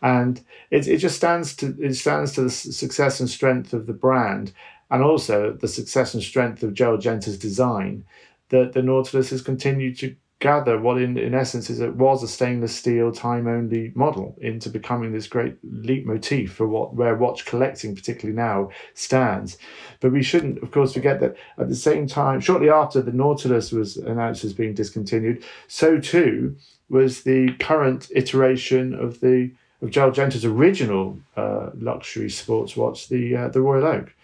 And 0.00 0.42
it, 0.70 0.86
it 0.86 0.98
just 0.98 1.16
stands 1.16 1.56
to 1.56 1.76
it 1.80 1.94
stands 1.94 2.32
to 2.34 2.42
the 2.42 2.50
success 2.50 3.20
and 3.20 3.28
strength 3.28 3.72
of 3.72 3.86
the 3.86 3.92
brand, 3.92 4.52
and 4.90 5.02
also 5.02 5.52
the 5.52 5.68
success 5.68 6.14
and 6.14 6.22
strength 6.22 6.62
of 6.62 6.74
Gerald 6.74 7.00
Genta's 7.00 7.38
design, 7.38 8.04
that 8.50 8.72
the 8.72 8.82
Nautilus 8.82 9.30
has 9.30 9.42
continued 9.42 9.98
to 9.98 10.14
gather 10.38 10.78
what 10.78 11.00
in, 11.00 11.16
in 11.16 11.34
essence 11.34 11.70
is 11.70 11.80
it 11.80 11.96
was 11.96 12.22
a 12.22 12.28
stainless 12.28 12.76
steel 12.76 13.10
time 13.10 13.46
only 13.46 13.90
model 13.94 14.36
into 14.40 14.68
becoming 14.68 15.12
this 15.12 15.26
great 15.26 15.56
leitmotif 15.64 16.52
for 16.52 16.66
what 16.66 16.94
where 16.94 17.14
watch 17.14 17.46
collecting 17.46 17.94
particularly 17.94 18.36
now 18.36 18.68
stands. 18.92 19.56
But 20.00 20.12
we 20.12 20.22
shouldn't 20.22 20.62
of 20.62 20.70
course 20.72 20.92
forget 20.92 21.20
that 21.20 21.36
at 21.58 21.68
the 21.68 21.74
same 21.74 22.06
time 22.06 22.40
shortly 22.40 22.68
after 22.68 23.00
the 23.00 23.12
nautilus 23.12 23.72
was 23.72 23.96
announced 23.96 24.44
as 24.44 24.52
being 24.52 24.74
discontinued 24.74 25.42
so 25.68 25.98
too 25.98 26.56
was 26.90 27.22
the 27.22 27.52
current 27.58 28.10
iteration 28.14 28.94
of 28.94 29.20
the 29.20 29.50
of 29.80 29.90
Gerald 29.90 30.14
Genta's 30.14 30.44
original 30.44 31.18
uh, 31.36 31.70
luxury 31.74 32.28
sports 32.28 32.76
watch 32.76 33.08
the 33.08 33.34
uh, 33.34 33.48
the 33.48 33.62
Royal 33.62 33.86
Oak 33.86 34.14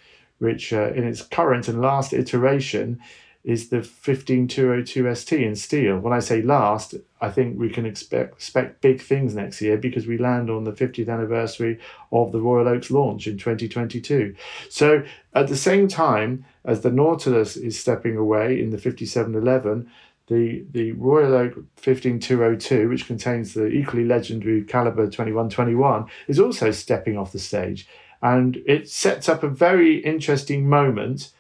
which 0.41 0.73
uh, 0.73 0.93
in 0.93 1.05
its 1.05 1.23
current 1.23 1.69
and 1.69 1.81
last 1.81 2.13
iteration 2.13 3.01
is 3.45 3.71
the 3.71 3.83
15202 3.83 5.15
ST 5.15 5.43
in 5.43 5.57
steel. 5.57 5.99
When 5.99 6.13
I 6.13 6.21
say 6.21 6.43
last, 6.43 6.95
I 7.21 7.29
think 7.29 7.59
we 7.59 7.71
can 7.71 7.85
expect, 7.85 8.35
expect 8.35 8.81
big 8.81 9.01
things 9.01 9.35
next 9.35 9.61
year 9.61 9.77
because 9.77 10.07
we 10.07 10.17
land 10.17 10.49
on 10.49 10.63
the 10.63 10.73
50th 10.73 11.09
anniversary 11.09 11.81
of 12.13 12.31
the 12.31 12.41
Royal 12.41 12.69
Oaks 12.69 12.91
launch 12.91 13.27
in 13.27 13.39
2022. 13.39 14.37
So 14.69 15.03
at 15.35 15.49
the 15.49 15.57
same 15.57 15.89
time 15.89 16.45
as 16.65 16.83
the 16.83 16.93
Nautilus 16.93 17.57
is 17.57 17.79
stepping 17.79 18.17
away 18.17 18.61
in 18.61 18.71
the 18.71 18.79
5711, 18.79 19.91
the, 20.29 20.65
the 20.71 20.93
Royal 20.93 21.35
Oak 21.35 21.55
15202, 21.77 22.89
which 22.89 23.09
contains 23.09 23.55
the 23.55 23.67
equally 23.67 24.05
legendary 24.05 24.63
Caliber 24.63 25.07
2121, 25.07 26.07
is 26.29 26.39
also 26.39 26.71
stepping 26.71 27.19
off 27.19 27.33
the 27.33 27.41
stage. 27.41 27.89
And 28.23 28.63
it 28.67 28.89
sets 28.89 29.29
up 29.29 29.43
a 29.43 29.49
very 29.49 29.97
interesting 29.97 30.69
moment 30.69 31.33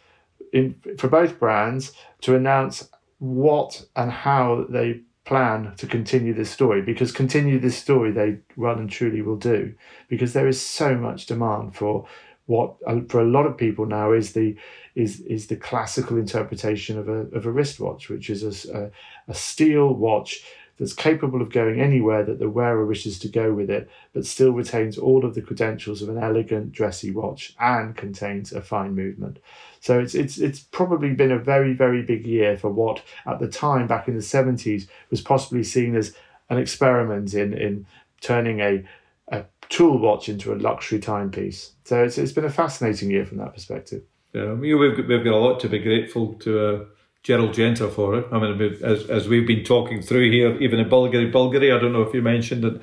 in, 0.53 0.77
for 0.99 1.09
both 1.09 1.39
brands 1.39 1.93
to 2.21 2.37
announce 2.37 2.89
what 3.19 3.85
and 3.97 4.11
how 4.11 4.67
they 4.69 5.01
plan 5.25 5.73
to 5.77 5.87
continue 5.87 6.35
this 6.35 6.51
story 6.51 6.83
because 6.83 7.13
continue 7.13 7.59
this 7.59 7.79
story 7.79 8.11
they 8.11 8.37
well 8.57 8.77
and 8.77 8.91
truly 8.91 9.23
will 9.23 9.37
do 9.37 9.73
because 10.09 10.33
there 10.33 10.49
is 10.49 10.61
so 10.61 10.97
much 10.97 11.27
demand 11.27 11.77
for 11.77 12.07
what 12.47 12.75
uh, 12.89 13.01
for 13.09 13.21
a 13.21 13.25
lot 13.25 13.47
of 13.47 13.57
people 13.57 13.87
now 13.87 14.13
is 14.13 14.33
the 14.33 14.57
is 14.97 15.21
is 15.21 15.47
the 15.47 15.57
classical 15.57 16.19
interpretation 16.19 16.99
of 16.99 17.09
a 17.09 17.27
of 17.37 17.47
a 17.47 17.53
wristwatch 17.53 18.09
which 18.09 18.29
is 18.29 18.67
a, 18.69 18.77
a, 18.77 18.91
a 19.29 19.35
steel 19.35 19.95
watch 19.95 20.43
that's 20.79 20.93
capable 20.93 21.41
of 21.41 21.53
going 21.53 21.81
anywhere 21.81 22.25
that 22.25 22.41
the 22.41 22.49
wearer 22.49 22.85
wishes 22.85 23.19
to 23.21 23.29
go 23.29 23.53
with 23.53 23.71
it, 23.71 23.89
but 24.13 24.27
still 24.27 24.51
retains 24.51 24.99
all 24.99 25.25
of 25.25 25.35
the 25.35 25.43
credentials 25.43 26.03
of 26.03 26.09
an 26.09 26.19
elegant, 26.19 26.73
dressy 26.73 27.11
watch 27.11 27.55
and 27.61 27.97
contains 27.97 28.53
a 28.53 28.61
fine 28.61 28.95
movement. 28.95 29.39
So 29.83 29.99
it's 29.99 30.15
it's 30.15 30.39
it's 30.39 30.61
probably 30.61 31.11
been 31.11 31.33
a 31.33 31.39
very 31.39 31.75
very 31.75 32.03
big 32.03 32.25
year 32.25 32.57
for 32.57 32.71
what 32.71 33.03
at 33.27 33.41
the 33.41 33.49
time 33.49 33.89
back 33.89 34.07
in 34.07 34.15
the 34.15 34.23
seventies 34.23 34.87
was 35.11 35.21
possibly 35.21 35.65
seen 35.65 35.97
as 35.97 36.15
an 36.49 36.59
experiment 36.59 37.35
in 37.35 37.53
in 37.53 37.85
turning 38.21 38.61
a 38.61 38.85
a 39.33 39.45
tool 39.69 39.99
watch 39.99 40.29
into 40.29 40.53
a 40.53 40.55
luxury 40.55 41.01
timepiece. 41.01 41.73
So 41.85 42.05
it's 42.05 42.17
it's 42.17 42.31
been 42.31 42.45
a 42.45 42.51
fascinating 42.51 43.11
year 43.11 43.27
from 43.27 43.39
that 43.39 43.55
perspective. 43.55 44.05
Yeah, 44.33 44.53
we've 44.53 44.97
got, 44.97 45.09
we've 45.09 45.25
got 45.25 45.35
a 45.35 45.45
lot 45.49 45.59
to 45.61 45.69
be 45.69 45.81
grateful 45.81 46.35
to. 46.35 46.51
Uh, 46.67 46.85
Gerald 47.25 47.55
Genta 47.55 47.89
for 47.89 48.19
it. 48.19 48.27
I 48.33 48.39
mean, 48.41 48.61
as, 48.83 49.09
as 49.09 49.29
we've 49.29 49.47
been 49.47 49.63
talking 49.63 50.03
through 50.03 50.33
here, 50.33 50.61
even 50.61 50.81
in 50.81 50.89
Bulgari, 50.89 51.31
Bulgari, 51.31 51.73
I 51.73 51.79
don't 51.81 51.93
know 51.93 52.03
if 52.03 52.13
you 52.13 52.21
mentioned 52.21 52.65
that 52.65 52.83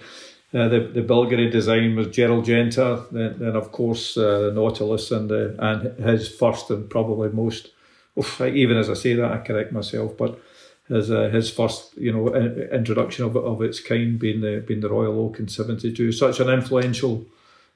uh, 0.53 0.67
the 0.67 0.79
the 0.79 1.01
Bulgari 1.01 1.51
design 1.51 1.95
was 1.95 2.07
Gerald 2.07 2.45
Genta, 2.45 3.05
then, 3.11 3.37
then 3.39 3.55
of 3.55 3.71
course 3.71 4.17
uh, 4.17 4.51
Nautilus 4.53 5.11
and 5.11 5.31
uh, 5.31 5.49
and 5.59 5.99
his 6.03 6.27
first 6.27 6.71
and 6.71 6.89
probably 6.89 7.29
most, 7.29 7.69
oof, 8.17 8.41
even 8.41 8.77
as 8.77 8.89
I 8.89 8.95
say 8.95 9.13
that 9.13 9.31
I 9.31 9.37
correct 9.39 9.71
myself, 9.71 10.17
but 10.17 10.39
his 10.87 11.11
uh, 11.11 11.29
his 11.29 11.51
first 11.51 11.95
you 11.97 12.11
know 12.11 12.33
introduction 12.71 13.25
of 13.25 13.35
of 13.35 13.61
its 13.61 13.79
kind 13.79 14.17
being 14.17 14.41
the 14.41 14.63
being 14.65 14.81
the 14.81 14.89
Royal 14.89 15.19
Oak 15.19 15.39
in 15.39 15.47
'72, 15.47 16.11
such 16.11 16.39
an 16.39 16.49
influential 16.49 17.25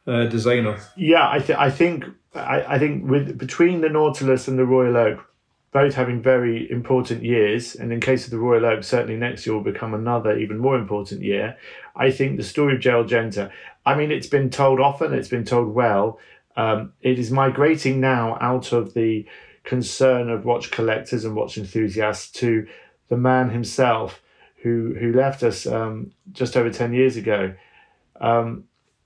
uh, 0.08 0.26
designer. 0.26 0.80
Yeah, 0.98 1.30
I 1.30 1.40
th- 1.40 1.60
I 1.60 1.70
think 1.70 2.06
I, 2.34 2.76
I 2.76 2.80
think 2.80 3.10
with 3.10 3.38
between 3.38 3.82
the 3.82 3.90
Nautilus 3.90 4.48
and 4.48 4.58
the 4.58 4.66
Royal 4.66 4.98
Oak, 4.98 5.20
both 5.74 5.96
having 5.96 6.22
very 6.22 6.70
important 6.72 7.24
years, 7.24 7.76
and 7.76 7.92
in 7.92 8.00
case 8.00 8.26
of 8.26 8.32
the 8.32 8.38
Royal 8.38 8.66
Oak, 8.66 8.84
certainly 8.84 9.18
next 9.18 9.46
year 9.46 9.56
will 9.56 9.64
become 9.64 9.94
another 9.94 10.38
even 10.38 10.60
more 10.60 10.78
important 10.78 11.22
year. 11.22 11.58
I 11.96 12.12
think 12.12 12.38
the 12.38 12.44
story 12.44 12.76
of 12.76 12.82
Gerald 12.82 13.10
Genta, 13.10 13.52
I 13.86 13.96
mean, 13.96 14.12
it's 14.12 14.28
been 14.28 14.50
told 14.50 14.80
often, 14.80 15.14
it's 15.14 15.28
been 15.28 15.46
told 15.46 15.74
well. 15.74 16.20
Um, 16.56 16.94
it 17.02 17.18
is 17.18 17.32
migrating 17.32 18.00
now 18.00 18.38
out 18.40 18.72
of 18.72 18.94
the 18.94 19.26
concern 19.64 20.30
of 20.30 20.46
watch 20.46 20.70
collectors 20.72 21.26
and 21.26 21.36
watch 21.36 21.58
enthusiasts 21.58 22.32
to 22.40 22.68
the 23.10 23.18
man 23.18 23.50
himself 23.50 24.22
who 24.62 24.96
who 25.00 25.12
left 25.12 25.44
us 25.44 25.66
um, 25.66 26.12
just 26.32 26.56
over 26.56 26.70
ten 26.70 26.94
years 26.94 27.18
ago. 27.18 27.54
Um, 28.22 28.66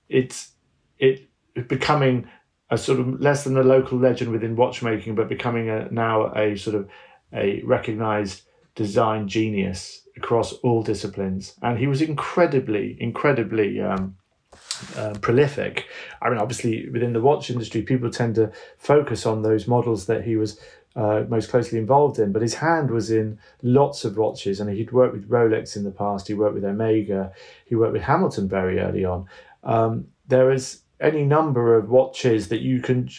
it's 0.09 0.51
it 0.99 1.30
becoming 1.68 2.28
a 2.70 2.78
sort 2.78 2.99
of 2.99 3.22
less 3.22 3.43
than 3.43 3.57
a 3.57 3.63
local 3.63 3.97
legend 3.97 4.32
within 4.32 4.55
watchmaking, 4.55 5.15
but 5.15 5.30
becoming 5.30 5.70
a, 5.70 5.89
now 5.91 6.34
a 6.36 6.55
sort 6.57 6.76
of 6.76 6.89
a 7.34 7.61
recognized 7.63 8.41
design 8.76 9.28
genius 9.28 10.01
across 10.15 10.53
all 10.53 10.84
disciplines. 10.84 11.55
And 11.61 11.78
he 11.78 11.88
was 11.88 12.01
incredibly, 12.01 12.97
incredibly 12.99 13.82
um, 13.82 14.18
uh, 14.95 15.13
prolific. 15.22 15.86
I 16.22 16.30
mean, 16.30 16.39
obviously, 16.39 16.89
within 16.89 17.13
the 17.13 17.22
watch 17.22 17.49
industry, 17.49 17.82
people 17.82 18.09
tend 18.09 18.36
to 18.36 18.51
focus 18.78 19.26
on 19.26 19.41
those 19.41 19.68
models 19.68 20.05
that 20.07 20.24
he 20.24 20.36
was 20.36 20.59
uh, 20.95 21.24
most 21.30 21.49
closely 21.49 21.78
involved 21.78 22.18
in, 22.18 22.32
but 22.32 22.41
his 22.41 22.55
hand 22.55 22.89
was 22.89 23.11
in 23.11 23.38
lots 23.61 24.03
of 24.03 24.18
watches, 24.18 24.59
and 24.59 24.70
he'd 24.70 24.91
worked 24.91 25.13
with 25.13 25.30
Rolex 25.30 25.76
in 25.76 25.84
the 25.84 25.91
past. 25.91 26.28
He 26.28 26.34
worked 26.34 26.55
with 26.55 26.65
Omega. 26.65 27.32
He 27.65 27.76
worked 27.76 27.93
with 27.93 28.01
Hamilton 28.01 28.49
very 28.49 28.80
early 28.80 29.05
on. 29.05 29.28
Um, 29.63 30.07
there 30.28 30.51
is 30.51 30.82
any 31.00 31.24
number 31.24 31.76
of 31.76 31.89
watches 31.89 32.50
that 32.50 32.62
you 32.62 32.82
can. 32.82 33.10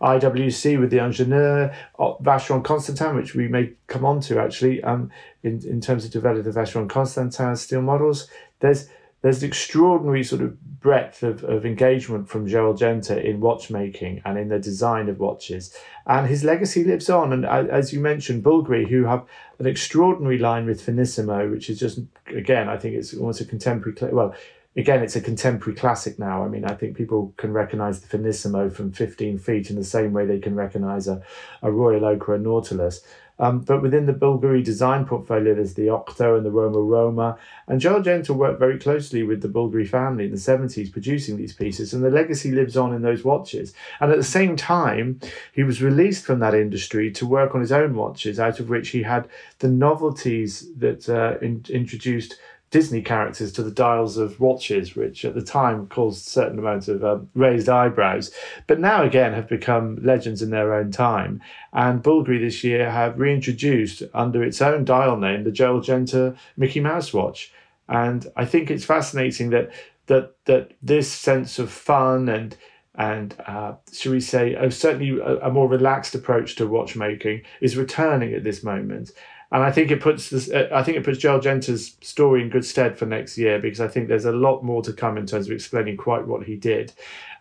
IWC 0.00 0.80
with 0.80 0.90
the 0.90 0.96
Ingenieur, 0.96 1.74
uh, 1.98 2.14
Vacheron 2.22 2.64
Constantin, 2.64 3.16
which 3.16 3.34
we 3.34 3.48
may 3.48 3.72
come 3.86 4.02
on 4.02 4.18
to 4.22 4.40
actually, 4.40 4.82
um, 4.82 5.10
in, 5.42 5.62
in 5.66 5.78
terms 5.78 6.06
of 6.06 6.10
developing 6.10 6.50
the 6.50 6.58
Vacheron 6.58 6.88
Constantin 6.88 7.54
steel 7.54 7.82
models. 7.82 8.26
There's 8.60 8.88
there's 9.22 9.42
an 9.42 9.48
extraordinary 9.48 10.24
sort 10.24 10.40
of 10.40 10.80
breadth 10.80 11.22
of, 11.22 11.44
of 11.44 11.66
engagement 11.66 12.28
from 12.28 12.46
Gerald 12.46 12.78
Genta 12.78 13.22
in 13.22 13.40
watchmaking 13.40 14.22
and 14.24 14.38
in 14.38 14.48
the 14.48 14.58
design 14.58 15.08
of 15.10 15.18
watches. 15.18 15.76
And 16.06 16.26
his 16.26 16.42
legacy 16.42 16.84
lives 16.84 17.10
on. 17.10 17.32
And 17.32 17.44
as 17.44 17.92
you 17.92 18.00
mentioned, 18.00 18.42
Bulgari, 18.42 18.88
who 18.88 19.04
have 19.04 19.26
an 19.58 19.66
extraordinary 19.66 20.38
line 20.38 20.64
with 20.64 20.84
Finissimo, 20.84 21.50
which 21.50 21.68
is 21.68 21.78
just, 21.78 22.00
again, 22.34 22.70
I 22.70 22.78
think 22.78 22.94
it's 22.94 23.12
almost 23.12 23.42
a 23.42 23.44
contemporary, 23.44 23.94
well, 24.10 24.34
again, 24.76 25.02
it's 25.02 25.16
a 25.16 25.20
contemporary 25.20 25.76
classic 25.76 26.18
now. 26.18 26.44
I 26.44 26.48
mean, 26.48 26.64
I 26.64 26.74
think 26.74 26.96
people 26.96 27.34
can 27.36 27.52
recognize 27.52 28.00
the 28.00 28.18
Finissimo 28.18 28.72
from 28.72 28.92
15 28.92 29.38
feet 29.38 29.70
in 29.70 29.76
the 29.76 29.84
same 29.84 30.12
way 30.12 30.26
they 30.26 30.38
can 30.38 30.54
recognize 30.54 31.08
a, 31.08 31.22
a 31.62 31.70
Royal 31.70 32.04
Oak 32.04 32.28
or 32.28 32.34
a 32.34 32.38
Nautilus. 32.38 33.02
Um, 33.40 33.60
but 33.60 33.80
within 33.80 34.04
the 34.04 34.12
Bulgari 34.12 34.62
design 34.62 35.06
portfolio, 35.06 35.54
there's 35.54 35.72
the 35.72 35.88
Octo 35.88 36.36
and 36.36 36.44
the 36.44 36.50
Roma 36.50 36.78
Roma. 36.78 37.38
And 37.66 37.80
Gerald 37.80 38.04
Genta 38.04 38.34
worked 38.34 38.58
very 38.58 38.78
closely 38.78 39.22
with 39.22 39.40
the 39.40 39.48
Bulgari 39.48 39.88
family 39.88 40.26
in 40.26 40.30
the 40.30 40.36
70s 40.36 40.92
producing 40.92 41.38
these 41.38 41.54
pieces, 41.54 41.94
and 41.94 42.04
the 42.04 42.10
legacy 42.10 42.52
lives 42.52 42.76
on 42.76 42.92
in 42.92 43.00
those 43.00 43.24
watches. 43.24 43.72
And 43.98 44.12
at 44.12 44.18
the 44.18 44.24
same 44.24 44.56
time, 44.56 45.20
he 45.54 45.62
was 45.62 45.82
released 45.82 46.26
from 46.26 46.40
that 46.40 46.54
industry 46.54 47.10
to 47.12 47.26
work 47.26 47.54
on 47.54 47.62
his 47.62 47.72
own 47.72 47.94
watches, 47.94 48.38
out 48.38 48.60
of 48.60 48.68
which 48.68 48.90
he 48.90 49.04
had 49.04 49.26
the 49.60 49.68
novelties 49.68 50.70
that 50.76 51.08
uh, 51.08 51.38
in, 51.42 51.64
introduced 51.70 52.38
Disney 52.70 53.02
characters 53.02 53.52
to 53.52 53.62
the 53.64 53.70
dials 53.70 54.16
of 54.16 54.38
watches, 54.38 54.94
which 54.94 55.24
at 55.24 55.34
the 55.34 55.42
time 55.42 55.88
caused 55.88 56.26
certain 56.26 56.58
amounts 56.58 56.86
of 56.86 57.04
um, 57.04 57.28
raised 57.34 57.68
eyebrows, 57.68 58.30
but 58.68 58.78
now 58.78 59.02
again 59.02 59.32
have 59.32 59.48
become 59.48 59.98
legends 60.02 60.40
in 60.40 60.50
their 60.50 60.72
own 60.72 60.92
time. 60.92 61.42
And 61.72 62.02
Bulgari 62.02 62.40
this 62.40 62.62
year 62.62 62.88
have 62.88 63.18
reintroduced 63.18 64.04
under 64.14 64.42
its 64.42 64.62
own 64.62 64.84
dial 64.84 65.16
name 65.16 65.42
the 65.42 65.50
Gerald 65.50 65.84
Genta 65.84 66.36
Mickey 66.56 66.78
Mouse 66.78 67.12
watch. 67.12 67.52
And 67.88 68.26
I 68.36 68.44
think 68.44 68.70
it's 68.70 68.84
fascinating 68.84 69.50
that 69.50 69.70
that 70.06 70.34
that 70.44 70.72
this 70.80 71.10
sense 71.10 71.58
of 71.58 71.70
fun 71.72 72.28
and 72.28 72.56
and 72.94 73.34
uh, 73.46 73.74
should 73.92 74.12
we 74.12 74.20
say, 74.20 74.56
oh, 74.56 74.68
certainly 74.68 75.18
a, 75.20 75.46
a, 75.46 75.50
more 75.50 75.68
relaxed 75.68 76.14
approach 76.14 76.56
to 76.56 76.66
watchmaking 76.66 77.42
is 77.60 77.76
returning 77.76 78.34
at 78.34 78.42
this 78.42 78.62
moment 78.64 79.12
and 79.52 79.62
I 79.62 79.72
think 79.72 79.90
it 79.90 80.00
puts 80.00 80.30
this. 80.30 80.50
Uh, 80.50 80.68
I 80.72 80.82
think 80.82 80.96
it 80.96 81.04
puts 81.04 81.18
Gerald 81.18 81.42
Genta's 81.42 81.96
story 82.00 82.42
in 82.42 82.50
good 82.50 82.64
stead 82.64 82.96
for 82.96 83.06
next 83.06 83.36
year 83.36 83.58
because 83.58 83.80
I 83.80 83.88
think 83.88 84.08
there's 84.08 84.24
a 84.24 84.32
lot 84.32 84.62
more 84.62 84.82
to 84.82 84.92
come 84.92 85.16
in 85.18 85.26
terms 85.26 85.46
of 85.46 85.52
explaining 85.52 85.96
quite 85.96 86.26
what 86.26 86.44
he 86.44 86.56
did, 86.56 86.92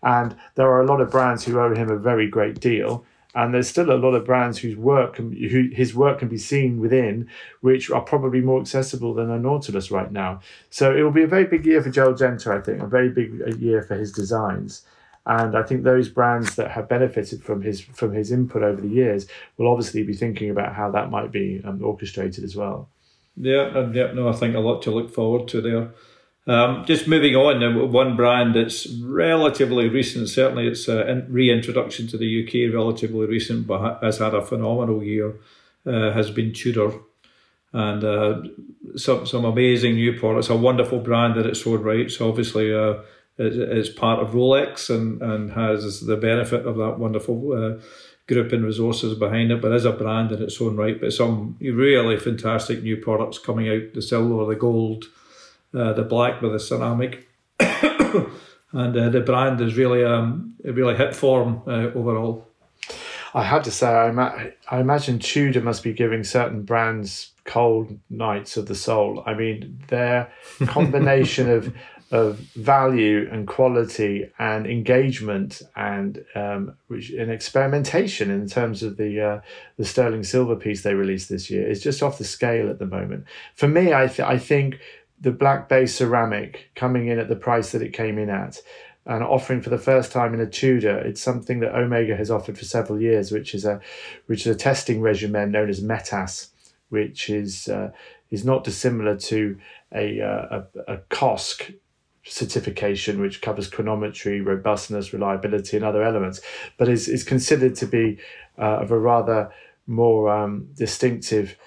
and 0.02 0.36
there 0.56 0.68
are 0.68 0.82
a 0.82 0.86
lot 0.86 1.02
of 1.02 1.12
brands 1.12 1.46
who 1.46 1.60
owe 1.60 1.74
him 1.76 1.90
a 1.90 1.98
very 1.98 2.28
great 2.28 2.60
deal, 2.60 3.06
and 3.36 3.54
there's 3.54 3.70
still 3.70 3.92
a 3.92 3.94
lot 3.94 4.16
of 4.16 4.26
brands 4.26 4.58
whose 4.58 4.76
work 4.76 5.16
can, 5.16 5.32
who 5.32 5.70
his 5.72 5.94
work 5.94 6.20
can 6.20 6.30
be 6.30 6.38
seen 6.38 6.80
within, 6.80 7.28
which 7.62 7.92
are 7.92 8.02
probably 8.02 8.42
more 8.42 8.60
accessible 8.60 9.14
than 9.14 9.30
a 9.30 9.38
Nautilus 9.38 9.92
right 9.92 10.12
now. 10.12 10.40
So 10.72 10.96
it 10.96 11.04
will 11.04 11.12
be 11.12 11.24
a 11.24 11.28
very 11.28 11.46
big 11.46 11.66
year 11.66 11.82
for 11.84 11.92
Gerald 11.92 12.18
Genta, 12.18 12.52
I 12.52 12.62
think, 12.62 12.82
a 12.82 12.88
very 12.88 13.10
big 13.10 13.42
uh, 13.42 13.56
year 13.56 13.84
for 13.84 13.96
his 13.96 14.12
designs. 14.12 14.84
And 15.26 15.56
I 15.56 15.64
think 15.64 15.84
those 15.84 16.10
brands 16.10 16.56
that 16.56 16.72
have 16.72 16.90
benefited 16.90 17.44
from 17.44 17.62
his 17.62 17.82
from 17.82 18.14
his 18.14 18.32
input 18.32 18.64
over 18.64 18.82
the 18.82 18.88
years 18.88 19.28
will 19.58 19.68
obviously 19.68 20.04
be 20.04 20.14
thinking 20.14 20.50
about 20.50 20.74
how 20.74 20.90
that 20.92 21.12
might 21.12 21.32
be 21.32 21.62
um, 21.64 21.84
orchestrated 21.84 22.44
as 22.44 22.56
well. 22.56 22.90
Yeah, 23.36 23.78
and 23.78 23.94
yeah, 23.96 24.12
no, 24.14 24.28
I 24.28 24.34
think 24.34 24.56
a 24.56 24.60
lot 24.60 24.82
to 24.84 24.92
look 24.92 25.14
forward 25.14 25.48
to 25.50 25.62
there. 25.62 25.92
Um, 26.48 26.84
just 26.86 27.08
moving 27.08 27.36
on, 27.36 27.92
one 27.92 28.16
brand 28.16 28.56
that's 28.56 28.88
relatively 29.04 29.88
recent, 29.88 30.30
certainly 30.30 30.68
its 30.68 30.88
reintroduction 30.88 32.08
to 32.08 32.18
the 32.18 32.44
UK, 32.44 32.74
relatively 32.74 33.28
recent, 33.28 33.68
but 33.68 34.02
has 34.02 34.18
had 34.18 34.34
a 34.34 34.42
phenomenal 34.42 35.04
year, 35.04 35.36
uh, 35.86 36.12
has 36.12 36.32
been 36.32 36.52
Tudor. 36.52 36.94
And 37.72 38.04
uh, 38.04 38.42
some 38.96 39.28
some 39.28 39.46
amazing 39.46 39.94
new 39.94 40.18
products, 40.18 40.50
a 40.50 40.56
wonderful 40.56 41.02
brand 41.02 41.36
that 41.36 41.46
its 41.46 41.68
own 41.68 41.84
right. 41.84 42.10
So 42.10 42.28
obviously, 42.28 42.74
uh, 42.74 42.96
is 43.40 43.90
part 43.90 44.20
of 44.20 44.32
Rolex 44.32 44.90
and, 44.94 45.22
and 45.22 45.52
has 45.54 46.02
the 46.02 46.18
benefit 46.18 46.66
of 46.66 46.78
that 46.78 47.00
wonderful 47.00 47.54
uh, 47.54 47.82
group 48.28 48.52
and 48.52 48.64
resources 48.64 49.18
behind 49.18 49.52
it, 49.52 49.62
but 49.62 49.72
as 49.72 49.86
a 49.86 49.92
brand 49.92 50.32
in 50.32 50.42
its 50.42 50.62
own 50.62 50.76
right. 50.76 51.00
But 51.00 51.14
some 51.14 51.58
really 51.60 52.18
fantastic 52.18 52.84
new 52.84 52.98
products 52.98 53.40
coming 53.40 53.70
out 53.70 53.94
the 53.94 54.02
silver, 54.02 54.46
the 54.46 54.60
gold, 54.60 55.06
uh, 55.74 55.94
the 55.94 56.04
black 56.04 56.42
with 56.42 56.52
the 56.52 56.60
ceramic. 56.60 57.28
and 57.60 58.98
uh, 58.98 59.10
the 59.10 59.24
brand 59.26 59.62
is 59.62 59.76
really 59.76 60.04
um, 60.04 60.56
really 60.64 60.96
hit 60.96 61.16
form 61.16 61.62
uh, 61.66 61.92
overall. 61.96 62.48
I 63.34 63.44
have 63.44 63.64
to 63.64 63.72
say, 63.72 63.88
I, 63.88 64.10
ima- 64.10 64.52
I 64.70 64.80
imagine 64.80 65.20
Tudor 65.20 65.62
must 65.62 65.84
be 65.84 65.94
giving 65.94 66.24
certain 66.24 66.64
brands 66.64 67.32
cold 67.46 67.98
nights 68.10 68.58
of 68.58 68.68
the 68.68 68.76
soul. 68.76 69.24
I 69.26 69.34
mean, 69.34 69.80
their 69.88 70.32
combination 70.66 71.50
of 71.50 71.74
of 72.12 72.40
value 72.56 73.30
and 73.32 73.48
quality 73.48 74.32
and 74.40 74.66
engagement 74.66 75.62
and 75.76 76.26
um, 76.34 76.76
which 76.88 77.12
and 77.12 77.32
experimentation 77.32 78.32
in 78.32 78.48
terms 78.48 78.82
of 78.82 78.98
the 78.98 79.22
uh, 79.22 79.42
the 79.78 79.86
sterling 79.86 80.24
silver 80.24 80.56
piece 80.56 80.82
they 80.82 80.96
released 80.96 81.30
this 81.30 81.52
year 81.52 81.70
is 81.70 81.84
just 81.84 82.02
off 82.02 82.18
the 82.18 82.24
scale 82.24 82.70
at 82.70 82.80
the 82.80 82.86
moment. 82.86 83.26
For 83.54 83.68
me, 83.68 83.94
I 83.94 84.08
th- 84.08 84.28
I 84.28 84.40
think 84.40 84.80
the 85.22 85.32
black 85.32 85.70
base 85.70 85.96
ceramic 85.96 86.72
coming 86.76 87.08
in 87.08 87.20
at 87.20 87.30
the 87.30 87.36
price 87.36 87.72
that 87.74 87.82
it 87.82 87.94
came 87.94 88.18
in 88.18 88.30
at 88.30 88.60
and 89.06 89.24
offering 89.24 89.62
for 89.62 89.70
the 89.70 89.78
first 89.78 90.12
time 90.12 90.34
in 90.34 90.40
a 90.40 90.46
Tudor, 90.46 90.98
it's 91.00 91.22
something 91.22 91.62
that 91.62 91.76
Omega 91.76 92.16
has 92.16 92.30
offered 92.30 92.58
for 92.58 92.66
several 92.66 93.02
years, 93.02 93.32
which 93.32 93.54
is 93.54 93.66
a 93.66 93.82
which 94.26 94.48
is 94.48 94.56
a 94.56 94.60
testing 94.60 95.02
regimen 95.02 95.52
known 95.52 95.70
as 95.70 95.82
METAS, 95.82 96.50
which 96.90 97.30
is 97.30 97.68
uh, 97.68 97.92
is 98.32 98.46
not 98.46 98.64
dissimilar 98.64 99.16
to 99.16 99.58
a, 99.94 100.22
uh, 100.22 100.62
a, 100.88 100.94
a 100.94 100.98
COSC 101.10 101.76
certification, 102.30 103.20
which 103.20 103.42
covers 103.42 103.70
chronometry, 103.70 104.46
robustness, 104.46 105.14
reliability, 105.14 105.78
and 105.78 105.86
other 105.86 106.04
elements, 106.04 106.42
but 106.78 106.88
is, 106.88 107.08
is 107.08 107.24
considered 107.24 107.76
to 107.76 107.86
be 107.86 108.18
uh, 108.58 108.80
of 108.80 108.92
a 108.92 109.00
rather 109.00 109.52
more 109.88 110.30
um, 110.30 110.70
distinctive 110.76 111.58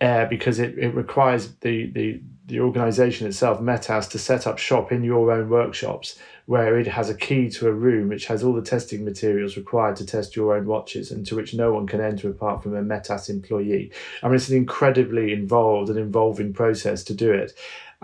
air 0.00 0.26
because 0.26 0.58
it, 0.58 0.78
it 0.78 0.94
requires 0.94 1.54
the, 1.60 1.86
the, 1.86 2.20
the 2.46 2.60
organization 2.60 3.26
itself, 3.26 3.60
Metas, 3.60 4.06
to 4.08 4.18
set 4.18 4.46
up 4.46 4.58
shop 4.58 4.92
in 4.92 5.02
your 5.02 5.32
own 5.32 5.48
workshops 5.48 6.18
where 6.46 6.78
it 6.78 6.86
has 6.86 7.08
a 7.08 7.14
key 7.14 7.48
to 7.48 7.66
a 7.66 7.72
room 7.72 8.08
which 8.08 8.26
has 8.26 8.44
all 8.44 8.52
the 8.52 8.60
testing 8.60 9.04
materials 9.04 9.56
required 9.56 9.96
to 9.96 10.04
test 10.04 10.36
your 10.36 10.54
own 10.54 10.66
watches 10.66 11.10
and 11.10 11.24
to 11.26 11.34
which 11.34 11.54
no 11.54 11.72
one 11.72 11.86
can 11.86 12.02
enter 12.02 12.28
apart 12.28 12.62
from 12.62 12.76
a 12.76 12.82
Metas 12.82 13.30
employee. 13.30 13.90
I 14.22 14.26
mean, 14.26 14.36
it's 14.36 14.50
an 14.50 14.56
incredibly 14.56 15.32
involved 15.32 15.88
and 15.88 15.98
involving 15.98 16.52
process 16.52 17.02
to 17.04 17.14
do 17.14 17.32
it. 17.32 17.52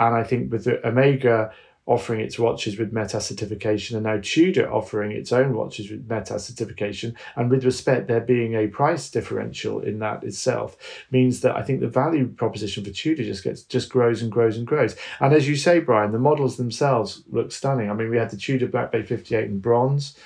And 0.01 0.17
I 0.17 0.25
think 0.25 0.51
with 0.51 0.65
the 0.65 0.85
Omega 0.87 1.53
offering 1.87 2.21
its 2.21 2.39
watches 2.39 2.79
with 2.79 2.93
METAS 2.93 3.23
certification 3.23 3.97
and 3.97 4.05
now 4.05 4.19
Tudor 4.23 4.73
offering 4.73 5.11
its 5.11 5.33
own 5.33 5.55
watches 5.55 5.91
with 5.91 6.09
METAS 6.09 6.43
certification, 6.43 7.17
and 7.37 7.51
with 7.51 7.65
respect, 7.65 8.07
there 8.07 8.21
being 8.21 8.55
a 8.55 8.69
price 8.69 9.11
differential 9.11 9.81
in 9.81 9.99
that 9.99 10.23
itself, 10.23 10.77
means 11.11 11.41
that 11.41 11.57
I 11.57 11.63
think 11.63 11.81
the 11.81 11.89
value 11.89 12.29
proposition 12.29 12.85
for 12.85 12.91
Tudor 12.91 13.25
just 13.25 13.45
gets 13.45 13.63
just 13.63 13.91
grows 13.91 14.23
and 14.23 14.31
grows 14.31 14.57
and 14.57 14.67
grows. 14.67 14.95
And 15.19 15.33
as 15.33 15.49
you 15.49 15.57
say, 15.57 15.81
Brian, 15.81 16.13
the 16.13 16.19
models 16.19 16.57
themselves 16.57 17.23
look 17.29 17.51
stunning. 17.51 17.91
I 17.91 17.95
mean, 17.95 18.09
we 18.09 18.19
had 18.19 18.31
the 18.31 18.37
Tudor 18.37 18.69
Black 18.69 18.93
Bay 18.93 19.03
58 19.03 19.45
in 19.45 19.59
bronze. 19.59 20.17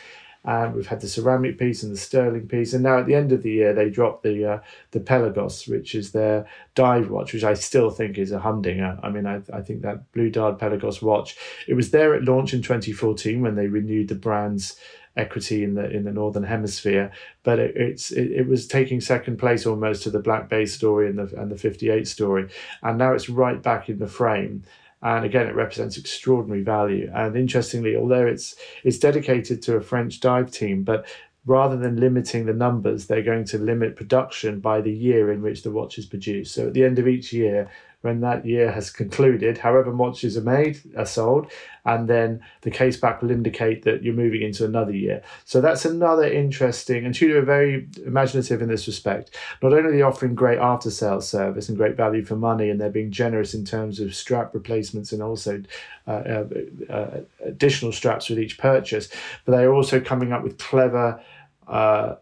And 0.45 0.75
we've 0.75 0.87
had 0.87 1.01
the 1.01 1.09
ceramic 1.09 1.59
piece 1.59 1.83
and 1.83 1.93
the 1.93 1.99
sterling 1.99 2.47
piece, 2.47 2.73
and 2.73 2.83
now 2.83 2.99
at 2.99 3.07
the 3.07 3.15
end 3.15 3.33
of 3.33 3.43
the 3.43 3.51
year 3.51 3.73
they 3.73 3.89
dropped 3.89 4.23
the 4.23 4.45
uh, 4.45 4.59
the 4.91 5.01
Pelagos, 5.01 5.67
which 5.67 5.95
is 5.95 6.13
their 6.13 6.47
dive 6.75 7.11
watch, 7.11 7.33
which 7.33 7.45
I 7.45 7.55
still 7.55 7.91
think 7.91 8.19
is 8.19 8.33
a 8.33 8.41
humdinger. 8.41 8.99
I 9.03 9.11
mean, 9.11 9.27
I, 9.27 9.41
I 9.53 9.63
think 9.63 9.83
that 9.83 10.11
blue 10.13 10.31
dial 10.31 10.55
Pelagos 10.55 11.01
watch. 11.01 11.37
It 11.67 11.75
was 11.75 11.91
there 11.91 12.15
at 12.15 12.25
launch 12.25 12.53
in 12.53 12.63
2014 12.63 13.41
when 13.41 13.55
they 13.55 13.69
renewed 13.69 14.09
the 14.09 14.15
brand's 14.15 14.77
equity 15.17 15.63
in 15.63 15.75
the 15.75 15.89
in 15.91 16.03
the 16.03 16.13
northern 16.13 16.43
hemisphere 16.43 17.13
but 17.45 17.59
it, 17.61 17.77
it's 17.77 18.11
it, 18.11 18.33
it 18.33 18.49
was 18.49 18.67
taking 18.67 19.01
second 19.01 19.37
place 19.37 19.65
almost 19.65 20.03
to 20.03 20.11
the 20.11 20.19
black 20.19 20.49
bay 20.49 20.67
story 20.67 21.09
and 21.09 21.19
the 21.19 21.41
and 21.41 21.53
the 21.53 21.57
58 21.57 22.09
story 22.09 22.49
and 22.83 22.99
now 22.99 23.13
it's 23.13 23.29
right 23.29 23.63
back 23.63 23.89
in 23.89 24.01
the 24.01 24.09
frame 24.09 24.65
and 25.05 25.25
again 25.25 25.47
it 25.47 25.55
represents 25.55 25.97
extraordinary 25.97 26.63
value. 26.63 27.11
And 27.15 27.37
interestingly 27.37 27.97
although 27.97 28.27
it's 28.27 28.57
it's 28.83 28.99
dedicated 28.99 29.63
to 29.63 29.77
a 29.77 29.81
french 29.81 30.21
dive 30.21 30.51
team 30.51 30.83
but 30.83 31.07
rather 31.47 31.77
than 31.77 32.01
limiting 32.01 32.47
the 32.47 32.55
numbers 32.55 33.07
they're 33.07 33.23
going 33.23 33.45
to 33.45 33.59
limit 33.59 33.97
production 33.97 34.61
by 34.61 34.81
the 34.81 34.93
year 34.93 35.31
in 35.31 35.43
which 35.43 35.63
the 35.63 35.71
watch 35.71 35.99
is 35.99 36.07
produced. 36.07 36.55
So 36.55 36.67
at 36.67 36.73
the 36.73 36.85
end 36.85 36.99
of 36.99 37.07
each 37.07 37.33
year 37.33 37.71
when 38.05 38.21
that 38.21 38.45
year 38.45 38.71
has 38.71 38.91
concluded, 38.91 39.57
however 39.57 39.91
watches 39.91 40.37
are 40.37 40.43
made, 40.43 40.79
are 40.95 41.07
sold, 41.07 41.51
and 41.87 42.07
then 42.07 42.41
the 42.61 42.71
case 42.71 42.99
back 42.99 43.23
will 43.23 43.31
indicate 43.31 43.83
that 43.85 44.03
you're 44.03 44.13
moving 44.13 44.43
into 44.43 44.63
another 44.63 44.93
year. 44.93 45.23
So 45.47 45.63
that's 45.63 45.87
another 45.87 46.31
interesting, 46.31 47.07
and 47.07 47.15
Tudor 47.15 47.39
are 47.39 47.43
very 47.43 47.89
imaginative 48.05 48.61
in 48.61 48.69
this 48.69 48.87
respect. 48.87 49.35
Not 49.63 49.73
only 49.73 49.89
are 49.89 49.93
they 49.93 50.03
offering 50.03 50.35
great 50.35 50.59
after 50.59 50.91
sales 50.91 51.27
service 51.27 51.71
and 51.71 51.79
great 51.79 51.97
value 51.97 52.23
for 52.23 52.37
money, 52.37 52.69
and 52.69 52.79
they're 52.79 52.91
being 52.91 53.11
generous 53.11 53.55
in 53.55 53.65
terms 53.65 54.01
of 54.01 54.15
strap 54.15 54.53
replacements 54.53 55.11
and 55.11 55.23
also 55.23 55.63
uh, 56.07 56.11
uh, 56.11 56.45
uh, 56.91 57.21
additional 57.43 57.91
straps 57.91 58.29
with 58.29 58.39
each 58.39 58.59
purchase, 58.59 59.09
but 59.47 59.53
they're 59.53 59.73
also 59.73 59.99
coming 59.99 60.31
up 60.31 60.43
with 60.43 60.59
clever 60.59 61.23
uh, 61.69 62.17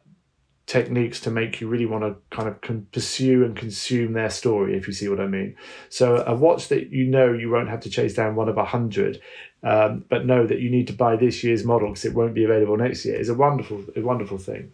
techniques 0.67 1.21
to 1.21 1.31
make 1.31 1.61
you 1.61 1.69
really 1.69 1.87
want 1.87 2.05
to 2.05 2.17
kind 2.35 2.49
of 2.49 2.61
con- 2.61 2.87
pursue 2.93 3.45
and 3.45 3.57
consume 3.57 4.13
their 4.13 4.31
story, 4.31 4.77
if 4.77 4.87
you 4.87 4.93
see 4.93 5.09
what 5.09 5.21
I 5.21 5.27
mean. 5.27 5.57
So 5.89 6.23
a 6.27 6.35
watch 6.35 6.69
that 6.69 6.91
you 6.91 7.05
know 7.05 7.33
you 7.33 7.51
won't 7.51 7.69
have 7.69 7.81
to 7.81 7.91
chase 7.91 8.15
down 8.15 8.37
one 8.37 8.49
of 8.49 8.57
a 8.57 8.65
hundred, 8.65 9.21
um, 9.63 10.05
but 10.09 10.27
know 10.27 10.47
that 10.47 10.61
you 10.61 10.71
need 10.71 10.87
to 10.89 10.93
buy 10.93 11.17
this 11.17 11.43
year's 11.43 11.65
model 11.65 11.89
because 11.89 12.05
it 12.05 12.15
won't 12.15 12.35
be 12.35 12.45
available 12.45 12.77
next 12.77 13.05
year 13.05 13.19
is 13.19 13.29
a 13.29 13.35
wonderful, 13.35 13.85
a 13.97 14.01
wonderful 14.01 14.39
thing. 14.39 14.73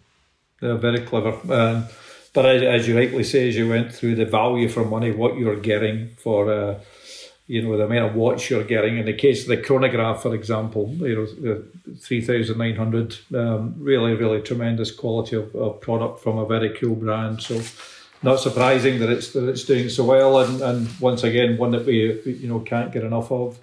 They're 0.61 0.76
very 0.76 1.01
clever. 1.01 1.39
Um, 1.53 1.86
but 2.34 2.47
as, 2.47 2.62
as, 2.62 2.89
you 2.89 2.97
rightly 2.97 3.24
say, 3.24 3.49
as 3.49 3.57
you 3.57 3.68
went 3.68 3.93
through 3.93 4.16
the 4.16 4.26
value 4.26 4.68
for 4.68 4.84
money, 4.84 5.11
what 5.11 5.36
you're 5.36 5.61
getting 5.61 6.09
for. 6.11 6.53
Uh, 6.53 6.80
you 7.49 7.63
know, 7.63 7.77
the 7.79 7.85
amount 7.85 8.11
of 8.11 8.15
watch 8.15 8.51
you're 8.51 8.63
getting. 8.63 8.99
In 8.99 9.07
the 9.07 9.15
case 9.15 9.43
of 9.43 9.49
the 9.49 9.57
chronograph, 9.57 10.23
for 10.23 10.35
example, 10.35 10.87
you 10.99 11.17
know, 11.17 11.27
the 11.27 11.97
3900, 11.97 13.19
um, 13.35 13.75
really, 13.79 14.15
really 14.15 14.43
tremendous 14.43 14.91
quality 14.91 15.35
of, 15.37 15.55
of 15.57 15.81
product 15.81 16.21
from 16.21 16.37
a 16.37 16.47
very 16.47 16.71
cool 16.77 16.95
brand. 16.95 17.43
So, 17.43 17.61
not 18.23 18.41
surprising 18.41 18.99
that 18.99 19.09
it's 19.09 19.33
that 19.33 19.49
it's 19.49 19.65
doing 19.65 19.89
so 19.89 20.05
well, 20.05 20.41
and, 20.41 20.61
and 20.61 21.01
once 21.01 21.23
again, 21.23 21.57
one 21.57 21.71
that 21.71 21.87
we 21.87 22.21
you 22.25 22.49
know 22.49 22.61
can't 22.61 22.93
get 22.93 23.03
enough 23.03 23.33
of. 23.33 23.59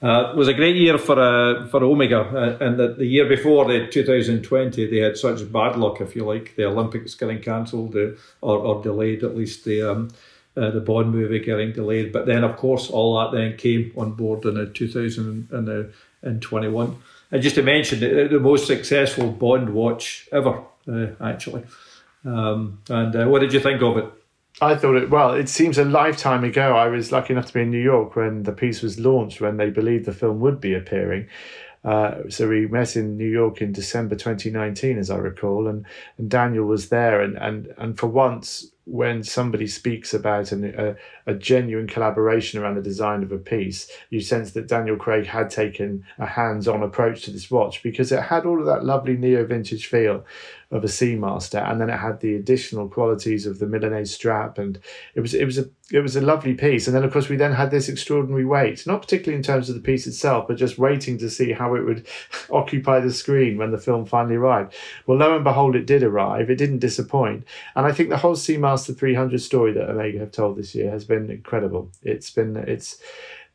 Uh, 0.00 0.30
it 0.32 0.36
was 0.36 0.48
a 0.48 0.54
great 0.54 0.76
year 0.76 0.98
for 0.98 1.18
uh, 1.18 1.66
for 1.68 1.82
Omega, 1.82 2.20
uh, 2.20 2.64
and 2.64 2.78
the, 2.78 2.88
the 2.88 3.06
year 3.06 3.26
before, 3.26 3.64
the 3.64 3.88
2020, 3.88 4.86
they 4.86 4.98
had 4.98 5.16
such 5.16 5.50
bad 5.50 5.76
luck, 5.76 6.00
if 6.00 6.14
you 6.14 6.24
like, 6.24 6.54
the 6.56 6.66
Olympics 6.66 7.14
getting 7.14 7.40
cancelled 7.40 7.96
uh, 7.96 8.10
or, 8.42 8.58
or 8.58 8.82
delayed, 8.82 9.24
at 9.24 9.34
least 9.34 9.64
the 9.64 9.82
um, 9.82 10.10
uh, 10.56 10.70
the 10.70 10.80
Bond 10.80 11.12
movie 11.12 11.40
getting 11.40 11.72
delayed. 11.72 12.12
But 12.12 12.26
then, 12.26 12.44
of 12.44 12.56
course, 12.56 12.88
all 12.90 13.18
that 13.18 13.32
then 13.36 13.56
came 13.56 13.92
on 13.96 14.12
board 14.12 14.44
in 14.44 14.72
2021. 14.72 16.96
And 17.30 17.42
just 17.42 17.54
to 17.56 17.62
mention, 17.62 18.00
the, 18.00 18.28
the 18.30 18.40
most 18.40 18.66
successful 18.66 19.30
Bond 19.30 19.74
watch 19.74 20.28
ever, 20.32 20.62
uh, 20.88 21.08
actually. 21.20 21.64
Um, 22.24 22.78
and 22.88 23.14
uh, 23.16 23.26
what 23.26 23.40
did 23.40 23.52
you 23.52 23.60
think 23.60 23.82
of 23.82 23.98
it? 23.98 24.10
I 24.60 24.76
thought 24.76 24.96
it 24.96 25.10
well. 25.10 25.34
It 25.34 25.48
seems 25.48 25.78
a 25.78 25.84
lifetime 25.84 26.44
ago. 26.44 26.76
I 26.76 26.86
was 26.86 27.10
lucky 27.10 27.32
enough 27.32 27.46
to 27.46 27.52
be 27.52 27.62
in 27.62 27.72
New 27.72 27.82
York 27.82 28.14
when 28.14 28.44
the 28.44 28.52
piece 28.52 28.82
was 28.82 29.00
launched, 29.00 29.40
when 29.40 29.56
they 29.56 29.70
believed 29.70 30.04
the 30.04 30.12
film 30.12 30.38
would 30.40 30.60
be 30.60 30.74
appearing. 30.74 31.26
Uh, 31.84 32.22
so 32.30 32.48
we 32.48 32.66
met 32.66 32.96
in 32.96 33.16
New 33.16 33.28
York 33.28 33.60
in 33.60 33.72
December 33.72 34.14
2019, 34.14 34.96
as 34.96 35.10
I 35.10 35.16
recall, 35.16 35.66
and, 35.66 35.84
and 36.16 36.30
Daniel 36.30 36.64
was 36.64 36.88
there. 36.88 37.20
And, 37.20 37.36
and, 37.36 37.74
and 37.76 37.98
for 37.98 38.06
once, 38.06 38.70
when 38.86 39.22
somebody 39.22 39.66
speaks 39.66 40.12
about 40.12 40.52
an, 40.52 40.74
a, 40.76 40.96
a 41.26 41.34
genuine 41.34 41.86
collaboration 41.86 42.60
around 42.60 42.74
the 42.74 42.82
design 42.82 43.22
of 43.22 43.32
a 43.32 43.38
piece, 43.38 43.90
you 44.10 44.20
sense 44.20 44.52
that 44.52 44.68
Daniel 44.68 44.96
Craig 44.96 45.26
had 45.26 45.48
taken 45.48 46.04
a 46.18 46.26
hands 46.26 46.68
on 46.68 46.82
approach 46.82 47.22
to 47.22 47.30
this 47.30 47.50
watch 47.50 47.82
because 47.82 48.12
it 48.12 48.22
had 48.22 48.44
all 48.44 48.60
of 48.60 48.66
that 48.66 48.84
lovely 48.84 49.16
neo 49.16 49.44
vintage 49.46 49.86
feel 49.86 50.24
of 50.74 50.82
a 50.82 50.88
Seamaster, 50.88 51.70
and 51.70 51.80
then 51.80 51.88
it 51.88 51.98
had 51.98 52.18
the 52.18 52.34
additional 52.34 52.88
qualities 52.88 53.46
of 53.46 53.60
the 53.60 53.66
Milanese 53.66 54.12
strap, 54.12 54.58
and 54.58 54.80
it 55.14 55.20
was 55.20 55.32
it 55.32 55.44
was 55.44 55.56
a 55.56 55.70
it 55.92 56.00
was 56.00 56.16
a 56.16 56.20
lovely 56.20 56.52
piece. 56.52 56.88
And 56.88 56.96
then 56.96 57.04
of 57.04 57.12
course 57.12 57.28
we 57.28 57.36
then 57.36 57.52
had 57.52 57.70
this 57.70 57.88
extraordinary 57.88 58.44
weight, 58.44 58.84
not 58.84 59.02
particularly 59.02 59.36
in 59.36 59.44
terms 59.44 59.68
of 59.68 59.76
the 59.76 59.80
piece 59.80 60.08
itself, 60.08 60.48
but 60.48 60.56
just 60.56 60.76
waiting 60.76 61.16
to 61.18 61.30
see 61.30 61.52
how 61.52 61.76
it 61.76 61.82
would 61.82 62.06
occupy 62.50 62.98
the 62.98 63.12
screen 63.12 63.56
when 63.56 63.70
the 63.70 63.78
film 63.78 64.04
finally 64.04 64.34
arrived. 64.34 64.74
Well, 65.06 65.18
lo 65.18 65.36
and 65.36 65.44
behold, 65.44 65.76
it 65.76 65.86
did 65.86 66.02
arrive. 66.02 66.50
It 66.50 66.56
didn't 66.56 66.80
disappoint, 66.80 67.44
and 67.76 67.86
I 67.86 67.92
think 67.92 68.08
the 68.08 68.18
whole 68.18 68.34
Seamaster 68.34 68.96
300 68.96 69.40
story 69.40 69.72
that 69.74 69.88
Omega 69.88 70.18
have 70.18 70.32
told 70.32 70.56
this 70.56 70.74
year 70.74 70.90
has 70.90 71.04
been 71.04 71.30
incredible. 71.30 71.92
It's 72.02 72.30
been 72.30 72.56
it's 72.56 72.98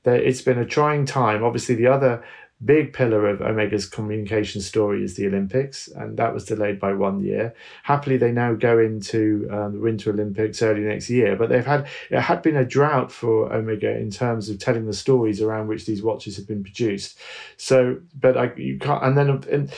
it's 0.05 0.41
been 0.41 0.57
a 0.57 0.65
trying 0.65 1.05
time. 1.05 1.43
Obviously, 1.43 1.75
the 1.75 1.87
other 1.87 2.23
big 2.63 2.91
pillar 2.91 3.27
of 3.27 3.41
Omega's 3.41 3.85
communication 3.85 4.59
story 4.59 5.03
is 5.03 5.15
the 5.15 5.25
Olympics, 5.25 5.87
and 5.87 6.17
that 6.17 6.33
was 6.33 6.43
delayed 6.43 6.79
by 6.79 6.93
one 6.93 7.23
year. 7.23 7.53
Happily, 7.83 8.17
they 8.17 8.31
now 8.31 8.53
go 8.53 8.77
into 8.77 9.47
um, 9.51 9.73
the 9.73 9.79
Winter 9.79 10.09
Olympics 10.09 10.61
early 10.61 10.81
next 10.81 11.09
year, 11.09 11.35
but 11.37 11.49
they've 11.49 11.65
had 11.65 11.87
it 12.09 12.19
had 12.19 12.41
been 12.41 12.57
a 12.57 12.65
drought 12.65 13.11
for 13.11 13.51
Omega 13.53 13.97
in 13.97 14.11
terms 14.11 14.49
of 14.49 14.59
telling 14.59 14.85
the 14.85 14.93
stories 14.93 15.41
around 15.41 15.67
which 15.67 15.85
these 15.85 16.03
watches 16.03 16.35
have 16.35 16.47
been 16.47 16.63
produced. 16.63 17.17
So, 17.55 17.99
but 18.19 18.37
I 18.37 18.53
you 18.55 18.77
can't, 18.77 19.03
and 19.03 19.17
then 19.17 19.29
and, 19.29 19.73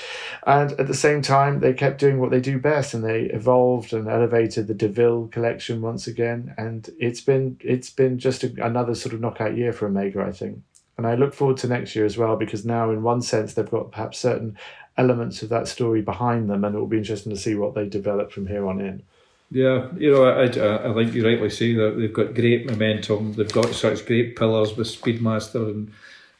and 0.48 0.72
at 0.74 0.88
the 0.88 0.94
same 0.94 1.22
time 1.22 1.60
they 1.60 1.74
kept 1.74 2.00
doing 2.00 2.20
what 2.20 2.32
they 2.32 2.42
do 2.42 2.58
best, 2.58 2.96
and 2.96 3.04
they 3.04 3.24
evolved 3.26 3.94
and 3.94 4.08
elevated 4.08 4.68
the 4.68 4.74
Deville 4.74 5.28
collection 5.28 5.82
once 5.82 6.08
again, 6.08 6.56
and 6.58 6.90
it's 7.00 7.22
been 7.22 7.58
it's 7.62 7.92
been 7.92 8.18
just 8.18 8.44
a, 8.44 8.52
another 8.66 8.96
sort 8.96 9.14
of 9.14 9.22
knockout 9.22 9.56
year 9.56 9.72
for 9.72 9.86
Omega, 9.86 10.24
I 10.24 10.32
think. 10.32 10.64
And 11.02 11.08
I 11.08 11.16
look 11.16 11.34
forward 11.34 11.58
to 11.58 11.68
next 11.68 11.96
year 11.96 12.06
as 12.06 12.16
well 12.16 12.36
because 12.36 12.64
now, 12.64 12.92
in 12.92 13.02
one 13.02 13.24
sense, 13.24 13.56
they've 13.56 13.68
got 13.68 13.92
perhaps 13.92 14.20
certain 14.20 14.56
elements 14.98 15.42
of 15.42 15.50
that 15.50 15.68
story 15.68 16.04
behind 16.04 16.48
them, 16.48 16.64
and 16.64 16.76
it 16.76 16.78
will 16.78 16.86
be 16.86 17.00
interesting 17.00 17.32
to 17.32 17.40
see 17.40 17.56
what 17.56 17.74
they 17.74 17.90
develop 17.90 18.32
from 18.32 18.46
here 18.46 18.68
on 18.68 18.80
in. 18.80 19.02
Yeah, 19.50 19.88
you 19.98 20.12
know, 20.12 20.26
I, 20.26 20.44
I, 20.44 20.92
I 20.92 20.94
think 20.94 21.16
you 21.16 21.26
rightly 21.26 21.50
say 21.50 21.74
that 21.74 21.96
they've 21.98 22.14
got 22.14 22.36
great 22.36 22.68
momentum. 22.68 23.34
They've 23.34 23.52
got 23.52 23.74
such 23.74 24.06
great 24.06 24.36
pillars 24.36 24.78
with 24.78 24.86
Speedmaster 24.86 25.72
and 25.72 25.92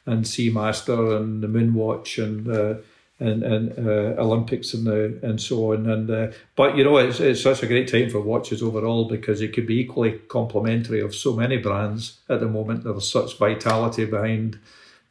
and 0.06 0.26
Seamaster 0.26 1.18
and 1.18 1.42
the 1.42 1.48
Moonwatch 1.48 2.24
and 2.24 2.48
uh, 2.48 2.76
and 3.22 3.44
and 3.44 3.88
uh, 3.88 4.22
Olympics 4.22 4.74
and 4.74 4.86
the 4.86 5.20
and 5.22 5.40
so 5.40 5.74
on. 5.74 5.88
And 5.90 6.10
uh, 6.10 6.32
but 6.56 6.76
you 6.76 6.84
know, 6.84 6.98
it's 6.98 7.20
it's 7.20 7.42
such 7.42 7.64
a 7.64 7.68
great 7.68 7.88
time 7.88 8.10
for 8.10 8.20
watches 8.20 8.62
overall 8.62 9.06
because 9.06 9.42
it 9.42 9.54
could 9.54 9.68
be 9.68 9.80
equally 9.80 10.20
complementary 10.28 11.02
of 11.02 11.16
so 11.16 11.36
many 11.36 11.58
brands 11.58 12.20
at 12.30 12.40
the 12.40 12.48
moment. 12.48 12.84
There's 12.84 13.10
such 13.10 13.38
vitality 13.38 14.06
behind 14.06 14.60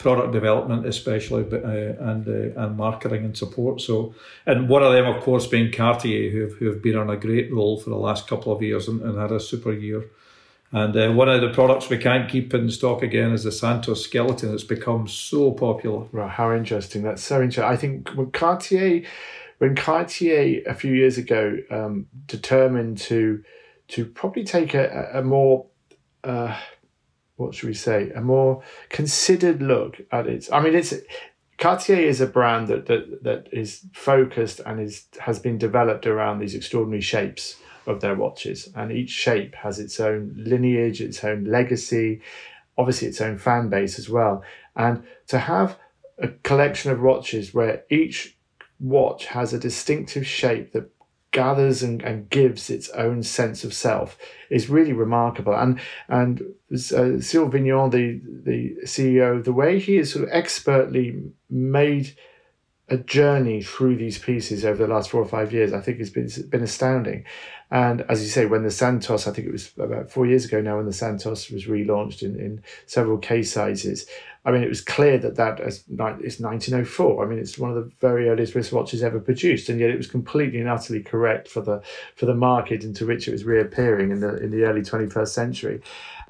product 0.01 0.33
development, 0.33 0.87
especially, 0.87 1.45
uh, 1.53 2.11
and 2.11 2.27
uh, 2.27 2.61
and 2.61 2.77
marketing 2.77 3.25
and 3.25 3.37
support. 3.37 3.81
So, 3.81 4.15
and 4.47 4.69
one 4.69 4.83
of 4.83 4.93
them, 4.93 5.07
of 5.07 5.23
course, 5.23 5.47
being 5.47 5.71
Cartier, 5.71 6.31
who 6.31 6.41
have, 6.41 6.53
who 6.55 6.67
have 6.67 6.83
been 6.83 6.97
on 6.97 7.11
a 7.11 7.17
great 7.17 7.53
roll 7.53 7.79
for 7.79 7.91
the 7.91 7.97
last 7.97 8.27
couple 8.27 8.53
of 8.53 8.63
years 8.63 8.89
and, 8.89 9.01
and 9.03 9.19
had 9.19 9.31
a 9.31 9.39
super 9.39 9.73
year. 9.73 10.05
And 10.73 10.97
uh, 10.97 11.11
one 11.13 11.29
of 11.29 11.41
the 11.41 11.51
products 11.51 11.89
we 11.89 11.99
can't 11.99 12.31
keep 12.31 12.55
in 12.55 12.71
stock 12.71 13.03
again 13.03 13.33
is 13.33 13.43
the 13.43 13.51
Santos 13.51 14.05
skeleton. 14.05 14.55
It's 14.55 14.63
become 14.63 15.09
so 15.09 15.51
popular. 15.51 16.07
Right, 16.13 16.31
how 16.31 16.55
interesting! 16.55 17.03
That's 17.03 17.23
so 17.23 17.43
interesting. 17.43 17.65
I 17.65 17.77
think 17.77 18.11
when 18.11 18.31
Cartier, 18.31 19.05
when 19.59 19.75
Cartier 19.75 20.63
a 20.67 20.75
few 20.75 20.95
years 20.95 21.19
ago 21.19 21.57
um, 21.71 22.07
determined 22.27 22.99
to 22.99 23.43
to 23.89 24.07
probably 24.07 24.45
take 24.45 24.75
a, 24.75 25.11
a 25.15 25.23
more 25.23 25.67
uh, 26.23 26.57
what 27.35 27.55
should 27.55 27.69
we 27.69 27.75
say 27.75 28.11
a 28.15 28.21
more 28.21 28.63
considered 28.91 29.61
look 29.61 30.01
at 30.13 30.29
its. 30.29 30.53
I 30.53 30.61
mean, 30.61 30.77
it's 30.77 30.95
Cartier 31.59 31.99
is 31.99 32.21
a 32.21 32.27
brand 32.27 32.69
that 32.69 32.87
that 32.87 33.25
that 33.25 33.49
is 33.51 33.87
focused 33.93 34.61
and 34.65 34.79
is 34.79 35.07
has 35.19 35.41
been 35.41 35.59
developed 35.59 36.07
around 36.07 36.39
these 36.39 36.55
extraordinary 36.55 37.03
shapes 37.03 37.57
of 37.87 38.01
their 38.01 38.15
watches, 38.15 38.69
and 38.75 38.93
each 38.93 39.11
shape 39.11 39.55
has 39.57 39.79
its 39.79 40.01
own 40.01 40.35
lineage, 40.37 41.01
its 41.01 41.23
own 41.25 41.45
legacy, 41.45 42.21
obviously 42.77 43.09
its 43.09 43.21
own 43.21 43.39
fan 43.39 43.69
base 43.69 43.99
as 43.99 44.09
well. 44.09 44.43
And 44.77 45.05
to 45.29 45.39
have 45.39 45.79
a 46.19 46.29
collection 46.29 46.91
of 46.91 47.01
watches 47.01 47.55
where 47.55 47.85
each 47.91 48.37
watch 48.79 49.27
has 49.27 49.53
a 49.53 49.59
distinctive 49.59 50.27
shape 50.27 50.73
that 50.73 50.91
gathers 51.33 51.83
and, 51.83 52.03
and 52.03 52.29
gives 52.29 52.71
its 52.71 52.89
own 52.91 53.23
sense 53.23 53.63
of 53.63 53.73
self 53.73 54.19
is 54.51 54.69
really 54.69 54.93
remarkable. 54.93 55.55
And 55.55 55.81
and 56.09 56.41
uh, 56.73 57.19
Vigneron, 57.49 57.91
the 57.91 58.21
the 58.45 58.77
CEO, 58.85 59.43
the 59.43 59.53
way 59.53 59.79
he 59.79 59.97
has 59.97 60.13
sort 60.13 60.25
of 60.25 60.31
expertly 60.33 61.23
made 61.49 62.17
a 62.91 62.97
journey 62.99 63.63
through 63.63 63.97
these 63.97 64.19
pieces 64.19 64.65
over 64.65 64.85
the 64.85 64.93
last 64.93 65.11
four 65.11 65.23
or 65.23 65.29
five 65.29 65.53
years, 65.53 65.73
I 65.73 65.81
think 65.81 65.99
has 65.99 66.11
been 66.11 66.29
been 66.49 66.63
astounding. 66.63 67.25
And 67.71 68.01
as 68.09 68.21
you 68.21 68.29
say, 68.29 68.47
when 68.47 68.65
the 68.65 68.71
Santos, 68.71 69.29
I 69.29 69.33
think 69.33 69.47
it 69.47 69.53
was 69.53 69.71
about 69.79 70.11
four 70.11 70.27
years 70.27 70.45
ago 70.45 70.61
now, 70.61 70.79
when 70.79 70.87
the 70.87 70.93
Santos 70.93 71.51
was 71.51 71.67
relaunched 71.67 72.23
in, 72.23 72.35
in 72.35 72.63
several 72.87 73.17
case 73.17 73.53
sizes, 73.53 74.07
I 74.45 74.51
mean, 74.51 74.65
it 74.65 74.69
was 74.69 74.81
clear 74.81 75.19
that 75.19 75.37
that 75.37 75.61
is 75.61 75.85
it's 75.89 76.41
1904. 76.41 77.25
I 77.25 77.29
mean, 77.29 77.39
it's 77.39 77.59
one 77.59 77.71
of 77.71 77.77
the 77.77 77.93
very 78.01 78.29
earliest 78.29 78.55
wristwatches 78.55 79.03
ever 79.03 79.21
produced, 79.21 79.69
and 79.69 79.79
yet 79.79 79.91
it 79.91 79.97
was 79.97 80.09
completely 80.09 80.59
and 80.59 80.69
utterly 80.69 81.01
correct 81.01 81.47
for 81.47 81.61
the 81.61 81.83
for 82.17 82.27
the 82.27 82.35
market 82.35 82.83
into 82.83 83.07
which 83.07 83.29
it 83.29 83.33
was 83.33 83.45
reappearing 83.45 84.11
in 84.11 84.21
the 84.21 84.37
in 84.43 84.51
the 84.51 84.65
early 84.65 84.81
21st 84.81 85.29
century. 85.29 85.81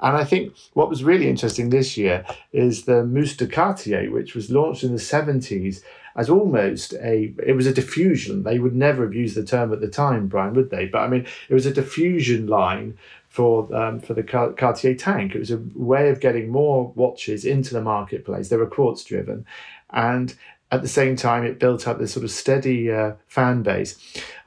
And 0.01 0.17
I 0.17 0.25
think 0.25 0.53
what 0.73 0.89
was 0.89 1.03
really 1.03 1.29
interesting 1.29 1.69
this 1.69 1.95
year 1.95 2.25
is 2.51 2.83
the 2.83 3.03
Must 3.03 3.37
de 3.37 3.47
Cartier, 3.47 4.11
which 4.11 4.35
was 4.35 4.49
launched 4.49 4.83
in 4.83 4.91
the 4.91 5.01
70s 5.01 5.81
as 6.15 6.29
almost 6.29 6.93
a 6.93 7.33
it 7.45 7.55
was 7.55 7.67
a 7.67 7.73
diffusion. 7.73 8.43
They 8.43 8.59
would 8.59 8.75
never 8.75 9.03
have 9.03 9.13
used 9.13 9.35
the 9.35 9.43
term 9.43 9.71
at 9.73 9.81
the 9.81 9.87
time, 9.87 10.27
Brian, 10.27 10.53
would 10.53 10.69
they? 10.69 10.85
But 10.85 10.99
I 10.99 11.07
mean, 11.07 11.25
it 11.49 11.53
was 11.53 11.65
a 11.65 11.73
diffusion 11.73 12.47
line 12.47 12.97
for 13.29 13.73
um, 13.75 13.99
for 13.99 14.13
the 14.13 14.23
Cartier 14.23 14.95
tank. 14.95 15.35
It 15.35 15.39
was 15.39 15.51
a 15.51 15.61
way 15.75 16.09
of 16.09 16.19
getting 16.19 16.49
more 16.49 16.91
watches 16.95 17.45
into 17.45 17.73
the 17.73 17.81
marketplace. 17.81 18.49
They 18.49 18.57
were 18.57 18.67
quartz 18.67 19.03
driven, 19.03 19.45
and 19.91 20.35
at 20.71 20.81
the 20.81 20.87
same 20.87 21.17
time, 21.17 21.43
it 21.43 21.59
built 21.59 21.87
up 21.87 21.99
this 21.99 22.13
sort 22.13 22.23
of 22.23 22.31
steady 22.31 22.91
uh, 22.91 23.13
fan 23.27 23.61
base. 23.61 23.97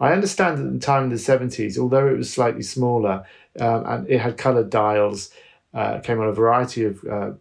I 0.00 0.12
understand 0.12 0.58
at 0.58 0.72
the 0.72 0.78
time 0.78 1.04
in 1.04 1.10
the 1.10 1.18
seventies, 1.18 1.78
although 1.78 2.08
it 2.08 2.16
was 2.16 2.32
slightly 2.32 2.62
smaller 2.62 3.24
um, 3.60 3.86
and 3.86 4.10
it 4.10 4.20
had 4.20 4.36
coloured 4.36 4.70
dials, 4.70 5.30
uh, 5.74 6.00
came 6.00 6.20
on 6.20 6.28
a 6.28 6.32
variety 6.32 6.84
of 6.84 7.04
uh, 7.04 7.32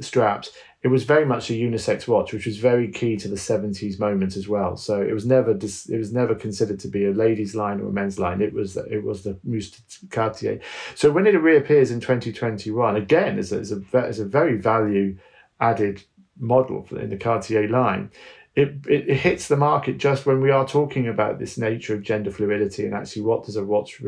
straps 0.00 0.50
it 0.82 0.88
was 0.88 1.04
very 1.04 1.26
much 1.26 1.50
a 1.50 1.52
unisex 1.52 2.08
watch, 2.08 2.32
which 2.32 2.46
was 2.46 2.56
very 2.56 2.88
key 2.90 3.16
to 3.18 3.28
the 3.28 3.36
seventies 3.36 3.98
moment 3.98 4.34
as 4.36 4.48
well. 4.48 4.76
So 4.76 5.02
it 5.02 5.12
was 5.12 5.26
never 5.26 5.52
dis- 5.52 5.88
it 5.88 5.98
was 5.98 6.12
never 6.12 6.34
considered 6.34 6.80
to 6.80 6.88
be 6.88 7.04
a 7.04 7.10
ladies' 7.10 7.54
line 7.54 7.80
or 7.80 7.88
a 7.88 7.92
men's 7.92 8.18
line. 8.18 8.40
It 8.40 8.54
was 8.54 8.76
it 8.76 9.04
was 9.04 9.22
the 9.22 9.38
Must 9.44 9.78
Cartier. 10.10 10.60
So 10.94 11.10
when 11.10 11.26
it 11.26 11.32
reappears 11.32 11.90
in 11.90 12.00
twenty 12.00 12.32
twenty 12.32 12.70
one, 12.70 12.96
again 12.96 13.38
as 13.38 13.52
a, 13.52 13.58
as 13.58 13.72
a 13.72 13.82
as 13.94 14.20
a 14.20 14.24
very 14.24 14.56
value 14.56 15.18
added 15.60 16.04
model 16.38 16.86
in 16.92 17.10
the 17.10 17.16
Cartier 17.18 17.68
line. 17.68 18.10
It, 18.56 18.84
it, 18.88 19.08
it 19.08 19.16
hits 19.18 19.46
the 19.46 19.56
market 19.56 19.98
just 19.98 20.26
when 20.26 20.40
we 20.40 20.50
are 20.50 20.66
talking 20.66 21.06
about 21.06 21.38
this 21.38 21.56
nature 21.56 21.94
of 21.94 22.02
gender 22.02 22.32
fluidity 22.32 22.84
and 22.84 22.94
actually 22.94 23.22
what 23.22 23.44
does 23.44 23.54
a 23.54 23.64
watch 23.64 24.02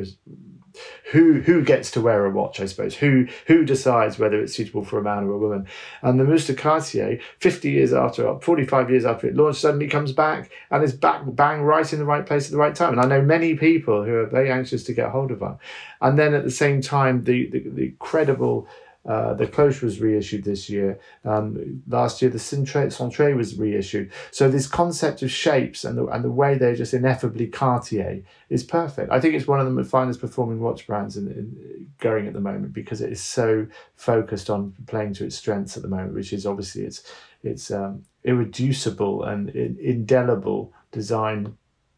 who 1.13 1.41
who 1.41 1.63
gets 1.65 1.91
to 1.93 2.01
wear 2.01 2.25
a 2.25 2.31
watch, 2.31 2.61
I 2.61 2.67
suppose. 2.67 2.97
Who 2.97 3.27
who 3.47 3.65
decides 3.65 4.19
whether 4.19 4.41
it's 4.41 4.55
suitable 4.55 4.85
for 4.85 4.99
a 4.99 5.03
man 5.03 5.25
or 5.25 5.33
a 5.33 5.39
woman? 5.39 5.67
And 6.03 6.19
the 6.19 6.25
Must 6.25 6.57
Cartier, 6.57 7.21
50 7.39 7.71
years 7.71 7.93
after, 7.93 8.39
45 8.41 8.91
years 8.91 9.05
after 9.05 9.27
it 9.27 9.37
launched, 9.37 9.61
suddenly 9.61 9.89
comes 9.89 10.13
back 10.13 10.51
and 10.71 10.83
is 10.83 10.93
back 10.93 11.23
bang 11.27 11.63
right 11.63 11.93
in 11.93 11.99
the 11.99 12.05
right 12.05 12.27
place 12.27 12.47
at 12.47 12.53
the 12.53 12.59
right 12.59 12.75
time. 12.75 12.93
And 12.93 13.01
I 13.01 13.07
know 13.07 13.23
many 13.23 13.55
people 13.55 14.05
who 14.05 14.15
are 14.15 14.27
very 14.27 14.51
anxious 14.51 14.85
to 14.85 14.93
get 14.93 15.11
hold 15.11 15.31
of 15.31 15.41
one. 15.41 15.59
And 16.01 16.19
then 16.19 16.35
at 16.35 16.45
the 16.45 16.51
same 16.51 16.81
time, 16.81 17.25
the 17.25 17.49
the, 17.51 17.69
the 17.69 17.95
credible 17.99 18.67
uh, 19.05 19.35
the 19.35 19.49
Cloche 19.49 19.83
was 19.83 20.01
reissued 20.01 20.45
this 20.45 20.71
year. 20.71 21.01
Um, 21.25 21.83
last 21.89 22.23
year, 22.23 22.31
the 22.31 22.39
Cintré 22.39 23.37
was 23.37 23.59
reissued. 23.59 24.13
So 24.31 24.49
this 24.49 24.69
concept 24.69 25.23
of 25.23 25.31
shapes 25.31 25.85
and 25.85 25.99
the, 25.99 26.07
and 26.07 26.23
the 26.23 26.31
way 26.31 26.57
they're 26.57 26.77
just 26.77 26.95
ineffably 26.95 27.49
Cartier 27.49 28.23
is 28.49 28.63
perfect. 28.63 29.11
I 29.11 29.21
think 29.21 29.35
it's 29.35 29.49
one 29.49 29.59
of 29.59 29.75
the 29.75 29.85
finest 29.85 30.21
performing 30.21 30.61
watch 30.61 30.87
brands 30.87 31.17
in, 31.17 31.27
in, 31.29 31.91
going 31.99 32.29
at 32.29 32.33
the 32.33 32.41
moment 32.41 32.73
because 32.73 33.01
it 33.01 33.11
is 33.11 33.21
so 33.21 33.67
focused 33.97 34.49
on 34.49 34.75
playing 34.87 35.15
to 35.15 35.25
its 35.25 35.37
strengths 35.37 35.77
at 35.77 35.83
the 35.83 35.89
moment, 35.89 36.15
which 36.15 36.33
is 36.33 36.47
obviously 36.47 36.85
its 36.85 37.03
its 37.43 37.73
um, 37.73 38.05
irreducible 38.23 39.25
and 39.25 39.51
indelible 39.51 40.73
design 40.93 41.57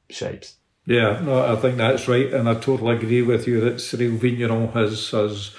shapes. 0.09 0.57
Yeah, 0.87 1.21
no, 1.21 1.53
I 1.53 1.57
think 1.57 1.77
that's 1.77 2.09
right, 2.09 2.33
and 2.33 2.49
I 2.49 2.55
totally 2.55 2.97
agree 2.97 3.23
with 3.23 3.47
you 3.47 3.61
that 3.61 3.77
Cyrille 3.77 4.19
Vigneron 4.19 4.69
has 4.69 5.11
has 5.11 5.55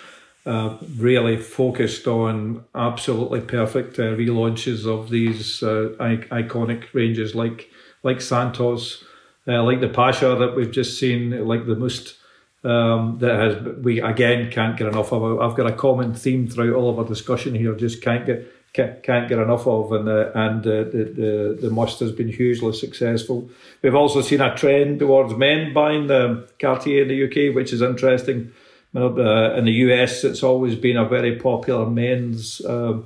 uh, 0.45 0.77
really 0.97 1.37
focused 1.37 2.07
on 2.07 2.63
absolutely 2.75 3.41
perfect 3.41 3.97
uh, 3.97 4.03
relaunches 4.03 4.85
of 4.85 5.09
these 5.09 5.63
uh, 5.63 5.89
iconic 5.99 6.93
ranges 6.93 7.33
like 7.33 7.69
like 8.03 8.21
Santos, 8.21 9.03
uh, 9.47 9.63
like 9.63 9.81
the 9.81 9.89
Pasha 9.89 10.35
that 10.39 10.55
we've 10.55 10.71
just 10.71 10.99
seen, 10.99 11.47
like 11.47 11.65
the 11.65 11.75
Must. 11.75 12.17
Um, 12.63 13.19
that 13.19 13.39
has 13.39 13.77
we 13.83 14.01
again 14.01 14.49
can't 14.51 14.75
get 14.75 14.87
enough 14.87 15.11
of. 15.13 15.39
I've 15.39 15.55
got 15.55 15.67
a 15.67 15.73
common 15.73 16.15
theme 16.15 16.47
throughout 16.47 16.75
all 16.75 16.89
of 16.89 16.97
our 16.97 17.05
discussion 17.05 17.53
here. 17.53 17.75
Just 17.75 18.01
can't 18.01 18.25
get 18.25 18.51
can't, 18.73 19.03
can't 19.03 19.29
get 19.29 19.39
enough 19.39 19.67
of, 19.67 19.91
and 19.91 20.09
uh, 20.09 20.31
and 20.33 20.65
uh, 20.65 20.83
the, 20.83 21.13
the 21.15 21.57
the 21.61 21.69
must 21.69 21.99
has 21.99 22.11
been 22.11 22.27
hugely 22.27 22.73
successful. 22.73 23.49
We've 23.83 23.95
also 23.95 24.21
seen 24.21 24.41
a 24.41 24.55
trend 24.55 24.99
towards 24.99 25.35
men 25.35 25.73
buying 25.73 26.07
the 26.07 26.47
Cartier 26.59 27.03
in 27.03 27.07
the 27.07 27.25
UK, 27.25 27.55
which 27.55 27.71
is 27.71 27.81
interesting. 27.83 28.51
Uh, 28.95 29.53
in 29.55 29.65
the 29.65 29.71
US, 29.71 30.23
it's 30.23 30.43
always 30.43 30.75
been 30.75 30.97
a 30.97 31.05
very 31.05 31.35
popular 31.37 31.85
men's 31.85 32.61
uh, 32.61 33.01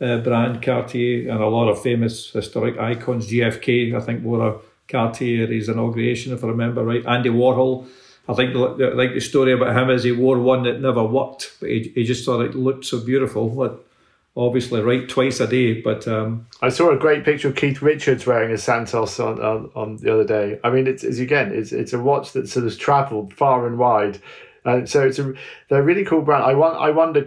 uh, 0.00 0.18
brand, 0.18 0.62
Cartier, 0.62 1.30
and 1.30 1.42
a 1.42 1.48
lot 1.48 1.68
of 1.68 1.82
famous 1.82 2.30
historic 2.30 2.78
icons. 2.78 3.28
JFK, 3.28 3.94
I 3.94 4.00
think, 4.00 4.22
wore 4.22 4.46
a 4.46 4.58
Cartier 4.88 5.46
his 5.46 5.68
inauguration, 5.68 6.32
if 6.32 6.44
I 6.44 6.48
remember 6.48 6.84
right. 6.84 7.04
Andy 7.06 7.30
Warhol, 7.30 7.88
I 8.28 8.34
think, 8.34 8.54
like 8.54 9.14
the 9.14 9.20
story 9.20 9.52
about 9.52 9.76
him 9.76 9.90
is 9.90 10.04
he 10.04 10.12
wore 10.12 10.38
one 10.38 10.62
that 10.64 10.80
never 10.80 11.02
worked, 11.02 11.56
but 11.60 11.70
he, 11.70 11.92
he 11.94 12.04
just 12.04 12.24
thought 12.24 12.40
it 12.42 12.54
looked 12.54 12.84
so 12.84 13.00
beautiful. 13.00 13.48
But 13.48 13.84
obviously, 14.36 14.80
right 14.80 15.08
twice 15.08 15.40
a 15.40 15.46
day. 15.46 15.80
But 15.80 16.06
um, 16.06 16.46
I 16.60 16.68
saw 16.68 16.90
a 16.90 16.98
great 16.98 17.24
picture 17.24 17.48
of 17.48 17.56
Keith 17.56 17.82
Richards 17.82 18.26
wearing 18.26 18.52
a 18.52 18.58
Santos 18.58 19.18
on, 19.18 19.40
on, 19.42 19.70
on 19.74 19.96
the 19.96 20.12
other 20.12 20.24
day. 20.24 20.60
I 20.62 20.70
mean, 20.70 20.86
it's, 20.86 21.02
it's 21.02 21.18
again, 21.18 21.52
it's 21.52 21.72
it's 21.72 21.92
a 21.92 21.98
watch 21.98 22.32
that 22.32 22.48
sort 22.48 22.66
of 22.66 22.78
travelled 22.78 23.34
far 23.34 23.66
and 23.66 23.78
wide 23.78 24.20
uh, 24.64 24.86
so 24.86 25.06
it's 25.06 25.18
a 25.18 25.32
they're 25.68 25.80
a 25.80 25.84
really 25.84 26.04
cool 26.04 26.22
brand. 26.22 26.44
I 26.44 26.54
want 26.54 26.76
I 26.76 26.90
wonder 26.90 27.24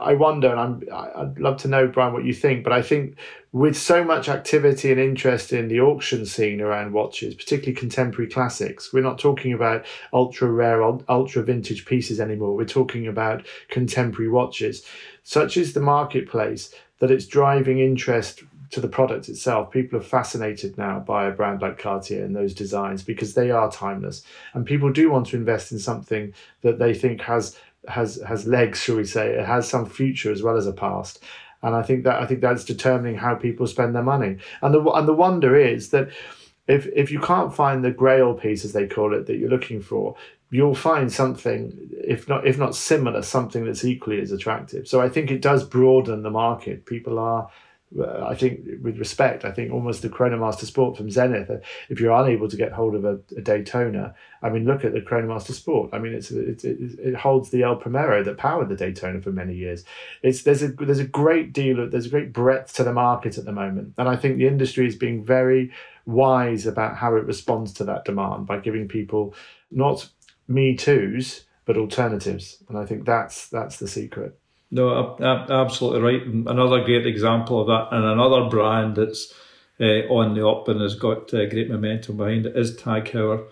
I 0.00 0.14
wonder, 0.14 0.50
and 0.50 0.60
I'm 0.60 0.82
I'd 0.92 1.38
love 1.38 1.56
to 1.58 1.68
know 1.68 1.86
Brian 1.86 2.12
what 2.12 2.24
you 2.24 2.34
think. 2.34 2.62
But 2.62 2.72
I 2.72 2.82
think 2.82 3.16
with 3.52 3.76
so 3.76 4.04
much 4.04 4.28
activity 4.28 4.90
and 4.90 5.00
interest 5.00 5.52
in 5.52 5.68
the 5.68 5.80
auction 5.80 6.26
scene 6.26 6.60
around 6.60 6.92
watches, 6.92 7.34
particularly 7.34 7.74
contemporary 7.74 8.30
classics, 8.30 8.92
we're 8.92 9.02
not 9.02 9.18
talking 9.18 9.52
about 9.52 9.86
ultra 10.12 10.50
rare, 10.50 10.82
ultra 10.82 11.42
vintage 11.42 11.86
pieces 11.86 12.20
anymore. 12.20 12.54
We're 12.54 12.66
talking 12.66 13.06
about 13.06 13.46
contemporary 13.68 14.30
watches. 14.30 14.84
Such 15.22 15.56
is 15.56 15.72
the 15.72 15.80
marketplace 15.80 16.74
that 17.00 17.10
it's 17.10 17.26
driving 17.26 17.78
interest 17.78 18.42
to 18.70 18.80
the 18.80 18.88
product 18.88 19.28
itself. 19.28 19.70
People 19.70 19.98
are 19.98 20.02
fascinated 20.02 20.76
now 20.76 20.98
by 21.00 21.26
a 21.26 21.30
brand 21.30 21.62
like 21.62 21.78
Cartier 21.78 22.24
and 22.24 22.34
those 22.34 22.54
designs 22.54 23.02
because 23.02 23.34
they 23.34 23.50
are 23.50 23.70
timeless, 23.70 24.22
and 24.54 24.66
people 24.66 24.92
do 24.92 25.10
want 25.10 25.26
to 25.28 25.36
invest 25.36 25.72
in 25.72 25.78
something 25.78 26.32
that 26.62 26.78
they 26.78 26.94
think 26.94 27.22
has 27.22 27.58
has 27.88 28.20
has 28.26 28.46
legs, 28.46 28.80
shall 28.80 28.96
we 28.96 29.04
say? 29.04 29.30
It 29.30 29.46
has 29.46 29.68
some 29.68 29.86
future 29.86 30.32
as 30.32 30.42
well 30.42 30.56
as 30.56 30.66
a 30.66 30.72
past. 30.72 31.22
And 31.62 31.74
I 31.74 31.82
think 31.82 32.04
that 32.04 32.20
I 32.22 32.26
think 32.26 32.40
that's 32.40 32.64
determining 32.64 33.16
how 33.16 33.34
people 33.34 33.66
spend 33.66 33.94
their 33.94 34.02
money. 34.02 34.36
And 34.62 34.74
the 34.74 34.82
and 34.92 35.08
the 35.08 35.14
wonder 35.14 35.56
is 35.56 35.90
that 35.90 36.10
if 36.66 36.86
if 36.94 37.10
you 37.10 37.20
can't 37.20 37.54
find 37.54 37.84
the 37.84 37.90
grail 37.90 38.34
piece 38.34 38.64
as 38.64 38.72
they 38.72 38.86
call 38.86 39.14
it 39.14 39.26
that 39.26 39.38
you're 39.38 39.50
looking 39.50 39.80
for, 39.80 40.16
you'll 40.50 40.74
find 40.74 41.12
something 41.12 41.72
if 41.92 42.28
not 42.28 42.46
if 42.46 42.58
not 42.58 42.74
similar 42.74 43.22
something 43.22 43.64
that's 43.64 43.84
equally 43.84 44.20
as 44.20 44.32
attractive 44.32 44.88
so 44.88 45.00
i 45.00 45.08
think 45.08 45.30
it 45.30 45.42
does 45.42 45.64
broaden 45.64 46.22
the 46.22 46.30
market 46.30 46.86
people 46.86 47.18
are 47.18 47.50
I 47.96 48.34
think, 48.34 48.60
with 48.82 48.98
respect, 48.98 49.46
I 49.46 49.50
think 49.50 49.72
almost 49.72 50.02
the 50.02 50.10
Chronomaster 50.10 50.66
Sport 50.66 50.96
from 50.96 51.10
Zenith. 51.10 51.48
Uh, 51.48 51.56
if 51.88 52.00
you're 52.00 52.12
unable 52.12 52.46
to 52.48 52.56
get 52.56 52.72
hold 52.72 52.94
of 52.94 53.04
a, 53.04 53.18
a 53.36 53.40
Daytona, 53.40 54.14
I 54.42 54.50
mean, 54.50 54.66
look 54.66 54.84
at 54.84 54.92
the 54.92 55.00
Chronomaster 55.00 55.52
Sport. 55.52 55.90
I 55.94 55.98
mean, 55.98 56.12
it's, 56.12 56.30
it's 56.30 56.64
it, 56.64 56.98
it 56.98 57.14
holds 57.16 57.48
the 57.48 57.62
El 57.62 57.76
Primero 57.76 58.22
that 58.24 58.36
powered 58.36 58.68
the 58.68 58.76
Daytona 58.76 59.22
for 59.22 59.32
many 59.32 59.54
years. 59.54 59.84
It's 60.22 60.42
there's 60.42 60.62
a 60.62 60.68
there's 60.68 60.98
a 60.98 61.06
great 61.06 61.54
deal 61.54 61.80
of 61.80 61.90
there's 61.90 62.06
a 62.06 62.10
great 62.10 62.32
breadth 62.32 62.74
to 62.74 62.84
the 62.84 62.92
market 62.92 63.38
at 63.38 63.46
the 63.46 63.52
moment, 63.52 63.94
and 63.96 64.08
I 64.08 64.16
think 64.16 64.36
the 64.36 64.46
industry 64.46 64.86
is 64.86 64.96
being 64.96 65.24
very 65.24 65.72
wise 66.04 66.66
about 66.66 66.96
how 66.96 67.16
it 67.16 67.24
responds 67.24 67.72
to 67.74 67.84
that 67.84 68.04
demand 68.04 68.46
by 68.46 68.58
giving 68.58 68.86
people 68.86 69.34
not 69.70 70.08
me 70.46 70.76
too's 70.76 71.44
but 71.64 71.76
alternatives, 71.76 72.62
and 72.68 72.78
I 72.78 72.86
think 72.86 73.06
that's 73.06 73.48
that's 73.48 73.78
the 73.78 73.88
secret. 73.88 74.38
No, 74.70 75.16
absolutely 75.20 76.00
right. 76.00 76.22
Another 76.22 76.84
great 76.84 77.06
example 77.06 77.60
of 77.60 77.68
that, 77.68 77.96
and 77.96 78.04
another 78.04 78.50
brand 78.50 78.96
that's 78.96 79.32
uh, 79.80 80.06
on 80.12 80.34
the 80.34 80.46
up 80.46 80.68
and 80.68 80.80
has 80.80 80.94
got 80.94 81.32
uh, 81.32 81.46
great 81.46 81.70
momentum 81.70 82.16
behind 82.16 82.46
it 82.46 82.56
is 82.56 82.76
Tag 82.76 83.04
Heuer. 83.06 83.46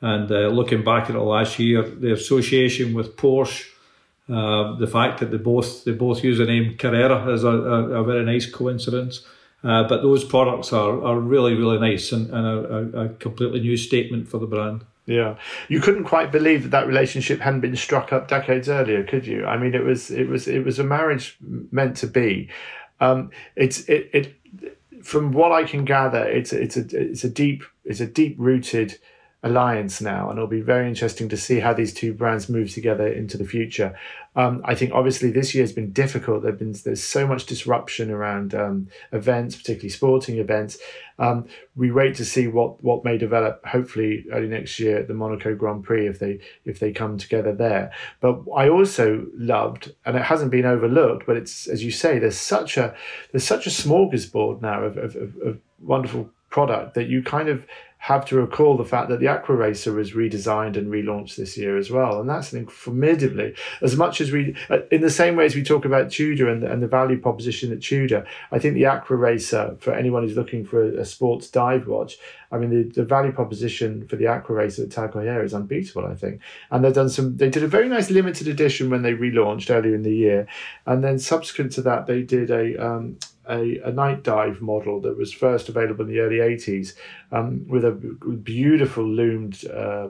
And 0.00 0.30
uh, 0.30 0.48
looking 0.48 0.84
back 0.84 1.08
at 1.08 1.14
the 1.14 1.20
last 1.22 1.58
year, 1.58 1.82
the 1.82 2.12
association 2.12 2.94
with 2.94 3.16
Porsche, 3.16 3.66
uh, 4.28 4.76
the 4.76 4.86
fact 4.86 5.20
that 5.20 5.30
they 5.30 5.38
both 5.38 5.84
they 5.84 5.92
both 5.92 6.22
use 6.22 6.38
the 6.38 6.44
name 6.44 6.76
Carrera 6.76 7.32
is 7.32 7.44
a, 7.44 7.48
a, 7.48 8.02
a 8.02 8.04
very 8.04 8.24
nice 8.24 8.48
coincidence. 8.50 9.24
Uh, 9.64 9.88
but 9.88 10.02
those 10.02 10.22
products 10.22 10.72
are, 10.72 11.02
are 11.02 11.18
really 11.18 11.54
really 11.54 11.78
nice 11.78 12.12
and, 12.12 12.30
and 12.30 12.46
a, 12.46 13.00
a 13.00 13.08
completely 13.14 13.60
new 13.60 13.76
statement 13.76 14.28
for 14.28 14.38
the 14.38 14.46
brand. 14.46 14.84
Yeah, 15.08 15.36
you 15.68 15.80
couldn't 15.80 16.04
quite 16.04 16.30
believe 16.30 16.64
that 16.64 16.68
that 16.68 16.86
relationship 16.86 17.40
hadn't 17.40 17.60
been 17.60 17.76
struck 17.76 18.12
up 18.12 18.28
decades 18.28 18.68
earlier, 18.68 19.02
could 19.04 19.26
you? 19.26 19.46
I 19.46 19.56
mean, 19.56 19.74
it 19.74 19.82
was 19.82 20.10
it 20.10 20.28
was 20.28 20.46
it 20.46 20.66
was 20.66 20.78
a 20.78 20.84
marriage 20.84 21.38
meant 21.40 21.96
to 21.98 22.06
be. 22.06 22.50
Um, 23.00 23.30
it's 23.56 23.88
it 23.88 24.10
it 24.12 24.34
from 25.02 25.32
what 25.32 25.50
I 25.50 25.64
can 25.64 25.86
gather, 25.86 26.22
it's 26.22 26.52
it's 26.52 26.76
a 26.76 26.84
it's 26.92 27.24
a 27.24 27.30
deep 27.30 27.62
it's 27.86 28.00
a 28.00 28.06
deep 28.06 28.36
rooted 28.38 28.98
alliance 29.42 30.02
now, 30.02 30.28
and 30.28 30.38
it'll 30.38 30.46
be 30.46 30.60
very 30.60 30.86
interesting 30.86 31.30
to 31.30 31.38
see 31.38 31.60
how 31.60 31.72
these 31.72 31.94
two 31.94 32.12
brands 32.12 32.50
move 32.50 32.70
together 32.74 33.08
into 33.08 33.38
the 33.38 33.46
future. 33.46 33.98
Um, 34.38 34.62
I 34.64 34.76
think 34.76 34.92
obviously 34.92 35.32
this 35.32 35.52
year 35.52 35.64
has 35.64 35.72
been 35.72 35.90
difficult. 35.90 36.44
There've 36.44 36.56
been 36.56 36.76
there's 36.84 37.02
so 37.02 37.26
much 37.26 37.46
disruption 37.46 38.08
around 38.08 38.54
um, 38.54 38.86
events, 39.10 39.56
particularly 39.56 39.88
sporting 39.88 40.38
events. 40.38 40.78
Um, 41.18 41.46
we 41.74 41.90
wait 41.90 42.14
to 42.14 42.24
see 42.24 42.46
what 42.46 42.82
what 42.84 43.04
may 43.04 43.18
develop. 43.18 43.66
Hopefully 43.66 44.24
early 44.32 44.46
next 44.46 44.78
year 44.78 44.98
at 44.98 45.08
the 45.08 45.14
Monaco 45.14 45.56
Grand 45.56 45.82
Prix 45.82 46.06
if 46.06 46.20
they 46.20 46.38
if 46.64 46.78
they 46.78 46.92
come 46.92 47.18
together 47.18 47.52
there. 47.52 47.90
But 48.20 48.42
I 48.56 48.68
also 48.68 49.26
loved, 49.34 49.92
and 50.06 50.16
it 50.16 50.22
hasn't 50.22 50.52
been 50.52 50.66
overlooked, 50.66 51.26
but 51.26 51.36
it's 51.36 51.66
as 51.66 51.82
you 51.82 51.90
say, 51.90 52.20
there's 52.20 52.38
such 52.38 52.76
a 52.76 52.94
there's 53.32 53.42
such 53.42 53.66
a 53.66 53.70
smorgasbord 53.70 54.62
now 54.62 54.84
of, 54.84 54.96
of, 54.98 55.16
of, 55.16 55.36
of 55.44 55.58
wonderful 55.80 56.30
product 56.48 56.94
that 56.94 57.08
you 57.08 57.24
kind 57.24 57.48
of 57.48 57.66
have 57.98 58.24
to 58.24 58.36
recall 58.36 58.76
the 58.76 58.84
fact 58.84 59.08
that 59.08 59.18
the 59.18 59.26
Aquaracer 59.26 59.94
was 59.94 60.12
redesigned 60.12 60.76
and 60.76 60.90
relaunched 60.90 61.36
this 61.36 61.58
year 61.58 61.76
as 61.76 61.90
well. 61.90 62.20
And 62.20 62.30
that's 62.30 62.54
formidably, 62.70 63.54
as 63.82 63.96
much 63.96 64.20
as 64.20 64.30
we, 64.30 64.54
uh, 64.70 64.78
in 64.92 65.00
the 65.00 65.10
same 65.10 65.34
way 65.34 65.44
as 65.44 65.56
we 65.56 65.64
talk 65.64 65.84
about 65.84 66.10
Tudor 66.10 66.48
and, 66.48 66.62
and 66.62 66.80
the 66.80 66.86
value 66.86 67.20
proposition 67.20 67.72
at 67.72 67.82
Tudor, 67.82 68.24
I 68.52 68.60
think 68.60 68.74
the 68.74 68.84
Aquaracer, 68.84 69.80
for 69.80 69.92
anyone 69.92 70.22
who's 70.22 70.36
looking 70.36 70.64
for 70.64 70.82
a, 70.82 71.00
a 71.00 71.04
sports 71.04 71.50
dive 71.50 71.88
watch, 71.88 72.18
I 72.52 72.58
mean, 72.58 72.70
the, 72.70 72.84
the 72.84 73.04
value 73.04 73.32
proposition 73.32 74.06
for 74.06 74.16
the 74.16 74.24
Aquaracer 74.26 74.84
at 74.84 74.90
Tag 74.90 75.10
Heuer 75.12 75.44
is 75.44 75.52
unbeatable, 75.52 76.06
I 76.06 76.14
think. 76.14 76.40
And 76.70 76.84
they've 76.84 76.94
done 76.94 77.10
some, 77.10 77.36
they 77.36 77.50
did 77.50 77.64
a 77.64 77.68
very 77.68 77.88
nice 77.88 78.10
limited 78.10 78.48
edition 78.48 78.90
when 78.90 79.02
they 79.02 79.12
relaunched 79.12 79.74
earlier 79.74 79.94
in 79.94 80.02
the 80.02 80.14
year. 80.14 80.46
And 80.86 81.02
then 81.02 81.18
subsequent 81.18 81.72
to 81.72 81.82
that, 81.82 82.06
they 82.06 82.22
did 82.22 82.50
a, 82.50 82.76
um, 82.76 83.18
a, 83.48 83.78
a 83.84 83.92
night 83.92 84.22
dive 84.22 84.60
model 84.60 85.00
that 85.00 85.16
was 85.16 85.32
first 85.32 85.68
available 85.68 86.04
in 86.04 86.10
the 86.10 86.20
early 86.20 86.36
80s 86.36 86.94
um, 87.32 87.66
with 87.68 87.84
a 87.84 87.92
beautiful 87.92 89.04
loomed 89.04 89.64
uh, 89.66 90.08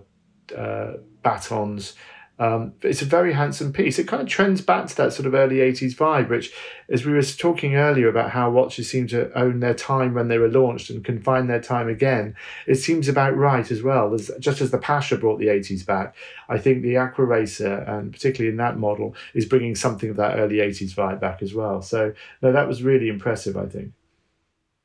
uh, 0.56 0.94
batons 1.22 1.94
um, 2.40 2.74
it's 2.82 3.02
a 3.02 3.04
very 3.04 3.32
handsome 3.32 3.72
piece. 3.72 3.98
It 3.98 4.06
kind 4.06 4.22
of 4.22 4.28
trends 4.28 4.60
back 4.60 4.86
to 4.86 4.96
that 4.96 5.12
sort 5.12 5.26
of 5.26 5.34
early 5.34 5.56
80s 5.56 5.94
vibe, 5.96 6.28
which, 6.28 6.52
as 6.88 7.04
we 7.04 7.12
were 7.12 7.22
talking 7.22 7.74
earlier 7.74 8.08
about 8.08 8.30
how 8.30 8.48
watches 8.48 8.88
seem 8.88 9.08
to 9.08 9.36
own 9.36 9.58
their 9.58 9.74
time 9.74 10.14
when 10.14 10.28
they 10.28 10.38
were 10.38 10.48
launched 10.48 10.88
and 10.88 11.04
can 11.04 11.20
find 11.20 11.50
their 11.50 11.60
time 11.60 11.88
again, 11.88 12.36
it 12.66 12.76
seems 12.76 13.08
about 13.08 13.36
right 13.36 13.68
as 13.72 13.82
well. 13.82 14.14
As, 14.14 14.30
just 14.38 14.60
as 14.60 14.70
the 14.70 14.78
Pasha 14.78 15.16
brought 15.16 15.40
the 15.40 15.48
80s 15.48 15.84
back, 15.84 16.14
I 16.48 16.58
think 16.58 16.82
the 16.82 16.94
Aquaracer, 16.94 17.88
and 17.88 18.12
particularly 18.12 18.52
in 18.52 18.58
that 18.58 18.78
model, 18.78 19.16
is 19.34 19.44
bringing 19.44 19.74
something 19.74 20.10
of 20.10 20.16
that 20.16 20.38
early 20.38 20.56
80s 20.56 20.94
vibe 20.94 21.20
back 21.20 21.42
as 21.42 21.54
well. 21.54 21.82
So, 21.82 22.14
no, 22.40 22.52
that 22.52 22.68
was 22.68 22.84
really 22.84 23.08
impressive, 23.08 23.56
I 23.56 23.66
think. 23.66 23.92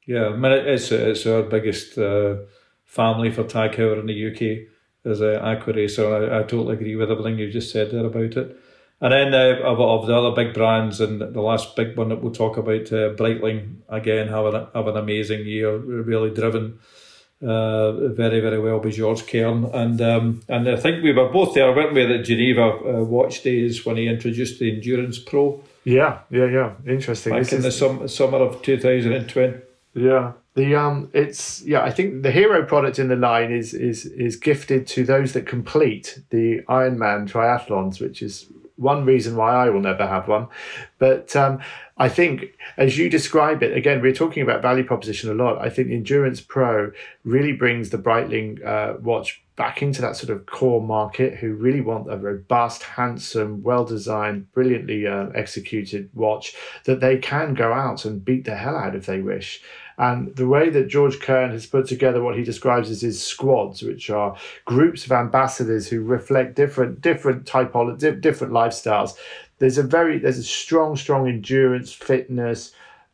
Yeah, 0.08 0.30
I 0.30 0.36
mean, 0.36 0.52
it's, 0.52 0.92
it's 0.92 1.26
our 1.28 1.44
biggest 1.44 2.00
uh, 2.00 2.38
family 2.84 3.32
for 3.32 3.44
Tag 3.44 3.74
Heuer 3.74 4.00
in 4.00 4.08
the 4.08 4.32
UK 4.32 4.73
as 5.06 5.22
a 5.22 5.40
Aquaracer. 5.40 6.32
I, 6.32 6.40
I 6.40 6.44
totally 6.44 6.76
agree 6.76 6.96
with 6.96 7.12
everything 7.12 7.38
you 7.38 7.52
just 7.52 7.72
said 7.72 7.92
there 7.92 8.06
about 8.06 8.38
it. 8.38 8.60
And 9.02 9.12
then 9.12 9.34
uh, 9.34 9.60
of, 9.64 9.82
of 9.82 10.08
the 10.08 10.16
other 10.16 10.32
big 10.32 10.54
brands, 10.54 11.02
and 11.02 11.20
the 11.20 11.42
last 11.42 11.76
big 11.76 11.98
one 11.98 12.10
that 12.10 12.22
we'll 12.22 12.32
talk 12.32 12.56
about, 12.56 12.92
uh, 12.94 13.14
Breitling, 13.16 13.80
again, 13.90 14.30
have 14.30 14.46
an, 14.46 14.68
have 14.74 14.88
an 14.88 14.96
amazing 14.96 15.46
year, 15.46 15.76
really 15.76 16.30
driven 16.30 16.80
uh, 17.42 17.92
very, 18.10 18.40
very 18.40 18.60
well 18.60 18.80
by 18.80 18.92
George 18.92 19.28
Kern. 19.28 19.66
And 19.66 20.00
um, 20.00 20.42
and 20.48 20.70
I 20.70 20.78
think 20.78 21.04
we 21.04 21.12
were 21.12 21.28
both 21.28 21.54
there, 21.54 21.76
weren't 21.76 21.94
we, 21.94 22.06
at 22.06 22.24
Geneva 22.24 22.62
uh, 22.62 23.04
Watch 23.04 23.44
Days 23.44 23.86
when 23.86 23.98
he 23.98 24.08
introduced 24.08 24.60
the 24.60 24.74
Endurance 24.74 25.20
Pro. 25.20 25.62
Yeah, 25.84 26.20
yeah, 26.30 26.46
yeah. 26.46 26.72
Interesting. 26.88 27.34
Back 27.34 27.42
this 27.42 27.52
in 27.52 27.58
is... 27.58 27.64
the 27.66 27.72
sum, 27.72 28.08
summer 28.08 28.38
of 28.38 28.62
2020. 28.62 29.73
Yeah, 29.94 30.34
the 30.56 30.76
um, 30.76 31.10
it's 31.14 31.62
yeah. 31.62 31.84
I 31.84 31.92
think 31.92 32.24
the 32.24 32.32
hero 32.32 32.66
product 32.66 32.98
in 32.98 33.10
the 33.10 33.16
line 33.16 33.52
is 33.52 33.74
is 33.74 34.06
is 34.06 34.36
gifted 34.36 34.88
to 34.88 35.04
those 35.04 35.34
that 35.34 35.46
complete 35.46 36.20
the 36.32 36.62
Ironman 36.68 37.30
triathlons, 37.30 38.02
which 38.02 38.22
is 38.22 38.48
one 38.76 39.06
reason 39.06 39.36
why 39.36 39.54
I 39.54 39.70
will 39.70 39.82
never 39.82 40.06
have 40.08 40.28
one. 40.28 40.48
But 40.98 41.36
um, 41.36 41.60
I 41.98 42.10
think, 42.10 42.58
as 42.78 42.98
you 42.98 43.10
describe 43.10 43.62
it, 43.62 43.78
again, 43.78 44.02
we're 44.02 44.14
talking 44.14 44.42
about 44.42 44.62
value 44.64 44.84
proposition 44.84 45.30
a 45.30 45.36
lot. 45.36 45.62
I 45.62 45.70
think 45.70 45.90
the 45.90 45.96
Endurance 45.96 46.42
Pro 46.42 46.92
really 47.24 47.54
brings 47.54 47.92
the 47.92 47.98
Breitling 48.00 48.66
uh, 48.66 48.98
watch 49.00 49.44
back 49.56 49.84
into 49.84 50.02
that 50.02 50.16
sort 50.16 50.32
of 50.32 50.48
core 50.48 50.82
market 50.82 51.36
who 51.36 51.54
really 51.54 51.82
want 51.82 52.12
a 52.12 52.18
robust, 52.18 52.82
handsome, 52.82 53.62
well 53.62 53.86
designed, 53.86 54.52
brilliantly 54.52 55.06
uh, 55.06 55.28
executed 55.36 56.10
watch 56.16 56.56
that 56.86 57.00
they 57.00 57.18
can 57.18 57.54
go 57.54 57.72
out 57.72 58.06
and 58.06 58.26
beat 58.26 58.46
the 58.46 58.56
hell 58.56 58.76
out 58.76 58.96
if 58.96 59.06
they 59.06 59.20
wish. 59.20 59.62
And 59.98 60.36
the 60.36 60.48
way 60.48 60.70
that 60.70 60.88
George 60.88 61.20
Kern 61.20 61.52
has 61.52 61.66
put 61.66 61.88
together 61.88 62.22
what 62.22 62.38
he 62.38 62.44
describes 62.44 62.90
as 62.90 63.02
his 63.02 63.24
squads, 63.24 63.84
which 63.84 64.10
are 64.10 64.38
groups 64.66 65.06
of 65.06 65.12
ambassadors 65.12 65.88
who 65.88 66.02
reflect 66.02 66.56
different 66.56 67.02
different 67.02 67.46
typology, 67.46 68.20
different 68.20 68.54
lifestyles. 68.54 69.16
There's 69.60 69.78
a 69.78 69.84
very 69.84 70.20
there's 70.20 70.40
a 70.40 70.44
strong, 70.44 70.96
strong 70.96 71.28
endurance, 71.28 71.94
fitness, 71.94 72.74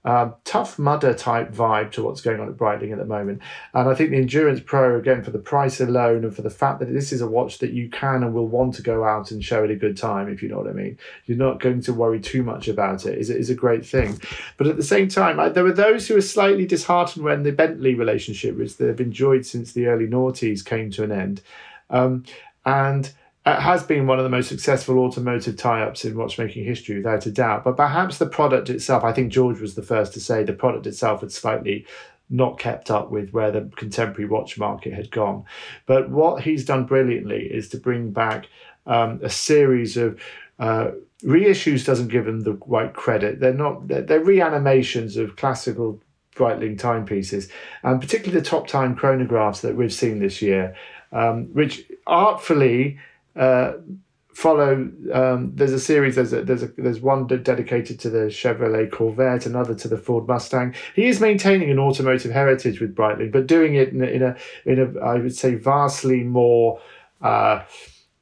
um, 0.10 0.34
tough 0.44 0.80
mudder 0.80 1.14
type 1.14 1.52
vibe 1.52 1.92
to 1.92 2.02
what's 2.02 2.22
going 2.22 2.40
on 2.40 2.50
at 2.50 2.58
Breitling 2.58 2.92
at 2.92 2.98
the 2.98 3.06
moment. 3.06 3.44
And 3.76 3.88
I 3.88 3.94
think 3.94 4.10
the 4.10 4.18
Endurance 4.18 4.60
Pro, 4.60 4.98
again, 4.98 5.24
for 5.24 5.30
the 5.30 5.38
price 5.38 5.80
alone 5.80 6.24
and 6.24 6.36
for 6.36 6.42
the 6.42 6.50
fact 6.50 6.80
that 6.80 6.92
this 6.92 7.12
is 7.12 7.22
a 7.22 7.28
watch 7.28 7.60
that 7.60 7.74
you 7.74 7.90
can 7.92 8.24
and 8.24 8.34
will 8.34 8.48
want 8.48 8.74
to 8.76 8.82
go 8.82 9.04
out 9.04 9.30
and 9.30 9.44
show 9.44 9.64
it 9.64 9.70
a 9.70 9.76
good 9.76 9.96
time, 9.96 10.28
if 10.28 10.42
you 10.42 10.50
know 10.50 10.58
what 10.58 10.68
I 10.68 10.74
mean. 10.74 10.98
You're 11.28 11.38
not 11.38 11.60
going 11.60 11.82
to 11.82 11.94
worry 11.94 12.20
too 12.20 12.42
much 12.42 12.68
about 12.68 13.06
it, 13.06 13.20
is, 13.20 13.30
is 13.30 13.52
a 13.52 13.56
great 13.56 13.86
thing. 13.86 14.20
But 14.58 14.66
at 14.66 14.78
the 14.78 14.84
same 14.84 15.10
time, 15.10 15.40
I, 15.40 15.50
there 15.50 15.64
were 15.64 15.72
those 15.72 16.08
who 16.08 16.16
were 16.16 16.22
slightly 16.22 16.66
disheartened 16.66 17.24
when 17.24 17.44
the 17.44 17.52
Bentley 17.52 17.94
relationship, 17.94 18.58
which 18.58 18.78
they've 18.78 19.00
enjoyed 19.00 19.46
since 19.46 19.74
the 19.74 19.86
early 19.86 20.08
noughties, 20.08 20.66
came 20.66 20.90
to 20.92 21.04
an 21.04 21.12
end. 21.12 21.44
Um, 21.92 22.24
and 22.66 23.12
it 23.46 23.60
has 23.60 23.84
been 23.84 24.06
one 24.06 24.20
of 24.20 24.24
the 24.24 24.30
most 24.30 24.50
successful 24.50 25.00
automotive 25.00 25.58
tie-ups 25.58 26.06
in 26.06 26.18
watchmaking 26.18 26.66
history, 26.66 26.98
without 26.98 27.26
a 27.26 27.32
doubt. 27.32 27.64
But 27.64 27.78
perhaps 27.78 28.18
the 28.18 28.28
product 28.28 28.70
itself, 28.70 29.04
I 29.04 29.14
think 29.14 29.32
George 29.32 29.60
was 29.60 29.76
the 29.76 29.84
first 29.84 30.14
to 30.14 30.20
say 30.20 30.44
the 30.44 30.54
product 30.54 30.86
itself 30.86 31.22
had 31.22 31.32
slightly 31.32 31.86
not 32.30 32.60
kept 32.60 32.92
up 32.92 33.10
with 33.10 33.32
where 33.32 33.52
the 33.52 33.70
contemporary 33.76 34.30
watch 34.30 34.58
market 34.58 34.94
had 34.94 35.10
gone. 35.10 35.46
But 35.86 36.10
what 36.10 36.44
he's 36.44 36.66
done 36.66 36.86
brilliantly 36.86 37.46
is 37.46 37.70
to 37.70 37.78
bring 37.78 38.12
back 38.12 38.48
um, 38.86 39.20
a 39.24 39.30
series 39.30 39.98
of 39.98 40.20
uh, 40.60 40.92
reissues. 41.24 41.86
Doesn't 41.86 42.10
give 42.10 42.26
them 42.26 42.42
the 42.42 42.60
right 42.68 42.94
credit. 42.94 43.40
They're 43.40 43.54
not. 43.54 43.88
They're, 43.88 44.02
they're 44.02 44.24
reanimations 44.24 45.18
of 45.18 45.38
classical 45.38 46.02
Breitling 46.36 46.80
timepieces, 46.80 47.50
and 47.84 48.00
particularly 48.00 48.40
the 48.40 48.46
top 48.46 48.68
time 48.68 48.96
chronographs 48.96 49.60
that 49.60 49.76
we've 49.76 49.92
seen 49.92 50.20
this 50.20 50.42
year, 50.42 50.74
um, 51.12 51.48
which 51.54 51.84
artfully 52.08 52.98
uh, 53.40 53.74
follow. 54.34 54.92
Um, 55.12 55.52
there's 55.56 55.74
a 55.74 55.80
series. 55.80 56.16
There's 56.16 56.34
a, 56.34 56.44
there's 56.44 56.64
a, 56.64 56.68
there's 56.78 57.00
one 57.00 57.26
dedicated 57.28 58.00
to 58.02 58.10
the 58.10 58.26
Chevrolet 58.28 58.92
Corvette, 58.92 59.46
another 59.46 59.74
to 59.76 59.88
the 59.88 59.98
Ford 59.98 60.28
Mustang. 60.28 60.76
He 60.94 61.08
is 61.08 61.20
maintaining 61.20 61.72
an 61.72 61.80
automotive 61.80 62.32
heritage 62.32 62.80
with 62.80 62.96
Breitling, 62.96 63.32
but 63.32 63.48
doing 63.48 63.76
it 63.76 63.90
in 63.90 64.04
a 64.04 64.08
in 64.08 64.22
a, 64.22 64.36
in 64.66 64.80
a 64.80 65.00
I 65.00 65.16
would 65.16 65.36
say 65.36 65.56
vastly 65.56 66.24
more. 66.24 66.82
Uh, 67.22 67.64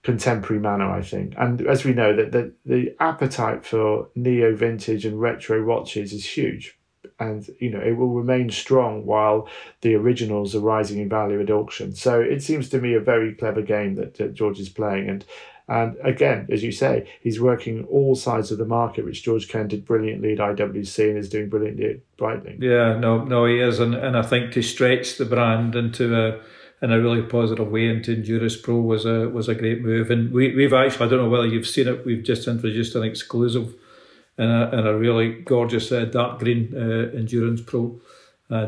contemporary 0.04 0.62
manner, 0.62 0.90
I 0.90 1.02
think. 1.02 1.34
And 1.38 1.68
as 1.68 1.84
we 1.84 1.92
know, 1.92 2.16
that 2.16 2.32
the, 2.32 2.54
the 2.66 2.96
appetite 3.02 3.66
for 3.66 4.08
neo 4.16 4.56
vintage 4.56 5.06
and 5.06 5.20
retro 5.20 5.66
watches 5.66 6.14
is 6.14 6.26
huge 6.26 6.78
and 7.20 7.50
you 7.60 7.70
know 7.70 7.80
it 7.80 7.94
will 7.94 8.14
remain 8.14 8.50
strong 8.50 9.06
while 9.06 9.48
the 9.82 9.96
originals 9.96 10.56
are 10.56 10.60
rising 10.60 11.00
in 11.00 11.10
value 11.10 11.42
at 11.42 11.50
auction. 11.50 11.96
So 11.96 12.20
it 12.22 12.42
seems 12.42 12.70
to 12.70 12.80
me 12.80 12.94
a 12.94 13.00
very 13.00 13.34
clever 13.34 13.62
game 13.62 13.96
that, 13.96 14.34
George 14.34 14.60
is 14.60 14.70
playing, 14.70 15.10
and 15.10 15.26
and 15.70 15.98
again, 16.02 16.48
as 16.50 16.64
you 16.64 16.72
say, 16.72 17.10
he's 17.22 17.42
working 17.42 17.86
all 17.86 18.16
sides 18.16 18.52
of 18.52 18.58
the 18.58 18.66
market, 18.66 19.04
which 19.04 19.24
George 19.24 19.50
Kern 19.50 19.68
did 19.68 19.86
brilliantly 19.86 20.32
at 20.32 20.40
IWC 20.40 21.10
and 21.10 21.18
is 21.18 21.28
doing 21.28 21.50
brilliantly 21.50 21.86
at 21.90 22.18
Breitling. 22.18 22.62
Yeah, 22.62 22.98
no, 22.98 23.24
no, 23.24 23.46
he 23.46 23.60
is, 23.60 23.80
and 23.80 23.94
and 23.94 24.18
I 24.18 24.22
think 24.22 24.54
to 24.54 24.62
stretch 24.62 25.18
the 25.18 25.26
brand 25.26 25.76
into 25.76 26.16
a 26.16 26.40
in 26.82 26.92
a 26.92 27.02
really 27.02 27.24
positive 27.24 27.70
way 27.72 27.88
into 27.88 28.14
Endurance 28.14 28.56
Pro 28.56 28.80
was 28.80 29.06
a 29.06 29.30
was 29.30 29.50
a 29.50 29.56
great 29.56 29.82
move, 29.82 30.12
and 30.12 30.32
we 30.32 30.56
we've 30.56 30.74
actually 30.74 31.06
I 31.06 31.10
don't 31.10 31.24
know 31.24 31.30
whether 31.30 31.48
you've 31.48 31.68
seen 31.68 31.88
it, 31.88 32.06
we've 32.06 32.24
just 32.24 32.48
introduced 32.48 32.96
an 32.96 33.04
exclusive 33.04 33.74
in 34.38 34.50
a, 34.50 34.70
in 34.72 34.88
a 34.88 34.98
really 34.98 35.42
gorgeous 35.42 35.92
uh, 35.92 36.06
dark 36.06 36.40
green 36.40 36.74
uh, 36.76 37.16
Endurance 37.18 37.62
Pro. 37.62 38.00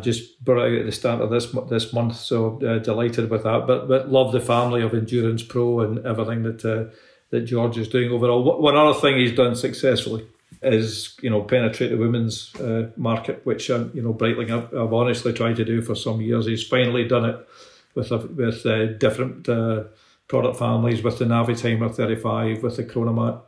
Just 0.01 0.43
brought 0.43 0.65
out 0.65 0.73
at 0.73 0.85
the 0.85 0.91
start 0.91 1.21
of 1.21 1.29
this 1.29 1.55
this 1.69 1.93
month, 1.93 2.17
so 2.17 2.59
uh, 2.67 2.79
delighted 2.79 3.29
with 3.29 3.43
that. 3.43 3.65
But 3.65 3.87
but 3.87 4.09
love 4.09 4.33
the 4.33 4.41
family 4.41 4.81
of 4.81 4.93
Endurance 4.93 5.41
Pro 5.41 5.79
and 5.79 6.05
everything 6.05 6.43
that 6.43 6.65
uh, 6.65 6.93
that 7.29 7.41
George 7.41 7.77
is 7.77 7.87
doing 7.87 8.11
overall. 8.11 8.61
One 8.61 8.75
other 8.75 8.99
thing 8.99 9.17
he's 9.17 9.35
done 9.35 9.55
successfully 9.55 10.27
is 10.61 11.15
you 11.21 11.29
know 11.29 11.41
penetrate 11.43 11.91
the 11.91 11.97
women's 11.97 12.53
uh, 12.55 12.89
market, 12.97 13.45
which 13.45 13.69
um, 13.69 13.91
you 13.93 14.01
know 14.01 14.13
Breitling 14.13 14.49
have, 14.49 14.71
have 14.71 14.93
honestly 14.93 15.31
tried 15.31 15.55
to 15.55 15.65
do 15.65 15.81
for 15.81 15.95
some 15.95 16.19
years. 16.19 16.45
He's 16.45 16.67
finally 16.67 17.07
done 17.07 17.23
it 17.23 17.47
with 17.95 18.11
a, 18.11 18.17
with 18.17 18.65
uh, 18.65 18.87
different 18.97 19.47
uh, 19.47 19.85
product 20.27 20.59
families, 20.59 21.01
with 21.01 21.19
the 21.19 21.25
Navitimer 21.25 21.93
35, 21.95 22.63
with 22.63 22.75
the 22.75 22.83
Chronomat 22.83 23.43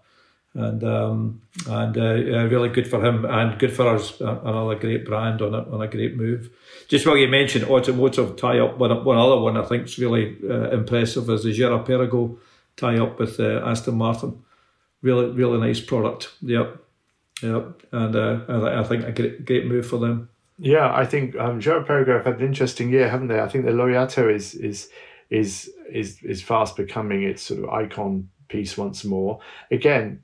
and 0.53 0.83
um, 0.83 1.41
and 1.67 1.97
uh, 1.97 2.47
really 2.49 2.69
good 2.69 2.87
for 2.87 3.03
him 3.05 3.25
and 3.25 3.57
good 3.57 3.73
for 3.73 3.87
us. 3.87 4.19
Another 4.19 4.75
great 4.75 5.05
brand 5.05 5.41
on 5.41 5.53
a, 5.53 5.63
on 5.71 5.81
a 5.81 5.87
great 5.87 6.17
move. 6.17 6.49
Just 6.87 7.05
while 7.05 7.17
you 7.17 7.27
mentioned 7.27 7.65
automotive 7.65 8.35
tie 8.35 8.59
up, 8.59 8.77
one, 8.77 9.03
one 9.05 9.17
other 9.17 9.39
one 9.39 9.57
I 9.57 9.63
think 9.63 9.85
is 9.85 9.97
really 9.97 10.37
uh, 10.43 10.71
impressive 10.71 11.29
is 11.29 11.43
the 11.43 11.53
Girard-Perregaux 11.53 12.37
tie 12.75 12.99
up 12.99 13.19
with 13.19 13.39
uh, 13.39 13.61
Aston 13.65 13.95
Martin. 13.95 14.43
Really, 15.01 15.31
really 15.31 15.59
nice 15.59 15.79
product. 15.79 16.33
Yep, 16.41 16.77
yep, 17.41 17.81
and 17.91 18.15
uh, 18.15 18.39
I 18.47 18.83
think 18.83 19.05
a 19.05 19.11
great, 19.11 19.45
great 19.45 19.65
move 19.65 19.87
for 19.87 19.97
them. 19.97 20.29
Yeah, 20.59 20.93
I 20.93 21.05
think 21.05 21.35
um, 21.37 21.59
Girard-Perregaux 21.59 22.17
have 22.17 22.25
had 22.25 22.39
an 22.39 22.45
interesting 22.45 22.89
year, 22.89 23.09
haven't 23.09 23.29
they? 23.29 23.39
I 23.39 23.47
think 23.47 23.65
the 23.65 23.71
Laureato 23.71 24.31
is 24.31 24.53
is 24.53 24.89
is 25.29 25.71
is 25.89 26.21
is 26.23 26.43
fast 26.43 26.75
becoming 26.75 27.23
its 27.23 27.41
sort 27.41 27.63
of 27.63 27.69
icon 27.69 28.29
piece 28.51 28.77
once 28.77 29.03
more. 29.03 29.39
Again, 29.71 30.21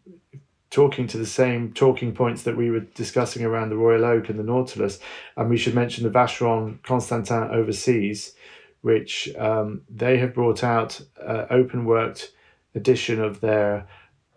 talking 0.70 1.08
to 1.08 1.18
the 1.18 1.26
same 1.26 1.74
talking 1.74 2.14
points 2.14 2.44
that 2.44 2.58
we 2.58 2.70
were 2.70 2.82
discussing 2.82 3.44
around 3.44 3.70
the 3.70 3.78
Royal 3.78 4.06
Oak 4.06 4.30
and 4.30 4.38
the 4.38 4.44
Nautilus, 4.44 5.00
and 5.36 5.50
we 5.50 5.58
should 5.58 5.74
mention 5.74 6.04
the 6.04 6.10
Vacheron 6.10 6.84
Constantin 6.84 7.50
overseas, 7.52 8.36
which 8.82 9.34
um, 9.38 9.82
they 9.90 10.18
have 10.18 10.34
brought 10.34 10.64
out 10.64 11.02
uh, 11.26 11.46
open 11.50 11.86
worked 11.86 12.32
edition 12.76 13.22
of 13.22 13.40
their 13.40 13.88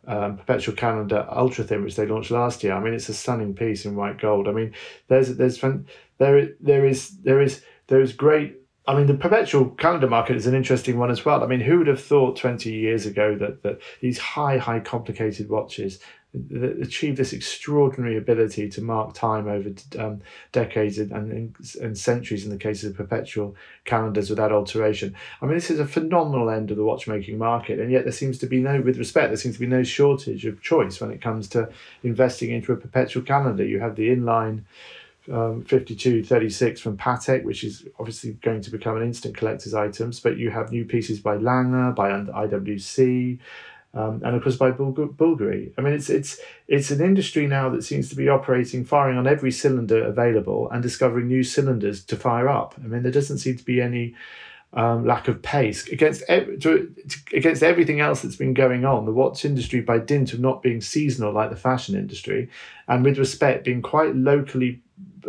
um, 0.07 0.37
perpetual 0.37 0.75
calendar 0.75 1.27
ultra 1.31 1.65
thin, 1.65 1.85
which 1.85 1.97
they 1.97 2.07
launched 2.07 2.31
last 2.31 2.65
year. 2.65 2.73
I 2.73 2.81
mean, 2.81 2.95
it's 2.95 3.09
a 3.09 3.15
stunning 3.15 3.55
piece 3.55 3.85
in 3.85 3.97
white 3.97 4.21
gold. 4.21 4.49
I 4.49 4.53
mean, 4.53 4.73
there's 5.09 5.37
there's 5.37 5.61
there 6.19 6.49
there 6.61 6.87
is 6.87 7.11
there 7.19 7.43
is 7.43 7.63
there 7.89 8.01
is 8.01 8.13
great. 8.13 8.57
I 8.91 8.97
mean, 8.97 9.07
the 9.07 9.15
perpetual 9.15 9.71
calendar 9.71 10.09
market 10.09 10.35
is 10.35 10.49
an 10.49 10.55
interesting 10.57 10.99
one 10.99 11.13
as 11.13 11.25
well. 11.25 11.45
I 11.45 11.47
mean, 11.47 11.61
who 11.61 11.79
would 11.79 11.87
have 11.87 12.03
thought 12.03 12.37
20 12.37 12.73
years 12.73 13.07
ago 13.07 13.37
that, 13.37 13.63
that 13.63 13.79
these 14.01 14.19
high, 14.19 14.59
high 14.59 14.81
complicated 14.81 15.49
watches 15.49 16.01
achieve 16.81 17.17
this 17.17 17.33
extraordinary 17.33 18.17
ability 18.17 18.69
to 18.69 18.83
mark 18.83 19.15
time 19.15 19.47
over 19.47 19.71
um, 19.97 20.21
decades 20.51 20.99
and, 20.99 21.13
and, 21.13 21.55
and 21.81 21.97
centuries 21.97 22.45
in 22.45 22.51
the 22.51 22.57
case 22.57 22.83
of 22.83 22.97
perpetual 22.97 23.55
calendars 23.85 24.29
without 24.29 24.51
alteration. 24.51 25.15
I 25.41 25.47
mean, 25.47 25.55
this 25.55 25.71
is 25.71 25.79
a 25.79 25.87
phenomenal 25.87 26.51
end 26.51 26.73
of 26.73 26.77
the 26.77 26.85
watchmaking 26.85 27.39
market, 27.39 27.79
and 27.79 27.93
yet 27.93 28.05
there 28.05 28.13
seems 28.13 28.39
to 28.39 28.47
be 28.47 28.61
no, 28.61 28.81
with 28.81 28.99
respect, 28.99 29.31
there 29.31 29.37
seems 29.37 29.55
to 29.55 29.61
be 29.61 29.67
no 29.67 29.85
shortage 29.85 30.45
of 30.47 30.63
choice 30.63 31.01
when 31.01 31.13
it 31.13 31.23
comes 31.23 31.49
to 31.51 31.69
investing 32.03 32.51
into 32.51 32.73
a 32.73 32.77
perpetual 32.77 33.23
calendar. 33.23 33.65
You 33.65 33.79
have 33.79 33.95
the 33.95 34.09
inline. 34.09 34.63
Um, 35.31 35.63
5236 35.63 36.81
from 36.81 36.97
Patek, 36.97 37.45
which 37.45 37.63
is 37.63 37.87
obviously 38.01 38.33
going 38.43 38.63
to 38.63 38.71
become 38.71 38.97
an 38.97 39.05
instant 39.05 39.37
collector's 39.37 39.75
items, 39.75 40.19
but 40.19 40.39
you 40.39 40.51
have 40.51 40.73
new 40.73 40.85
pieces 40.85 41.21
by 41.21 41.37
Lange, 41.37 41.95
by 41.95 42.11
IWC, 42.11 43.39
um, 43.95 44.23
and 44.25 44.37
of 44.37 44.43
course 44.43 44.57
by 44.57 44.73
Bulgari. 44.73 45.73
I 45.77 45.83
mean, 45.83 45.95
it's 45.95 46.11
it's 46.11 46.41
it's 46.69 46.91
an 46.91 47.01
industry 47.01 47.47
now 47.47 47.69
that 47.71 47.85
seems 47.85 48.09
to 48.11 48.17
be 48.17 48.29
operating, 48.29 48.85
firing 48.85 49.19
on 49.19 49.27
every 49.27 49.51
cylinder 49.51 50.05
available, 50.05 50.69
and 50.71 50.83
discovering 50.83 51.29
new 51.29 51.43
cylinders 51.43 52.05
to 52.07 52.17
fire 52.17 52.49
up. 52.49 52.75
I 52.83 52.87
mean, 52.87 53.03
there 53.03 53.13
doesn't 53.13 53.39
seem 53.39 53.57
to 53.57 53.65
be 53.65 53.81
any 53.81 54.15
um, 54.73 55.05
lack 55.05 55.27
of 55.27 55.43
pace 55.43 55.89
against 55.89 56.25
to, 56.29 56.95
against 57.33 57.63
everything 57.63 58.01
else 58.01 58.23
that's 58.23 58.37
been 58.37 58.55
going 58.55 58.85
on. 58.85 59.07
The 59.07 59.13
watch 59.13 59.45
industry, 59.45 59.81
by 59.81 59.99
dint 59.99 60.33
of 60.33 60.41
not 60.41 60.63
being 60.63 60.81
seasonal 60.81 61.33
like 61.33 61.51
the 61.51 61.57
fashion 61.57 61.97
industry, 61.97 62.49
and 62.87 63.05
with 63.05 63.19
respect 63.19 63.65
being 63.65 63.83
quite 63.83 64.15
locally 64.15 64.81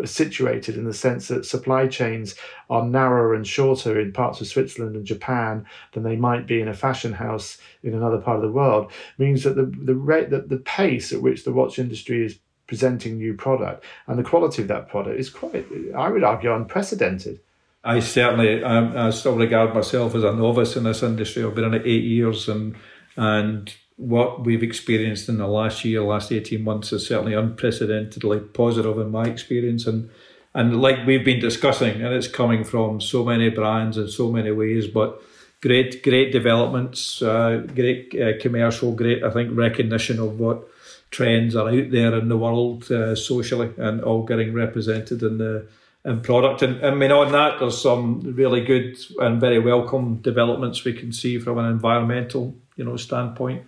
situated 0.06 0.76
in 0.76 0.86
the 0.86 0.94
sense 0.94 1.28
that 1.28 1.46
supply 1.46 1.88
chains 1.88 2.36
are 2.70 2.86
narrower 2.86 3.34
and 3.34 3.46
shorter 3.46 4.00
in 4.00 4.12
parts 4.12 4.42
of 4.42 4.48
Switzerland 4.48 4.96
and 4.96 5.06
Japan 5.06 5.66
than 5.94 6.04
they 6.04 6.16
might 6.16 6.48
be 6.48 6.62
in 6.62 6.68
a 6.68 6.74
fashion 6.74 7.14
house 7.14 7.58
in 7.84 7.94
another 7.94 8.18
part 8.18 8.38
of 8.38 8.44
the 8.44 8.52
world 8.52 8.92
means 9.18 9.44
that 9.44 9.56
the 9.56 9.66
the 9.66 9.96
rate 9.96 10.30
that 10.30 10.50
the 10.50 10.58
pace 10.58 11.12
at 11.12 11.22
which 11.22 11.44
the 11.44 11.54
watch 11.54 11.80
industry 11.80 12.26
is 12.26 12.40
presenting 12.68 13.18
new 13.18 13.34
product 13.34 13.84
and 14.08 14.18
the 14.18 14.24
quality 14.24 14.62
of 14.62 14.68
that 14.68 14.88
product 14.88 15.20
is 15.20 15.30
quite 15.30 15.66
I 15.96 16.10
would 16.10 16.24
argue 16.24 16.54
unprecedented. 16.54 17.40
I 17.84 18.00
certainly 18.00 18.64
I, 18.64 19.08
I 19.08 19.10
still 19.10 19.36
regard 19.36 19.74
myself 19.74 20.16
as 20.16 20.24
a 20.24 20.34
novice 20.34 20.76
in 20.76 20.84
this 20.84 21.04
industry. 21.04 21.44
I've 21.44 21.56
been 21.56 21.66
in 21.66 21.74
it 21.74 21.86
eight 21.86 22.04
years 22.04 22.48
and 22.48 22.76
and 23.18 23.74
what 23.98 24.46
we've 24.46 24.64
experienced 24.64 25.30
in 25.30 25.38
the 25.38 25.48
last 25.48 25.86
year, 25.86 26.02
last 26.02 26.32
18 26.32 26.64
months 26.64 26.92
is 26.92 27.08
certainly 27.08 27.34
unprecedentedly 27.34 28.40
positive 28.40 28.98
in 28.98 29.12
my 29.12 29.26
experience. 29.26 29.86
And, 29.86 30.10
and 30.54 30.82
like 30.82 31.06
we've 31.06 31.26
been 31.26 31.40
discussing, 31.40 32.02
and 32.02 32.14
it's 32.14 32.28
coming 32.28 32.64
from 32.64 33.00
so 33.00 33.24
many 33.24 33.50
brands 33.50 33.98
in 33.98 34.08
so 34.08 34.32
many 34.32 34.52
ways, 34.52 34.88
but 34.88 35.22
great, 35.62 36.04
great 36.04 36.32
developments, 36.32 37.22
uh, 37.22 37.64
great 37.76 38.16
uh, 38.20 38.42
commercial, 38.42 38.94
great, 38.94 39.24
I 39.24 39.30
think, 39.30 39.56
recognition 39.56 40.20
of 40.20 40.40
what 40.40 40.68
trends 41.12 41.56
are 41.56 41.70
out 41.70 41.92
there 41.92 42.16
in 42.16 42.30
the 42.30 42.38
world 42.38 42.90
uh, 42.92 43.16
socially 43.16 43.72
and 43.78 44.02
all 44.02 44.24
getting 44.24 44.54
represented 44.54 45.22
in 45.22 45.38
the 45.38 45.68
in 46.04 46.22
product. 46.22 46.64
And 46.64 46.84
I 46.84 46.92
mean, 46.96 47.12
on 47.12 47.32
that, 47.34 47.60
there's 47.60 47.80
some 47.80 48.22
really 48.22 48.64
good 48.66 48.98
and 49.20 49.40
very 49.40 49.60
welcome 49.60 50.16
developments 50.16 50.84
we 50.84 50.94
can 50.94 51.12
see 51.12 51.38
from 51.38 51.60
an 51.60 51.66
environmental, 51.66 52.56
you 52.76 52.84
know, 52.84 52.98
standpoint 52.98 53.64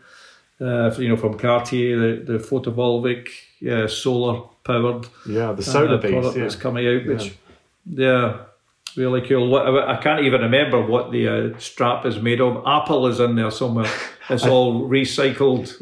uh, 0.62 0.94
you 0.98 1.10
know, 1.10 1.18
from 1.18 1.38
Cartier, 1.38 1.98
the, 1.98 2.34
the 2.34 2.40
photovoltaic, 2.40 3.30
uh, 3.70 3.88
solar 3.88 4.42
powered. 4.64 5.08
Yeah, 5.28 5.52
the 5.54 5.64
solar 5.64 5.96
uh, 5.96 6.02
product 6.02 6.38
yeah. 6.38 6.44
that's 6.44 6.56
coming 6.56 6.88
out, 6.88 7.06
which, 7.06 7.36
yeah, 7.86 8.06
yeah 8.06 8.38
really 8.96 9.22
cool. 9.28 9.56
I 9.56 9.98
can't 9.98 10.24
even 10.24 10.42
remember 10.42 10.82
what 10.82 11.12
the 11.12 11.28
uh, 11.28 11.60
strap 11.60 12.06
is 12.06 12.20
made 12.20 12.42
of. 12.42 12.64
Apple 12.66 13.08
is 13.08 13.20
in 13.20 13.36
there 13.36 13.52
somewhere. 13.52 13.92
It's 14.30 14.46
all 14.46 14.88
recycled. 14.88 15.76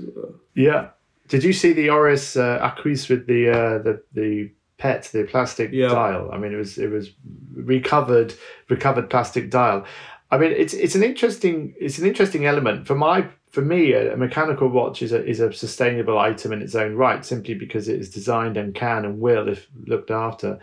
Yeah. 0.55 0.89
Did 1.27 1.43
you 1.43 1.53
see 1.53 1.73
the 1.73 1.91
Oris 1.91 2.35
uh, 2.35 2.57
Aquis 2.59 3.07
with 3.07 3.27
the 3.27 3.49
uh, 3.49 3.77
the 3.77 4.01
the 4.13 4.51
PET, 4.79 5.11
the 5.13 5.25
plastic 5.25 5.69
yeah. 5.71 5.89
dial? 5.89 6.31
I 6.33 6.39
mean, 6.39 6.51
it 6.51 6.55
was 6.55 6.79
it 6.79 6.89
was 6.89 7.11
recovered 7.53 8.33
recovered 8.67 9.11
plastic 9.11 9.51
dial. 9.51 9.85
I 10.31 10.39
mean, 10.39 10.51
it's 10.53 10.73
it's 10.73 10.95
an 10.95 11.03
interesting 11.03 11.75
it's 11.79 11.99
an 11.99 12.07
interesting 12.07 12.47
element 12.47 12.87
for 12.87 12.95
my 12.95 13.27
for 13.51 13.61
me, 13.61 13.93
a, 13.93 14.15
mechanical 14.15 14.69
watch 14.69 15.01
is 15.01 15.11
a, 15.11 15.25
is 15.25 15.41
a 15.41 15.51
sustainable 15.51 16.17
item 16.17 16.53
in 16.53 16.61
its 16.61 16.73
own 16.73 16.95
right, 16.95 17.23
simply 17.25 17.53
because 17.53 17.89
it 17.89 17.99
is 17.99 18.09
designed 18.09 18.57
and 18.57 18.73
can 18.73 19.03
and 19.05 19.19
will, 19.19 19.49
if 19.49 19.67
looked 19.85 20.09
after, 20.09 20.57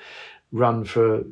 run 0.53 0.85
for 0.85 1.19
uh, 1.19 1.23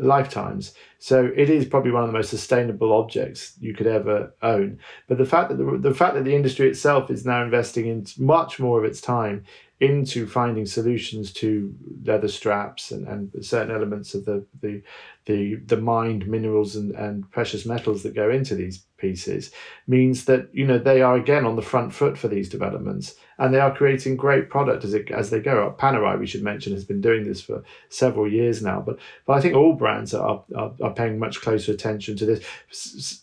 lifetimes. 0.00 0.72
So 0.98 1.30
it 1.36 1.50
is 1.50 1.66
probably 1.66 1.90
one 1.90 2.04
of 2.04 2.08
the 2.08 2.16
most 2.16 2.30
sustainable 2.30 2.94
objects 2.94 3.52
you 3.60 3.74
could 3.74 3.86
ever 3.86 4.32
own. 4.42 4.78
But 5.06 5.18
the 5.18 5.26
fact 5.26 5.50
that 5.50 5.56
the, 5.56 5.76
the 5.78 5.94
fact 5.94 6.14
that 6.14 6.24
the 6.24 6.34
industry 6.34 6.68
itself 6.68 7.10
is 7.10 7.26
now 7.26 7.42
investing 7.42 7.86
in 7.86 8.06
much 8.16 8.58
more 8.58 8.78
of 8.78 8.84
its 8.86 9.02
time 9.02 9.44
into 9.80 10.26
finding 10.26 10.66
solutions 10.66 11.32
to 11.32 11.72
leather 12.04 12.26
straps 12.26 12.90
and, 12.90 13.06
and 13.06 13.44
certain 13.44 13.74
elements 13.74 14.14
of 14.14 14.24
the, 14.24 14.44
the 14.60 14.82
the 15.28 15.56
the 15.66 15.76
mined 15.76 16.26
minerals 16.26 16.74
and, 16.74 16.94
and 16.94 17.30
precious 17.30 17.66
metals 17.66 18.02
that 18.02 18.14
go 18.14 18.30
into 18.30 18.54
these 18.54 18.78
pieces 18.96 19.52
means 19.86 20.24
that 20.24 20.48
you 20.52 20.66
know 20.66 20.78
they 20.78 21.02
are 21.02 21.16
again 21.16 21.44
on 21.44 21.54
the 21.54 21.62
front 21.62 21.92
foot 21.92 22.16
for 22.16 22.28
these 22.28 22.48
developments 22.48 23.14
and 23.36 23.54
they 23.54 23.60
are 23.60 23.76
creating 23.76 24.16
great 24.16 24.48
product 24.48 24.84
as 24.84 24.94
it 24.94 25.10
as 25.10 25.28
they 25.28 25.38
go 25.38 25.66
up. 25.66 25.78
Panerai 25.78 26.18
we 26.18 26.26
should 26.26 26.42
mention 26.42 26.72
has 26.72 26.84
been 26.84 27.02
doing 27.02 27.24
this 27.24 27.42
for 27.42 27.62
several 27.90 28.26
years 28.26 28.62
now 28.62 28.80
but 28.80 28.98
but 29.26 29.34
I 29.34 29.40
think 29.42 29.54
all 29.54 29.74
brands 29.74 30.14
are 30.14 30.42
are, 30.56 30.72
are 30.82 30.94
paying 30.94 31.18
much 31.18 31.42
closer 31.42 31.72
attention 31.72 32.16
to 32.16 32.26
this 32.26 33.22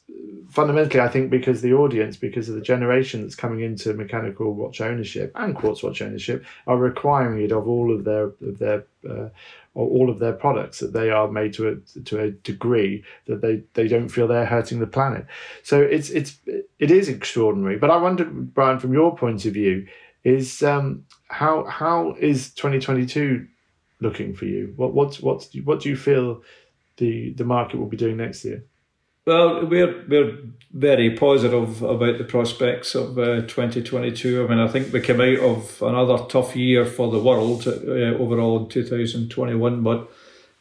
fundamentally 0.56 1.01
I 1.01 1.10
think 1.10 1.30
because 1.30 1.62
the 1.62 1.74
audience 1.74 2.16
because 2.16 2.47
of 2.47 2.56
the 2.56 2.62
generation 2.62 3.22
that's 3.22 3.36
coming 3.36 3.60
into 3.60 3.93
mechanical 3.93 4.53
watch 4.53 4.80
ownership 4.80 5.32
and 5.36 5.56
quartz 5.56 5.84
watch 5.84 6.01
ownership 6.01 6.45
are 6.66 6.78
requiring 6.78 7.43
it 7.43 7.51
of 7.51 7.68
all 7.68 7.93
of 7.93 8.06
their 8.06 8.28
of 8.41 8.58
their 8.58 8.86
uh, 9.08 9.30
all 9.76 10.10
of 10.10 10.20
their 10.20 10.32
products 10.34 10.80
that 10.80 10.93
they 10.93 11.10
are 11.10 11.30
made 11.30 11.53
to 11.53 11.68
a 11.68 11.99
to 12.01 12.20
a 12.20 12.32
degree 12.32 13.03
that 13.28 13.41
they 13.41 13.64
they 13.74 13.88
don't 13.88 14.10
feel 14.10 14.28
they're 14.28 14.45
hurting 14.45 14.80
the 14.80 14.88
planet. 14.88 15.28
So 15.64 15.82
it's 15.82 16.10
it's 16.10 16.39
it 16.80 16.89
is 16.89 17.10
extraordinary. 17.10 17.78
But 17.78 17.91
I 17.91 17.97
wonder, 17.97 18.24
Brian, 18.26 18.80
from 18.80 18.93
your 18.93 19.16
point 19.18 19.45
of 19.45 19.53
view, 19.53 19.88
is 20.24 20.64
um, 20.64 21.06
how 21.28 21.66
how 21.66 22.16
is 22.20 22.53
twenty 22.53 22.80
twenty 22.80 23.06
two 23.06 23.47
looking 23.99 24.34
for 24.34 24.45
you? 24.45 24.74
What 24.78 24.93
what 24.93 25.16
what 25.18 25.47
what 25.66 25.82
do 25.82 25.89
you 25.89 25.97
feel 25.97 26.41
the 26.97 27.34
the 27.34 27.43
market 27.43 27.78
will 27.78 27.88
be 27.88 27.97
doing 27.97 28.18
next 28.18 28.45
year? 28.45 28.64
Well, 29.26 29.65
we're 29.65 30.05
we're 30.07 30.38
very 30.71 31.09
positive 31.15 31.82
about 31.82 32.19
the 32.19 32.26
prospects 32.26 32.93
of 32.93 33.17
uh, 33.17 33.41
2022. 33.41 34.43
I 34.43 34.47
mean, 34.47 34.59
I 34.59 34.67
think 34.67 34.93
we 34.93 35.01
came 35.01 35.19
out 35.19 35.39
of 35.39 35.82
another 35.82 36.26
tough 36.30 36.55
year 36.55 36.86
for 36.86 37.09
the 37.09 37.19
world 37.19 37.65
uh, 37.67 37.71
overall 38.21 38.63
in 38.63 38.69
2021, 38.69 39.82
but 39.82 40.11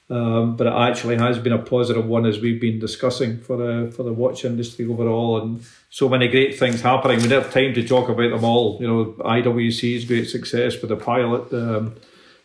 um, 0.09 0.57
but 0.57 0.67
it 0.67 0.73
actually 0.73 1.17
has 1.17 1.39
been 1.39 1.53
a 1.53 1.59
positive 1.59 2.07
one 2.07 2.25
as 2.25 2.39
we've 2.39 2.61
been 2.61 2.79
discussing 2.79 3.39
for 3.39 3.59
the 3.59 3.93
for 3.93 4.03
the 4.03 4.15
watch 4.15 4.47
industry 4.47 4.87
overall, 4.87 5.43
and 5.43 5.63
so 5.91 6.09
many 6.09 6.29
great 6.29 6.59
things 6.59 6.81
happening. 6.81 7.21
We 7.21 7.29
don't 7.29 7.43
have 7.43 7.53
time 7.53 7.75
to 7.75 7.87
talk 7.87 8.09
about 8.09 8.31
them 8.31 8.45
all. 8.45 8.79
You 8.81 8.87
know, 8.87 9.05
IWC's 9.19 10.07
great 10.07 10.31
success 10.31 10.81
with 10.81 10.89
the 10.89 10.97
pilot. 10.97 11.53
Um, 11.53 11.97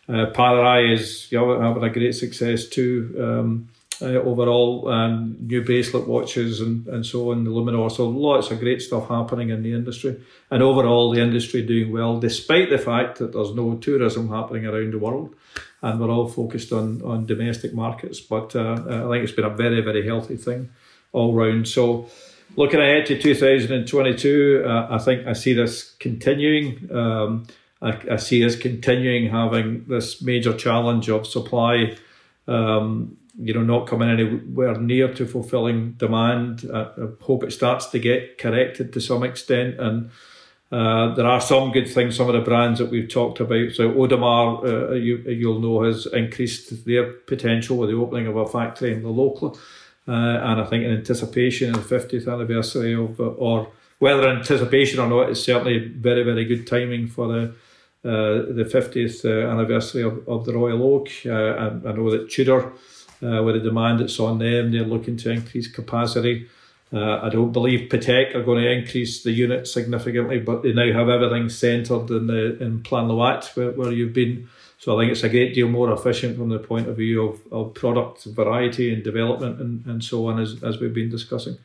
uh, 0.06 0.32
Panerai 0.32 0.92
is 0.92 1.32
you 1.32 1.38
know, 1.38 1.58
having 1.62 1.84
a 1.84 1.88
great 1.88 2.14
success 2.14 2.66
too. 2.66 3.16
Um, 3.18 3.68
uh, 4.02 4.06
overall, 4.06 4.88
um, 4.88 5.36
new 5.40 5.62
bracelet 5.62 6.06
watches 6.06 6.60
and, 6.60 6.86
and 6.88 7.04
so 7.04 7.30
on, 7.30 7.44
the 7.44 7.50
Luminor. 7.50 7.90
So 7.90 8.08
lots 8.08 8.50
of 8.50 8.60
great 8.60 8.82
stuff 8.82 9.08
happening 9.08 9.50
in 9.50 9.62
the 9.62 9.72
industry. 9.72 10.20
And 10.50 10.62
overall, 10.62 11.10
the 11.10 11.20
industry 11.20 11.62
doing 11.62 11.92
well, 11.92 12.18
despite 12.18 12.70
the 12.70 12.78
fact 12.78 13.18
that 13.18 13.32
there's 13.32 13.54
no 13.54 13.76
tourism 13.76 14.28
happening 14.28 14.66
around 14.66 14.92
the 14.92 14.98
world. 14.98 15.34
And 15.82 15.98
we're 15.98 16.10
all 16.10 16.28
focused 16.28 16.72
on, 16.72 17.02
on 17.02 17.26
domestic 17.26 17.74
markets. 17.74 18.20
But 18.20 18.54
uh, 18.54 18.74
I 18.86 19.10
think 19.10 19.24
it's 19.24 19.32
been 19.32 19.44
a 19.44 19.54
very, 19.54 19.80
very 19.80 20.06
healthy 20.06 20.36
thing 20.36 20.70
all 21.12 21.34
round. 21.34 21.68
So 21.68 22.08
looking 22.56 22.80
ahead 22.80 23.06
to 23.06 23.20
2022, 23.20 24.64
uh, 24.66 24.86
I 24.90 24.98
think 24.98 25.26
I 25.26 25.32
see 25.32 25.52
this 25.52 25.94
continuing. 25.98 26.88
Um, 26.92 27.46
I, 27.82 27.98
I, 28.12 28.16
see 28.16 28.44
us 28.44 28.56
continuing 28.56 29.30
having 29.30 29.86
this 29.86 30.20
major 30.20 30.52
challenge 30.52 31.08
of 31.08 31.26
supply 31.26 31.96
um, 32.46 33.16
you 33.42 33.54
know, 33.54 33.62
not 33.62 33.86
coming 33.86 34.10
anywhere 34.10 34.74
near 34.76 35.12
to 35.14 35.26
fulfilling 35.26 35.92
demand. 35.92 36.68
I, 36.72 36.80
I, 36.80 37.06
hope 37.20 37.42
it 37.42 37.52
starts 37.52 37.86
to 37.86 37.98
get 37.98 38.38
corrected 38.38 38.92
to 38.92 39.00
some 39.00 39.22
extent. 39.22 39.80
And 39.80 40.10
uh, 40.70 41.14
there 41.14 41.26
are 41.26 41.40
some 41.40 41.72
good 41.72 41.88
things, 41.88 42.16
some 42.16 42.28
of 42.28 42.34
the 42.34 42.40
brands 42.40 42.78
that 42.78 42.90
we've 42.90 43.08
talked 43.08 43.40
about. 43.40 43.72
So 43.72 43.90
Audemars, 43.90 44.64
uh, 44.64 44.92
you, 44.92 45.18
you'll 45.18 45.60
know, 45.60 45.82
has 45.82 46.06
increased 46.06 46.84
their 46.84 47.12
potential 47.12 47.76
with 47.76 47.90
the 47.90 47.96
opening 47.96 48.26
of 48.26 48.36
a 48.36 48.46
factory 48.46 48.92
in 48.92 49.04
Le 49.04 49.10
Locle. 49.10 49.58
Uh, 50.06 50.12
and 50.12 50.60
I 50.60 50.64
think 50.64 50.84
in 50.84 50.92
anticipation 50.92 51.74
of 51.74 51.88
the 51.88 51.96
50th 51.96 52.32
anniversary 52.32 52.94
of, 52.94 53.18
or 53.20 53.72
whether 53.98 54.28
anticipation 54.28 54.98
or 54.98 55.08
not, 55.08 55.30
it's 55.30 55.42
certainly 55.42 55.78
very, 55.78 56.22
very 56.22 56.44
good 56.44 56.66
timing 56.66 57.06
for 57.06 57.28
the 57.28 57.54
uh, 58.02 58.48
the 58.54 58.64
50th 58.64 59.26
uh, 59.26 59.50
anniversary 59.50 60.02
of, 60.02 60.26
of 60.26 60.46
the 60.46 60.54
Royal 60.54 60.82
Oak. 60.82 61.10
Uh, 61.26 61.86
I 61.86 61.92
know 61.92 62.10
that 62.10 62.30
Tudor 62.30 62.72
uh, 63.22 63.42
with 63.42 63.54
the 63.56 63.60
demand 63.60 64.00
that's 64.00 64.20
on 64.20 64.38
them. 64.38 64.72
They're 64.72 64.82
looking 64.84 65.16
to 65.18 65.30
increase 65.30 65.68
capacity. 65.68 66.48
Uh, 66.92 67.20
I 67.22 67.28
don't 67.28 67.52
believe 67.52 67.88
Patek 67.88 68.34
are 68.34 68.42
going 68.42 68.62
to 68.62 68.70
increase 68.70 69.22
the 69.22 69.30
unit 69.30 69.68
significantly, 69.68 70.40
but 70.40 70.62
they 70.62 70.72
now 70.72 70.92
have 70.92 71.08
everything 71.08 71.48
centred 71.48 72.10
in 72.10 72.26
the 72.26 72.60
in 72.60 72.82
Plan-les-Ouates 72.82 73.54
where, 73.56 73.70
where 73.70 73.92
you've 73.92 74.12
been. 74.12 74.48
So 74.78 74.96
I 74.96 75.02
think 75.02 75.12
it's 75.12 75.22
a 75.22 75.28
great 75.28 75.54
deal 75.54 75.68
more 75.68 75.92
efficient 75.92 76.36
from 76.36 76.48
the 76.48 76.58
point 76.58 76.88
of 76.88 76.96
view 76.96 77.28
of, 77.28 77.52
of 77.52 77.74
product 77.74 78.24
variety 78.24 78.92
and 78.92 79.04
development 79.04 79.60
and, 79.60 79.86
and 79.86 80.02
so 80.02 80.26
on 80.26 80.40
as, 80.40 80.62
as 80.64 80.80
we've 80.80 80.94
been 80.94 81.10
discussing. 81.10 81.58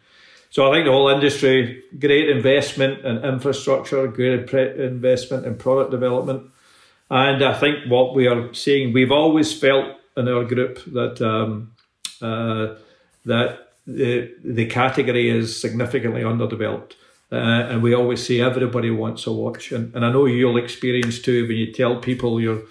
So 0.51 0.69
I 0.69 0.75
think 0.75 0.85
the 0.85 0.91
whole 0.91 1.09
industry, 1.09 1.83
great 1.99 2.29
investment 2.29 3.03
in 3.03 3.17
infrastructure, 3.25 4.07
great 4.07 4.79
investment 4.79 5.45
in 5.45 5.55
product 5.55 5.91
development. 5.91 6.51
And 7.09 7.43
I 7.43 7.53
think 7.53 7.89
what 7.89 8.15
we 8.15 8.27
are 8.27 8.53
seeing, 8.53 8.93
we've 8.93 9.11
always 9.11 9.57
felt 9.57 9.97
in 10.17 10.27
our 10.27 10.43
group 10.43 10.83
that 10.93 11.21
um, 11.21 11.73
uh, 12.21 12.75
that 13.25 13.69
the 13.87 14.33
the 14.43 14.65
category 14.65 15.29
is 15.29 15.59
significantly 15.59 16.23
underdeveloped. 16.23 16.95
Uh, 17.31 17.35
and 17.69 17.81
we 17.81 17.93
always 17.93 18.25
say 18.25 18.39
everybody 18.39 18.91
wants 18.91 19.25
a 19.25 19.31
watch, 19.31 19.71
and, 19.71 19.93
and 19.95 20.05
I 20.05 20.11
know 20.11 20.25
you'll 20.25 20.57
experience 20.57 21.19
too 21.19 21.47
when 21.47 21.57
you 21.57 21.73
tell 21.73 21.97
people 21.97 22.39
you're 22.39 22.61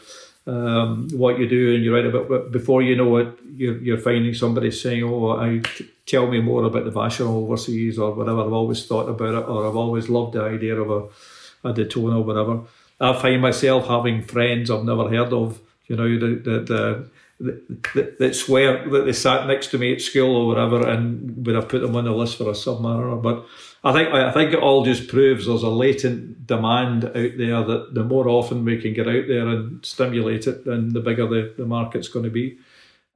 um, 0.46 1.08
what 1.12 1.38
you 1.38 1.48
do 1.48 1.74
and 1.74 1.84
you 1.84 1.94
write 1.94 2.06
about, 2.06 2.28
but 2.28 2.52
before 2.52 2.82
you 2.82 2.96
know 2.96 3.16
it, 3.16 3.28
you're, 3.56 3.78
you're 3.78 3.98
finding 3.98 4.34
somebody 4.34 4.70
saying, 4.70 5.02
"Oh, 5.02 5.30
I 5.30 5.62
tell 6.06 6.26
me 6.26 6.40
more 6.40 6.64
about 6.64 6.84
the 6.84 6.90
Vacheron 6.90 7.28
overseas 7.28 7.98
or 7.98 8.12
whatever." 8.12 8.42
I've 8.42 8.52
always 8.52 8.84
thought 8.86 9.08
about 9.08 9.34
it, 9.34 9.48
or 9.48 9.66
I've 9.66 9.76
always 9.76 10.08
loved 10.08 10.34
the 10.34 10.42
idea 10.42 10.76
of 10.80 10.90
a, 10.90 11.68
a 11.68 11.72
Daytona 11.72 12.18
or 12.18 12.24
whatever. 12.24 12.60
I 13.00 13.20
find 13.20 13.42
myself 13.42 13.88
having 13.88 14.22
friends 14.22 14.70
I've 14.70 14.84
never 14.84 15.08
heard 15.08 15.32
of. 15.32 15.60
You 15.86 15.96
know, 15.96 16.18
the, 16.18 16.60
the 16.60 17.10
that, 17.40 18.18
that 18.18 18.34
swear 18.34 18.88
that 18.88 19.04
they 19.04 19.12
sat 19.12 19.46
next 19.46 19.68
to 19.68 19.78
me 19.78 19.92
at 19.92 20.00
school 20.00 20.36
or 20.36 20.46
whatever, 20.46 20.88
and 20.88 21.46
would 21.46 21.54
have 21.54 21.68
put 21.68 21.80
them 21.80 21.96
on 21.96 22.04
the 22.04 22.12
list 22.12 22.38
for 22.38 22.44
a 22.44 22.52
submariner. 22.52 23.20
But 23.22 23.46
I 23.82 23.92
think 23.92 24.08
I 24.10 24.32
think 24.32 24.52
it 24.52 24.60
all 24.60 24.84
just 24.84 25.08
proves 25.08 25.46
there's 25.46 25.62
a 25.62 25.68
latent 25.68 26.46
demand 26.46 27.04
out 27.04 27.14
there 27.14 27.62
that 27.62 27.90
the 27.92 28.04
more 28.04 28.28
often 28.28 28.64
we 28.64 28.80
can 28.80 28.94
get 28.94 29.08
out 29.08 29.26
there 29.28 29.48
and 29.48 29.84
stimulate 29.84 30.46
it, 30.46 30.64
then 30.64 30.92
the 30.92 31.00
bigger 31.00 31.26
the, 31.26 31.54
the 31.56 31.66
market's 31.66 32.08
going 32.08 32.24
to 32.24 32.30
be. 32.30 32.58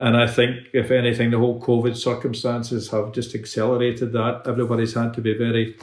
And 0.01 0.17
I 0.17 0.29
think, 0.29 0.69
if 0.73 0.93
anything, 0.93 1.31
the 1.31 1.39
whole 1.39 1.61
COVID 1.61 1.97
circumstances 1.97 2.91
have 2.91 3.13
just 3.13 3.35
accelerated 3.35 4.13
that. 4.13 4.43
Everybody's 4.47 4.95
had 4.95 5.13
to 5.15 5.21
be 5.21 5.35
very 5.35 5.77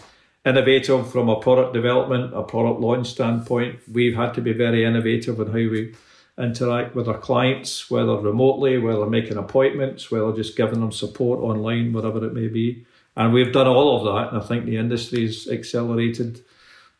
innovative 0.45 1.11
from 1.11 1.27
a 1.27 1.39
product 1.39 1.73
development, 1.73 2.33
a 2.33 2.43
product 2.43 2.79
launch 2.79 3.07
standpoint. 3.07 3.79
We've 3.91 4.15
had 4.15 4.33
to 4.35 4.41
be 4.41 4.53
very 4.53 4.85
innovative 4.85 5.39
in 5.39 5.47
how 5.47 5.53
we 5.53 5.95
interact 6.37 6.95
with 6.95 7.07
our 7.07 7.17
clients, 7.17 7.89
whether 7.89 8.17
remotely, 8.17 8.77
whether 8.77 9.05
making 9.05 9.37
appointments, 9.37 10.11
whether 10.11 10.33
just 10.33 10.57
giving 10.57 10.81
them 10.81 10.91
support 10.91 11.39
online, 11.39 11.93
whatever 11.93 12.25
it 12.25 12.33
may 12.33 12.47
be. 12.47 12.85
And 13.15 13.33
we've 13.33 13.53
done 13.53 13.67
all 13.67 13.97
of 13.97 14.15
that, 14.15 14.33
and 14.33 14.43
I 14.43 14.45
think 14.45 14.65
the 14.65 14.77
industry's 14.77 15.47
accelerated 15.49 16.43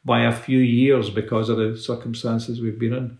by 0.06 0.22
a 0.22 0.32
few 0.32 0.60
years 0.60 1.10
because 1.10 1.50
of 1.50 1.58
the 1.58 1.78
circumstances 1.78 2.62
we've 2.62 2.80
been 2.80 2.94
in. 2.94 3.18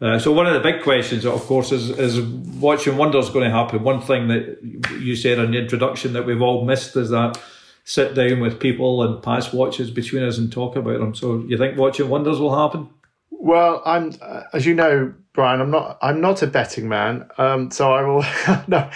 Uh, 0.00 0.18
so 0.18 0.32
one 0.32 0.46
of 0.46 0.52
the 0.52 0.60
big 0.60 0.82
questions, 0.82 1.24
of 1.24 1.40
course, 1.46 1.72
is 1.72 1.90
is 1.90 2.20
Watches 2.20 2.88
and 2.88 2.98
Wonders 2.98 3.30
going 3.30 3.48
to 3.48 3.56
happen. 3.56 3.82
One 3.82 4.02
thing 4.02 4.28
that 4.28 4.58
you 5.00 5.16
said 5.16 5.38
in 5.38 5.52
the 5.52 5.58
introduction 5.58 6.12
that 6.12 6.26
we've 6.26 6.42
all 6.42 6.64
missed 6.64 6.96
is 6.96 7.10
that 7.10 7.40
sit 7.84 8.14
down 8.14 8.40
with 8.40 8.60
people 8.60 9.02
and 9.02 9.22
pass 9.22 9.52
watches 9.52 9.90
between 9.90 10.24
us 10.24 10.36
and 10.36 10.50
talk 10.50 10.76
about 10.76 10.98
them. 10.98 11.14
So 11.14 11.44
you 11.46 11.56
think 11.56 11.78
Watches 11.78 12.00
and 12.00 12.10
Wonders 12.10 12.40
will 12.40 12.54
happen? 12.54 12.90
Well, 13.30 13.82
I'm, 13.86 14.12
uh, 14.20 14.42
as 14.52 14.66
you 14.66 14.74
know, 14.74 15.14
Brian, 15.34 15.60
I'm 15.60 15.70
not, 15.72 15.98
I'm 16.00 16.20
not 16.20 16.42
a 16.42 16.46
betting 16.46 16.88
man. 16.88 17.28
Um, 17.38 17.70
so 17.72 17.92
I 17.92 18.02
will, 18.02 18.22
no, 18.68 18.88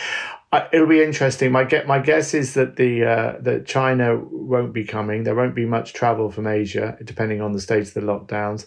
I, 0.53 0.69
it'll 0.73 0.87
be 0.87 1.03
interesting. 1.03 1.51
My 1.51 1.65
get, 1.65 1.89
my 1.89 1.99
guess 1.99 2.33
is 2.33 2.55
that 2.55 2.77
the, 2.77 3.05
uh, 3.05 3.37
that 3.41 3.67
China 3.67 4.17
won't 4.17 4.73
be 4.73 4.85
coming. 4.85 5.25
There 5.25 5.35
won't 5.35 5.57
be 5.57 5.67
much 5.67 5.95
travel 5.95 6.31
from 6.31 6.47
Asia, 6.47 6.97
depending 7.03 7.41
on 7.41 7.53
the 7.53 7.61
state 7.61 7.89
of 7.89 7.95
the 7.95 8.01
lockdowns. 8.03 8.67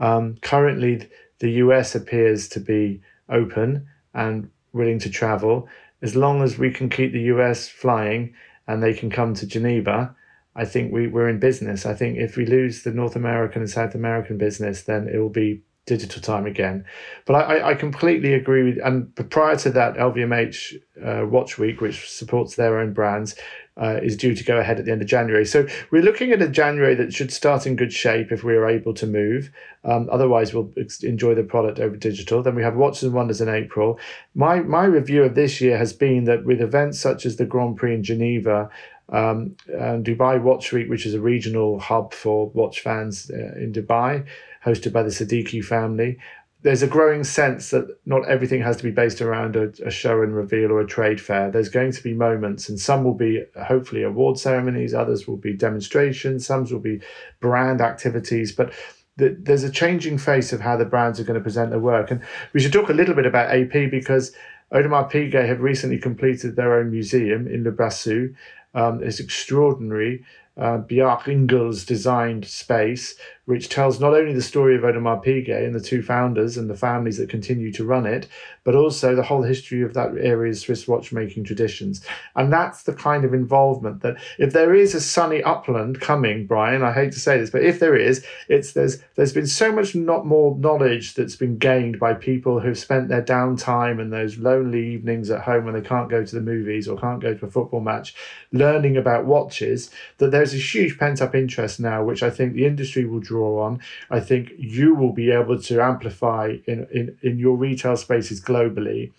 Um, 0.00 0.36
currently, 0.42 1.08
the 1.38 1.50
US 1.52 1.94
appears 1.94 2.48
to 2.50 2.60
be 2.60 3.00
open 3.28 3.86
and 4.12 4.50
willing 4.72 4.98
to 4.98 5.10
travel. 5.10 5.68
As 6.02 6.16
long 6.16 6.42
as 6.42 6.58
we 6.58 6.72
can 6.72 6.90
keep 6.90 7.12
the 7.12 7.30
US 7.34 7.68
flying 7.68 8.34
and 8.66 8.82
they 8.82 8.94
can 8.94 9.10
come 9.10 9.34
to 9.34 9.46
Geneva, 9.46 10.16
I 10.56 10.64
think 10.64 10.92
we, 10.92 11.06
we're 11.06 11.28
in 11.28 11.38
business. 11.38 11.86
I 11.86 11.94
think 11.94 12.18
if 12.18 12.36
we 12.36 12.46
lose 12.46 12.82
the 12.82 12.90
North 12.90 13.14
American 13.14 13.62
and 13.62 13.70
South 13.70 13.94
American 13.94 14.38
business, 14.38 14.82
then 14.82 15.06
it 15.06 15.18
will 15.18 15.30
be 15.30 15.62
digital 15.86 16.22
time 16.22 16.46
again. 16.46 16.84
But 17.26 17.34
I, 17.34 17.70
I 17.70 17.74
completely 17.74 18.34
agree 18.34 18.62
with, 18.62 18.78
and 18.84 19.14
prior 19.30 19.56
to 19.56 19.70
that, 19.70 19.96
LVMH 19.96 20.76
uh, 21.04 21.26
Watch 21.26 21.58
Week, 21.58 21.80
which 21.80 22.08
supports 22.08 22.54
their 22.54 22.78
own 22.78 22.92
brands, 22.92 23.34
uh, 23.80 23.98
is 24.02 24.16
due 24.16 24.34
to 24.34 24.44
go 24.44 24.58
ahead 24.58 24.78
at 24.78 24.84
the 24.84 24.92
end 24.92 25.00
of 25.00 25.08
January. 25.08 25.46
So 25.46 25.66
we're 25.90 26.02
looking 26.02 26.30
at 26.30 26.42
a 26.42 26.48
January 26.48 26.94
that 26.96 27.12
should 27.14 27.32
start 27.32 27.66
in 27.66 27.74
good 27.74 27.92
shape 27.92 28.30
if 28.30 28.44
we 28.44 28.54
are 28.54 28.68
able 28.68 28.92
to 28.94 29.06
move. 29.06 29.50
Um, 29.84 30.08
otherwise, 30.12 30.52
we'll 30.52 30.70
enjoy 31.02 31.34
the 31.34 31.42
product 31.42 31.80
over 31.80 31.96
digital. 31.96 32.42
Then 32.42 32.54
we 32.54 32.62
have 32.62 32.76
Watches 32.76 33.04
and 33.04 33.14
Wonders 33.14 33.40
in 33.40 33.48
April. 33.48 33.98
My 34.34 34.60
my 34.60 34.84
review 34.84 35.24
of 35.24 35.34
this 35.34 35.60
year 35.60 35.78
has 35.78 35.92
been 35.92 36.24
that 36.24 36.44
with 36.44 36.60
events 36.60 37.00
such 37.00 37.24
as 37.24 37.36
the 37.36 37.46
Grand 37.46 37.78
Prix 37.78 37.94
in 37.94 38.02
Geneva 38.02 38.68
um, 39.08 39.56
and 39.68 40.04
Dubai 40.04 40.40
Watch 40.40 40.72
Week, 40.72 40.88
which 40.88 41.06
is 41.06 41.14
a 41.14 41.20
regional 41.20 41.78
hub 41.78 42.12
for 42.12 42.50
watch 42.50 42.80
fans 42.80 43.30
uh, 43.30 43.58
in 43.58 43.72
Dubai, 43.72 44.26
hosted 44.64 44.92
by 44.92 45.02
the 45.02 45.10
Seddiqi 45.10 45.64
family. 45.64 46.18
There's 46.62 46.82
a 46.82 46.86
growing 46.86 47.24
sense 47.24 47.70
that 47.70 47.88
not 48.06 48.28
everything 48.28 48.62
has 48.62 48.76
to 48.76 48.84
be 48.84 48.92
based 48.92 49.20
around 49.20 49.56
a, 49.56 49.72
a, 49.84 49.90
show 49.90 50.22
and 50.22 50.34
reveal 50.34 50.70
or 50.70 50.80
a 50.80 50.86
trade 50.86 51.20
fair. 51.20 51.50
There's 51.50 51.68
going 51.68 51.90
to 51.90 52.02
be 52.02 52.14
moments, 52.14 52.68
and 52.68 52.78
some 52.78 53.02
will 53.02 53.14
be 53.14 53.42
hopefully 53.66 54.04
award 54.04 54.38
ceremonies, 54.38 54.94
others 54.94 55.26
will 55.26 55.36
be 55.36 55.54
demonstrations, 55.54 56.46
some 56.46 56.64
will 56.70 56.78
be 56.78 57.00
brand 57.40 57.80
activities. 57.80 58.52
But 58.52 58.72
the, 59.16 59.36
there's 59.40 59.64
a 59.64 59.70
changing 59.70 60.18
face 60.18 60.52
of 60.52 60.60
how 60.60 60.76
the 60.76 60.84
brands 60.84 61.18
are 61.18 61.24
going 61.24 61.38
to 61.38 61.42
present 61.42 61.70
their 61.70 61.80
work. 61.80 62.12
And 62.12 62.22
we 62.52 62.60
should 62.60 62.72
talk 62.72 62.90
a 62.90 62.94
little 62.94 63.14
bit 63.14 63.26
about 63.26 63.50
AP 63.50 63.90
because 63.90 64.32
Audemars 64.72 65.10
Piguet 65.10 65.48
have 65.48 65.60
recently 65.60 65.98
completed 65.98 66.54
their 66.54 66.78
own 66.78 66.92
museum 66.92 67.48
in 67.48 67.64
Le 67.64 67.72
Brassus. 67.72 68.34
Um, 68.74 69.02
it's 69.02 69.18
extraordinary 69.18 70.24
uh, 70.56 70.78
Bjarke 70.78 71.24
Ingels 71.24 71.86
designed 71.86 72.44
space, 72.44 73.14
which 73.44 73.68
tells 73.68 74.00
not 74.00 74.14
only 74.14 74.32
the 74.32 74.42
story 74.42 74.76
of 74.76 74.82
Audemars 74.82 75.24
Piguet 75.24 75.64
and 75.64 75.74
the 75.74 75.80
two 75.80 76.00
founders 76.00 76.56
and 76.56 76.70
the 76.70 76.76
families 76.76 77.18
that 77.18 77.28
continue 77.28 77.72
to 77.72 77.84
run 77.84 78.06
it, 78.06 78.28
but 78.62 78.76
also 78.76 79.16
the 79.16 79.22
whole 79.22 79.42
history 79.42 79.82
of 79.82 79.94
that 79.94 80.16
area's 80.16 80.60
Swiss 80.60 80.86
watchmaking 80.86 81.42
traditions. 81.42 82.04
And 82.36 82.52
that's 82.52 82.84
the 82.84 82.92
kind 82.92 83.24
of 83.24 83.34
involvement 83.34 84.02
that 84.02 84.16
if 84.38 84.52
there 84.52 84.74
is 84.74 84.94
a 84.94 85.00
sunny 85.00 85.42
upland 85.42 86.00
coming, 86.00 86.46
Brian, 86.46 86.84
I 86.84 86.92
hate 86.92 87.12
to 87.12 87.20
say 87.20 87.38
this, 87.38 87.50
but 87.50 87.64
if 87.64 87.80
there 87.80 87.96
is, 87.96 88.24
it's 88.48 88.72
there's 88.72 89.02
there's 89.16 89.32
been 89.32 89.46
so 89.48 89.72
much 89.72 89.94
not 89.94 90.24
more 90.24 90.56
knowledge 90.56 91.14
that's 91.14 91.36
been 91.36 91.58
gained 91.58 91.98
by 91.98 92.14
people 92.14 92.60
who've 92.60 92.78
spent 92.78 93.08
their 93.08 93.22
downtime 93.22 94.00
and 94.00 94.12
those 94.12 94.38
lonely 94.38 94.94
evenings 94.94 95.30
at 95.30 95.42
home 95.42 95.64
when 95.64 95.74
they 95.74 95.80
can't 95.80 96.10
go 96.10 96.24
to 96.24 96.34
the 96.34 96.40
movies 96.40 96.86
or 96.86 96.96
can't 96.96 97.20
go 97.20 97.34
to 97.34 97.46
a 97.46 97.50
football 97.50 97.80
match, 97.80 98.14
learning 98.52 98.96
about 98.96 99.24
watches, 99.24 99.90
that 100.18 100.30
there's 100.30 100.54
a 100.54 100.58
huge 100.58 100.96
pent 100.98 101.20
up 101.20 101.34
interest 101.34 101.80
now, 101.80 102.04
which 102.04 102.22
I 102.22 102.30
think 102.30 102.52
the 102.52 102.66
industry 102.66 103.04
will 103.04 103.20
draw 103.32 103.62
on. 103.64 103.80
I 104.10 104.20
think 104.20 104.52
you 104.58 104.94
will 104.94 105.12
be 105.12 105.30
able 105.30 105.58
to 105.60 105.80
amplify 105.80 106.56
in, 106.66 106.86
in, 106.92 107.16
in 107.22 107.38
your 107.38 107.56
retail 107.56 107.96
spaces 107.96 108.40
globally. 108.40 109.12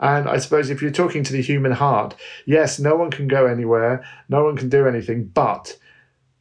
And 0.00 0.28
I 0.28 0.38
suppose 0.38 0.70
if 0.70 0.82
you're 0.82 0.90
talking 0.90 1.24
to 1.24 1.32
the 1.32 1.40
human 1.40 1.72
heart, 1.72 2.14
yes, 2.44 2.78
no 2.78 2.94
one 2.96 3.10
can 3.10 3.28
go 3.28 3.46
anywhere, 3.46 4.04
no 4.28 4.44
one 4.44 4.56
can 4.56 4.68
do 4.68 4.86
anything, 4.86 5.24
but 5.24 5.78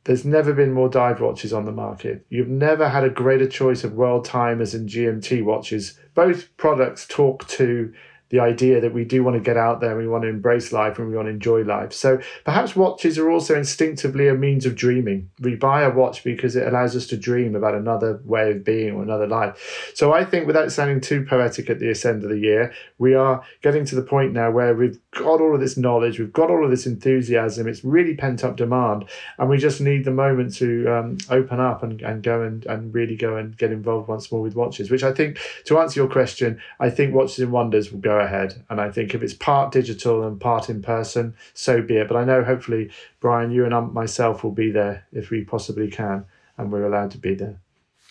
there's 0.06 0.26
never 0.26 0.54
been 0.54 0.74
more 0.74 0.90
dive 0.90 1.22
watches 1.22 1.54
on 1.54 1.66
the 1.66 1.72
market. 1.72 2.26
You've 2.30 2.50
never 2.50 2.90
had 2.90 3.06
a 3.06 3.10
greater 3.10 3.48
choice 3.48 3.86
of 3.86 3.94
world 3.94 4.26
timers 4.26 4.74
and 4.74 4.90
GMT 4.90 5.46
watches. 5.46 5.98
Both 6.14 6.56
products 6.58 7.08
talk 7.08 7.48
to 7.50 7.94
the 8.34 8.40
idea 8.40 8.82
that 8.82 8.96
we 8.96 9.06
do 9.06 9.24
want 9.24 9.36
to 9.36 9.40
get 9.40 9.58
out 9.58 9.80
there, 9.80 9.96
we 9.96 10.08
want 10.08 10.24
to 10.24 10.28
embrace 10.28 10.72
life, 10.72 10.98
and 10.98 11.08
we 11.08 11.16
want 11.16 11.28
to 11.28 11.32
enjoy 11.32 11.62
life. 11.62 11.94
So 11.94 12.20
perhaps 12.46 12.76
watches 12.76 13.20
are 13.20 13.30
also 13.30 13.56
instinctively 13.56 14.28
a 14.28 14.34
means 14.34 14.66
of 14.66 14.74
dreaming. 14.74 15.30
We 15.40 15.54
buy 15.54 15.84
a 15.84 15.92
watch 15.92 16.24
because 16.24 16.56
it 16.56 16.68
allows 16.68 16.96
us 16.96 17.06
to 17.08 17.16
dream 17.16 17.56
about 17.56 17.76
another 17.76 18.20
way 18.26 18.50
of 18.50 18.66
being 18.66 18.96
or 18.96 19.04
another 19.04 19.28
life. 19.28 19.92
So 19.94 20.14
I 20.14 20.26
think, 20.26 20.48
without 20.48 20.72
sounding 20.72 21.00
too 21.00 21.24
poetic 21.24 21.70
at 21.70 21.78
the 21.78 21.90
end 21.90 22.24
of 22.24 22.30
the 22.32 22.40
year, 22.40 22.74
we 22.98 23.14
are 23.14 23.44
getting 23.62 23.86
to 23.86 23.94
the 23.94 24.02
point 24.02 24.34
now 24.34 24.50
where 24.50 24.74
we've 24.74 25.00
got 25.12 25.40
all 25.40 25.54
of 25.54 25.62
this 25.62 25.78
knowledge, 25.78 26.18
we've 26.18 26.34
got 26.34 26.50
all 26.50 26.66
of 26.66 26.72
this 26.72 26.88
enthusiasm, 26.88 27.68
it's 27.68 27.84
really 27.84 28.16
pent 28.16 28.44
up 28.44 28.58
demand, 28.58 29.06
and 29.38 29.48
we 29.48 29.60
just 29.60 29.80
need 29.80 30.06
the 30.06 30.12
moment 30.12 30.56
to 30.56 30.88
um, 30.88 31.20
open 31.30 31.60
up 31.60 31.84
and, 31.84 32.02
and 32.02 32.24
go 32.24 32.42
and, 32.42 32.66
and 32.66 32.96
really 32.96 33.16
go 33.16 33.36
and 33.36 33.56
get 33.56 33.72
involved 33.72 34.08
once 34.08 34.32
more 34.32 34.42
with 34.42 34.56
watches, 34.56 34.90
which 34.90 35.04
I 35.04 35.12
think, 35.12 35.38
to 35.66 35.78
answer 35.78 36.00
your 36.00 36.10
question, 36.10 36.60
I 36.80 36.90
think 36.90 37.14
Watches 37.14 37.38
and 37.38 37.52
Wonders 37.52 37.92
will 37.92 38.00
go 38.00 38.23
ahead. 38.24 38.64
And 38.70 38.82
I 38.82 38.92
think 38.92 39.14
if 39.14 39.22
it's 39.22 39.34
part 39.34 39.72
digital 39.72 40.26
and 40.26 40.40
part 40.40 40.70
in 40.70 40.82
person, 40.82 41.36
so 41.54 41.82
be 41.82 41.98
it. 41.98 42.08
But 42.08 42.18
I 42.18 42.24
know 42.24 42.44
hopefully, 42.44 42.90
Brian, 43.20 43.52
you 43.52 43.66
and 43.66 43.74
I, 43.74 43.82
myself 43.82 44.44
will 44.44 44.52
be 44.52 44.72
there 44.72 45.06
if 45.12 45.30
we 45.30 45.44
possibly 45.44 45.90
can 45.90 46.26
and 46.58 46.72
we're 46.72 46.86
allowed 46.86 47.12
to 47.12 47.18
be 47.18 47.36
there. 47.36 47.60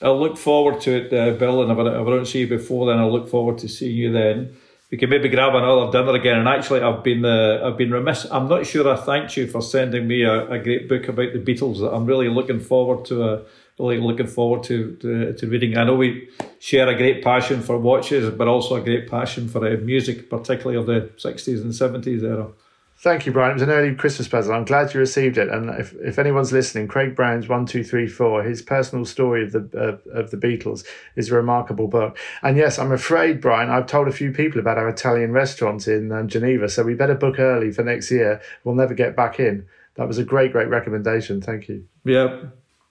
I'll 0.00 0.18
look 0.18 0.36
forward 0.36 0.80
to 0.82 0.90
it, 0.96 1.12
uh, 1.12 1.36
Bill. 1.38 1.62
And 1.62 1.70
if 1.70 1.78
I, 1.78 2.00
if 2.00 2.06
I 2.06 2.10
don't 2.10 2.26
see 2.26 2.40
you 2.40 2.48
before 2.48 2.86
then, 2.86 2.98
I'll 2.98 3.12
look 3.12 3.28
forward 3.28 3.58
to 3.58 3.68
seeing 3.68 3.96
you 3.96 4.12
then. 4.12 4.56
We 4.90 4.98
can 4.98 5.08
maybe 5.08 5.28
grab 5.28 5.54
another 5.54 5.90
dinner 5.90 6.14
again. 6.14 6.38
And 6.38 6.48
actually, 6.48 6.82
I've 6.82 7.02
been 7.02 7.24
uh, 7.24 7.62
I've 7.64 7.78
been 7.78 7.90
remiss. 7.90 8.26
I'm 8.30 8.48
not 8.48 8.66
sure 8.66 8.86
I 8.88 8.96
thanked 8.96 9.36
you 9.36 9.46
for 9.46 9.62
sending 9.62 10.06
me 10.06 10.22
a, 10.22 10.50
a 10.50 10.58
great 10.58 10.88
book 10.88 11.08
about 11.08 11.32
the 11.32 11.38
Beatles. 11.38 11.80
I'm 11.80 12.04
really 12.04 12.28
looking 12.28 12.60
forward 12.60 13.04
to 13.06 13.22
a 13.24 13.42
really 13.82 14.00
looking 14.00 14.26
forward 14.26 14.62
to, 14.64 14.96
to, 14.96 15.32
to 15.34 15.46
reading. 15.46 15.76
I 15.76 15.84
know 15.84 15.94
we 15.94 16.28
share 16.58 16.88
a 16.88 16.96
great 16.96 17.22
passion 17.22 17.60
for 17.60 17.76
watches, 17.78 18.30
but 18.30 18.48
also 18.48 18.76
a 18.76 18.80
great 18.80 19.10
passion 19.10 19.48
for 19.48 19.66
uh, 19.66 19.76
music, 19.78 20.30
particularly 20.30 20.78
of 20.78 20.86
the 20.86 21.10
60s 21.16 21.62
and 21.62 21.72
70s 21.72 22.22
era. 22.22 22.48
Thank 23.02 23.26
you, 23.26 23.32
Brian. 23.32 23.50
It 23.50 23.54
was 23.54 23.62
an 23.64 23.70
early 23.70 23.96
Christmas 23.96 24.28
present. 24.28 24.54
I'm 24.54 24.64
glad 24.64 24.94
you 24.94 25.00
received 25.00 25.36
it. 25.36 25.48
And 25.48 25.70
if, 25.70 25.92
if 25.94 26.20
anyone's 26.20 26.52
listening, 26.52 26.86
Craig 26.86 27.16
Brown's 27.16 27.48
One 27.48 27.66
Two 27.66 27.82
Three 27.82 28.06
Four, 28.06 28.44
his 28.44 28.62
personal 28.62 29.04
story 29.04 29.42
of 29.42 29.50
the 29.50 29.68
uh, 29.76 30.10
of 30.12 30.30
the 30.30 30.36
Beatles, 30.36 30.86
is 31.16 31.28
a 31.28 31.34
remarkable 31.34 31.88
book. 31.88 32.16
And 32.42 32.56
yes, 32.56 32.78
I'm 32.78 32.92
afraid, 32.92 33.40
Brian, 33.40 33.70
I've 33.70 33.88
told 33.88 34.06
a 34.06 34.12
few 34.12 34.30
people 34.30 34.60
about 34.60 34.78
our 34.78 34.88
Italian 34.88 35.32
restaurant 35.32 35.88
in 35.88 36.12
um, 36.12 36.28
Geneva, 36.28 36.68
so 36.68 36.84
we 36.84 36.94
better 36.94 37.16
book 37.16 37.40
early 37.40 37.72
for 37.72 37.82
next 37.82 38.08
year. 38.12 38.40
We'll 38.62 38.76
never 38.76 38.94
get 38.94 39.16
back 39.16 39.40
in. 39.40 39.66
That 39.96 40.06
was 40.06 40.18
a 40.18 40.24
great, 40.24 40.52
great 40.52 40.68
recommendation. 40.68 41.40
Thank 41.40 41.68
you. 41.68 41.84
Yeah, 42.04 42.44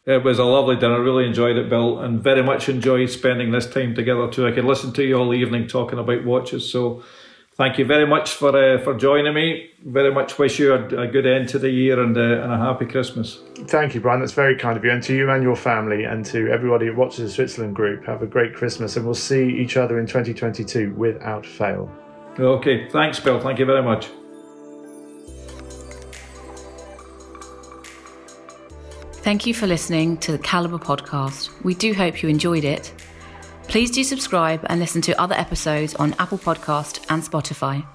it 0.06 0.24
was 0.24 0.39
a 0.39 0.43
lovely 0.43 0.76
dinner. 0.76 0.95
I 0.95 0.99
really 0.99 1.26
enjoyed 1.26 1.58
it, 1.58 1.70
Bill, 1.70 1.99
and 1.99 2.24
very 2.24 2.41
much 2.41 2.70
enjoyed 2.70 3.10
spending 3.10 3.52
this 3.52 3.68
time 3.68 3.93
together 3.93 4.30
too. 4.30 4.47
I 4.47 4.52
could 4.52 4.66
listen 4.66 4.93
to 4.93 5.04
you 5.04 5.16
all 5.16 5.34
evening 5.34 5.68
talking 5.68 5.99
about 5.99 6.26
watches. 6.26 6.72
So, 6.72 7.04
thank 7.56 7.78
you 7.78 7.86
very 7.86 8.08
much 8.08 8.32
for 8.32 8.49
uh, 8.49 8.80
for 8.80 8.95
joining 8.95 9.34
me. 9.36 9.70
Very 9.86 10.12
much 10.12 10.39
wish 10.39 10.58
you 10.58 10.74
a, 10.74 10.84
a 11.02 11.08
good 11.08 11.28
end 11.28 11.49
to 11.49 11.60
the 11.60 11.70
year 11.70 12.02
and, 12.02 12.18
uh, 12.18 12.43
and 12.43 12.54
a 12.54 12.58
happy 12.58 12.86
Christmas. 12.86 13.39
Thank 13.68 13.93
you, 13.93 14.02
Brian. 14.02 14.22
That's 14.22 14.32
very 14.32 14.56
kind 14.56 14.76
of 14.76 14.84
you, 14.84 14.91
and 14.91 15.04
to 15.04 15.16
you 15.16 15.30
and 15.30 15.43
your 15.43 15.56
family, 15.56 16.04
and 16.04 16.26
to 16.28 16.52
everybody 16.52 16.88
who 16.88 16.95
watches 16.95 17.20
the 17.20 17.30
Switzerland 17.30 17.76
Group. 17.76 18.06
Have 18.06 18.24
a 18.24 18.28
great 18.28 18.56
Christmas, 18.56 18.95
and 18.97 19.06
we'll 19.06 19.14
see 19.14 19.49
each 19.49 19.78
other 19.78 19.99
in 19.99 20.08
2022 20.08 20.93
without 20.95 21.45
fail. 21.45 21.91
Okay, 22.39 22.89
thanks, 22.89 23.20
Bill. 23.20 23.39
Thank 23.39 23.60
you 23.60 23.66
very 23.66 23.84
much. 23.84 24.10
Thank 29.24 29.45
you 29.45 29.53
for 29.53 29.67
listening 29.67 30.17
to 30.17 30.32
the 30.32 30.39
Calibre 30.39 30.80
podcast. 30.80 31.51
We 31.63 31.76
do 31.76 31.93
hope 31.93 32.24
you 32.24 32.30
enjoyed 32.30 32.63
it. 32.63 32.91
Please 33.67 33.91
do 33.91 34.03
subscribe 34.03 34.65
and 34.67 34.80
listen 34.80 35.01
to 35.03 35.22
other 35.22 35.36
episodes 35.36 35.93
on 35.93 36.15
Apple 36.17 36.39
Podcast 36.39 37.05
and 37.07 37.22
Spotify. 37.22 37.86